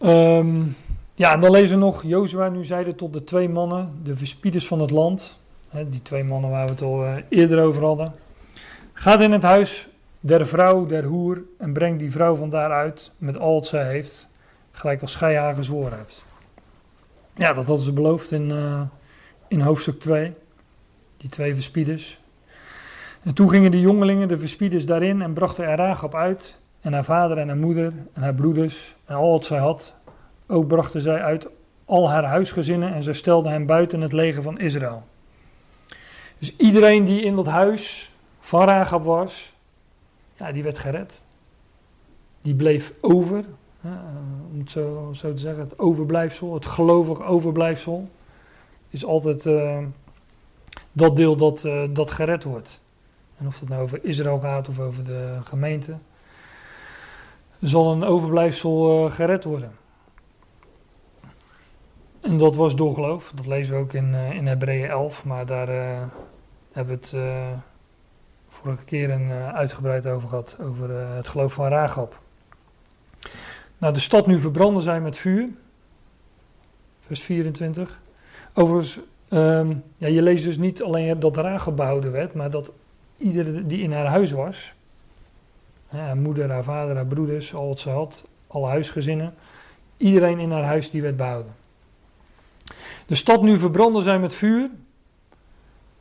Um, 0.01 0.77
ja, 1.15 1.33
en 1.33 1.39
dan 1.39 1.51
lezen 1.51 1.79
we 1.79 1.85
nog, 1.85 2.03
Jozua 2.03 2.49
nu 2.49 2.65
zeiden 2.65 2.97
tot 2.97 3.13
de 3.13 3.25
twee 3.25 3.49
mannen, 3.49 4.01
de 4.03 4.17
verspieders 4.17 4.67
van 4.67 4.81
het 4.81 4.91
land. 4.91 5.39
Hè, 5.69 5.89
die 5.89 6.03
twee 6.03 6.25
mannen 6.25 6.51
waar 6.51 6.65
we 6.65 6.71
het 6.71 6.83
al 6.83 7.05
uh, 7.05 7.13
eerder 7.29 7.63
over 7.63 7.85
hadden. 7.85 8.15
Ga 8.93 9.19
in 9.19 9.33
het 9.33 9.43
huis 9.43 9.89
der 10.21 10.47
vrouw, 10.47 10.87
der 10.87 11.05
hoer, 11.05 11.43
en 11.59 11.73
breng 11.73 11.99
die 11.99 12.11
vrouw 12.11 12.35
van 12.35 12.51
daaruit 12.51 13.11
met 13.19 13.39
al 13.39 13.55
wat 13.55 13.67
zij 13.67 13.91
heeft, 13.91 14.27
gelijk 14.73 15.01
als 15.01 15.15
gij 15.15 15.37
haar 15.37 15.55
gezworen 15.55 15.99
hebt. 15.99 16.23
Ja, 17.37 17.53
dat 17.53 17.67
hadden 17.67 17.85
ze 17.85 17.93
beloofd 17.93 18.31
in, 18.31 18.53
in 19.49 19.61
hoofdstuk 19.61 20.01
2, 20.01 20.33
die 21.17 21.31
twee 21.31 21.55
verspieders. 21.55 22.22
En 23.23 23.35
toen 23.35 23.51
gingen 23.51 23.71
de 23.71 23.81
jongelingen, 23.81 24.29
de 24.29 24.39
verspieders, 24.39 24.87
daarin 24.87 25.23
en 25.23 25.33
brachten 25.33 25.65
er 25.65 25.77
Rahab 25.77 26.15
uit. 26.15 26.61
En 26.81 26.93
haar 26.93 27.05
vader 27.05 27.39
en 27.39 27.49
haar 27.49 27.57
moeder 27.57 27.93
en 28.13 28.23
haar 28.23 28.35
broeders 28.35 28.95
en 29.05 29.15
al 29.15 29.31
wat 29.31 29.45
zij 29.45 29.59
had. 29.59 29.95
Ook 30.47 30.67
brachten 30.67 31.03
zij 31.03 31.23
uit 31.23 31.49
al 31.85 32.11
haar 32.11 32.25
huisgezinnen 32.25 32.95
en 32.95 33.03
zij 33.03 33.13
stelden 33.13 33.53
hen 33.53 33.67
buiten 33.67 34.01
het 34.01 34.13
leger 34.13 34.43
van 34.43 34.59
Israël. 34.59 35.03
Dus 36.39 36.57
iedereen 36.57 37.05
die 37.05 37.23
in 37.23 37.37
dat 37.37 37.47
huis 37.47 38.13
van 38.41 38.65
Rahab 38.65 39.05
was, 39.05 39.53
ja, 40.37 40.53
die 40.53 40.63
werd 40.63 40.79
gered. 40.79 41.23
Die 42.41 42.55
bleef 42.55 42.93
over, 43.01 43.45
om 44.53 44.59
het 44.59 44.71
zo, 44.71 45.11
zo, 45.13 45.33
te 45.33 45.41
zeggen, 45.41 45.63
het 45.63 45.79
overblijfsel, 45.79 46.55
het 46.55 46.67
gelovig 46.67 47.23
overblijfsel, 47.23 48.09
is 48.91 49.05
altijd 49.05 49.45
uh, 49.45 49.79
dat 50.93 51.17
deel 51.17 51.37
dat, 51.37 51.65
uh, 51.65 51.83
dat 51.91 52.11
gered 52.11 52.45
wordt. 52.45 52.81
En 53.43 53.49
of 53.49 53.61
het 53.61 53.69
nou 53.69 53.83
over 53.83 54.05
Israël 54.05 54.39
gaat 54.39 54.69
of 54.69 54.79
over 54.79 55.05
de 55.05 55.39
gemeente. 55.43 55.97
Zal 57.61 57.93
een 57.93 58.05
overblijfsel 58.05 59.05
uh, 59.05 59.13
gered 59.13 59.45
worden. 59.45 59.73
En 62.21 62.37
dat 62.37 62.57
was 62.57 62.77
door 62.77 62.95
geloof. 62.95 63.33
Dat 63.35 63.47
lezen 63.47 63.75
we 63.75 63.81
ook 63.81 63.93
in, 63.93 64.13
uh, 64.13 64.31
in 64.31 64.47
Hebreeën 64.47 64.89
11. 64.89 65.25
Maar 65.25 65.47
daar 65.47 65.69
uh, 65.69 66.03
hebben 66.73 66.99
we 67.01 67.17
het 67.17 67.25
vorige 68.49 68.85
keer 68.85 69.11
een, 69.11 69.31
uitgebreid 69.33 70.07
over 70.07 70.29
gehad. 70.29 70.57
Over 70.61 70.91
het 70.91 71.29
geloof 71.29 71.53
van 71.53 71.69
Rahab. 71.69 72.21
Nou, 73.79 73.93
de 73.93 74.01
stad 74.01 74.27
nu 74.27 74.41
verbranden 74.41 74.83
zijn 74.83 75.03
met 75.03 75.17
vuur. 75.17 75.49
Vers 77.01 77.23
24. 77.23 78.01
Overigens, 78.55 78.99
um, 79.29 79.83
ja, 79.97 80.09
je 80.09 80.23
leest 80.23 80.45
dus 80.45 80.59
niet 80.59 80.83
alleen 80.83 81.21
dat 81.21 81.37
Rahab 81.37 81.77
behouden 81.77 82.13
werd. 82.13 82.35
Maar 82.35 82.51
dat 82.51 82.73
iedere 83.23 83.67
die 83.67 83.83
in 83.83 83.93
haar 83.93 84.07
huis 84.07 84.33
was, 84.33 84.73
haar 85.89 86.17
moeder, 86.17 86.51
haar 86.51 86.65
vader, 86.65 86.95
haar 86.95 87.07
broeders, 87.07 87.55
al 87.55 87.67
wat 87.67 87.81
ze 87.81 87.91
had, 87.91 88.25
alle 88.47 88.67
huisgezinnen. 88.67 89.35
Iedereen 89.97 90.39
in 90.39 90.51
haar 90.51 90.65
huis 90.65 90.91
die 90.91 91.03
werd 91.03 91.17
behouden. 91.17 91.53
De 93.07 93.15
stad 93.15 93.43
nu 93.43 93.59
verbranden 93.59 94.03
zijn 94.03 94.21
met 94.21 94.35
vuur. 94.35 94.71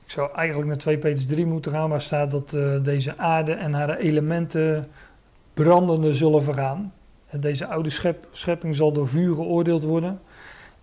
Ik 0.06 0.12
zou 0.12 0.32
eigenlijk 0.36 0.70
naar 0.70 0.78
2 0.78 0.98
Peters 0.98 1.26
3 1.26 1.46
moeten 1.46 1.72
gaan, 1.72 1.90
waar 1.90 2.02
staat 2.02 2.32
dat 2.32 2.54
eh, 2.54 2.84
deze 2.84 3.18
aarde 3.18 3.54
en 3.54 3.74
haar 3.74 3.98
elementen 3.98 4.88
brandende 5.54 6.14
zullen 6.14 6.44
vergaan. 6.44 6.94
Deze 7.32 7.68
oude 7.68 7.90
schep- 7.90 8.28
schepping 8.32 8.76
zal 8.76 8.92
door 8.92 9.08
vuur 9.08 9.36
geoordeeld 9.36 9.84
worden 9.84 10.22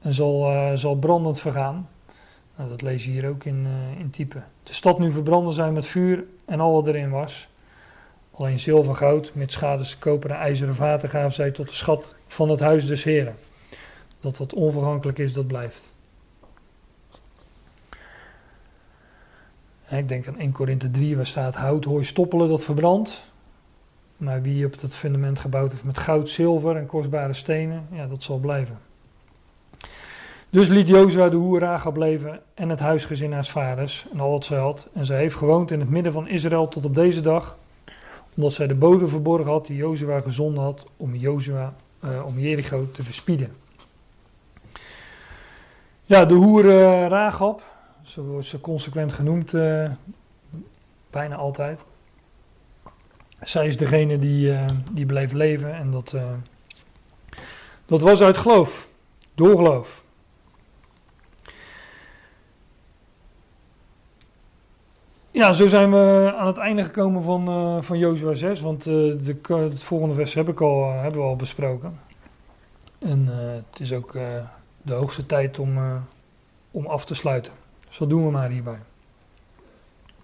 en 0.00 0.14
zal, 0.14 0.50
eh, 0.50 0.70
zal 0.74 0.96
brandend 0.96 1.40
vergaan. 1.40 1.88
Nou, 2.58 2.70
dat 2.70 2.82
lees 2.82 3.04
je 3.04 3.10
hier 3.10 3.28
ook 3.28 3.44
in, 3.44 3.66
eh, 3.66 4.00
in 4.00 4.10
type. 4.10 4.42
De 4.62 4.72
stad 4.72 4.98
nu 4.98 5.10
verbranden 5.10 5.52
zijn 5.52 5.72
met 5.72 5.86
vuur 5.86 6.24
en 6.44 6.60
al 6.60 6.72
wat 6.72 6.86
erin 6.86 7.10
was. 7.10 7.48
Alleen 8.30 8.60
zilver, 8.60 8.94
goud, 8.94 9.30
met 9.34 9.52
schades, 9.52 9.98
koper 9.98 10.30
en 10.30 10.36
ijzeren 10.36 10.74
vaten 10.74 11.08
gaven 11.08 11.32
zij 11.32 11.50
tot 11.50 11.68
de 11.68 11.74
schat 11.74 12.14
van 12.26 12.48
het 12.48 12.60
huis 12.60 12.86
des 12.86 13.04
Heren. 13.04 13.34
Dat 14.20 14.38
wat 14.38 14.54
onvergankelijk 14.54 15.18
is, 15.18 15.32
dat 15.32 15.46
blijft. 15.46 15.94
Ik 19.88 20.08
denk 20.08 20.28
aan 20.28 20.38
1 20.38 20.52
Korinthe 20.52 20.90
3, 20.90 21.16
waar 21.16 21.26
staat 21.26 21.54
hout, 21.54 21.84
hooi, 21.84 22.04
stoppelen, 22.04 22.48
dat 22.48 22.64
verbrandt. 22.64 23.30
Maar 24.16 24.42
wie 24.42 24.66
op 24.66 24.80
dat 24.80 24.94
fundament 24.94 25.38
gebouwd 25.38 25.70
heeft 25.70 25.84
met 25.84 25.98
goud, 25.98 26.28
zilver 26.28 26.76
en 26.76 26.86
kostbare 26.86 27.32
stenen, 27.32 27.86
ja, 27.92 28.06
dat 28.06 28.22
zal 28.22 28.38
blijven. 28.38 28.87
Dus 30.50 30.68
liet 30.68 30.88
Jozua 30.88 31.28
de 31.28 31.36
hoer 31.36 31.60
Rahab 31.60 31.96
leven 31.96 32.40
en 32.54 32.68
het 32.68 32.80
huisgezin 32.80 33.32
haars 33.32 33.50
vaders 33.50 34.06
en 34.12 34.20
al 34.20 34.30
wat 34.30 34.44
zij 34.44 34.58
had. 34.58 34.88
En 34.92 35.06
zij 35.06 35.18
heeft 35.18 35.34
gewoond 35.34 35.70
in 35.70 35.80
het 35.80 35.88
midden 35.88 36.12
van 36.12 36.28
Israël 36.28 36.68
tot 36.68 36.84
op 36.84 36.94
deze 36.94 37.20
dag, 37.20 37.56
omdat 38.36 38.52
zij 38.52 38.66
de 38.66 38.74
bodem 38.74 39.08
verborgen 39.08 39.50
had 39.50 39.66
die 39.66 39.76
Jozua 39.76 40.20
gezonden 40.20 40.62
had 40.62 40.86
om, 40.96 41.14
Jozua, 41.14 41.74
eh, 42.00 42.26
om 42.26 42.38
Jericho 42.38 42.88
te 42.92 43.02
verspieden. 43.02 43.56
Ja, 46.04 46.24
de 46.24 46.34
hoer 46.34 46.70
eh 46.70 47.06
Rahab, 47.06 47.62
zo 48.02 48.22
wordt 48.22 48.46
ze 48.46 48.60
consequent 48.60 49.12
genoemd, 49.12 49.54
eh, 49.54 49.90
bijna 51.10 51.36
altijd. 51.36 51.80
Zij 53.40 53.66
is 53.66 53.76
degene 53.76 54.16
die, 54.16 54.52
eh, 54.52 54.66
die 54.92 55.06
bleef 55.06 55.32
leven 55.32 55.74
en 55.74 55.90
dat, 55.90 56.14
dat 57.86 58.00
was 58.00 58.20
uit 58.20 58.36
geloof, 58.36 58.88
door 59.34 59.56
geloof. 59.56 60.06
Ja, 65.38 65.52
zo 65.52 65.68
zijn 65.68 65.90
we 65.90 66.34
aan 66.36 66.46
het 66.46 66.56
einde 66.56 66.84
gekomen 66.84 67.22
van, 67.22 67.48
eh 67.48 67.76
van 67.80 67.98
Jozua 67.98 68.34
6, 68.34 68.60
want 68.60 68.86
eh, 68.86 68.94
de, 68.94 69.36
het 69.46 69.82
volgende 69.82 70.14
vers 70.14 70.34
heb 70.34 70.48
ik 70.48 70.60
al, 70.60 70.82
eh, 70.82 71.00
hebben 71.00 71.20
we 71.20 71.26
al 71.26 71.36
besproken. 71.36 71.98
En 72.98 73.26
het 73.54 73.80
is 73.80 73.92
ook 73.92 74.12
de 74.82 74.92
hoogste 74.92 75.26
tijd 75.26 75.58
om, 75.58 75.78
om 76.70 76.86
af 76.86 77.04
te 77.04 77.14
sluiten. 77.14 77.52
Zo 77.88 78.06
doen 78.06 78.24
we 78.24 78.30
maar 78.30 78.50
hierbij. 78.50 78.78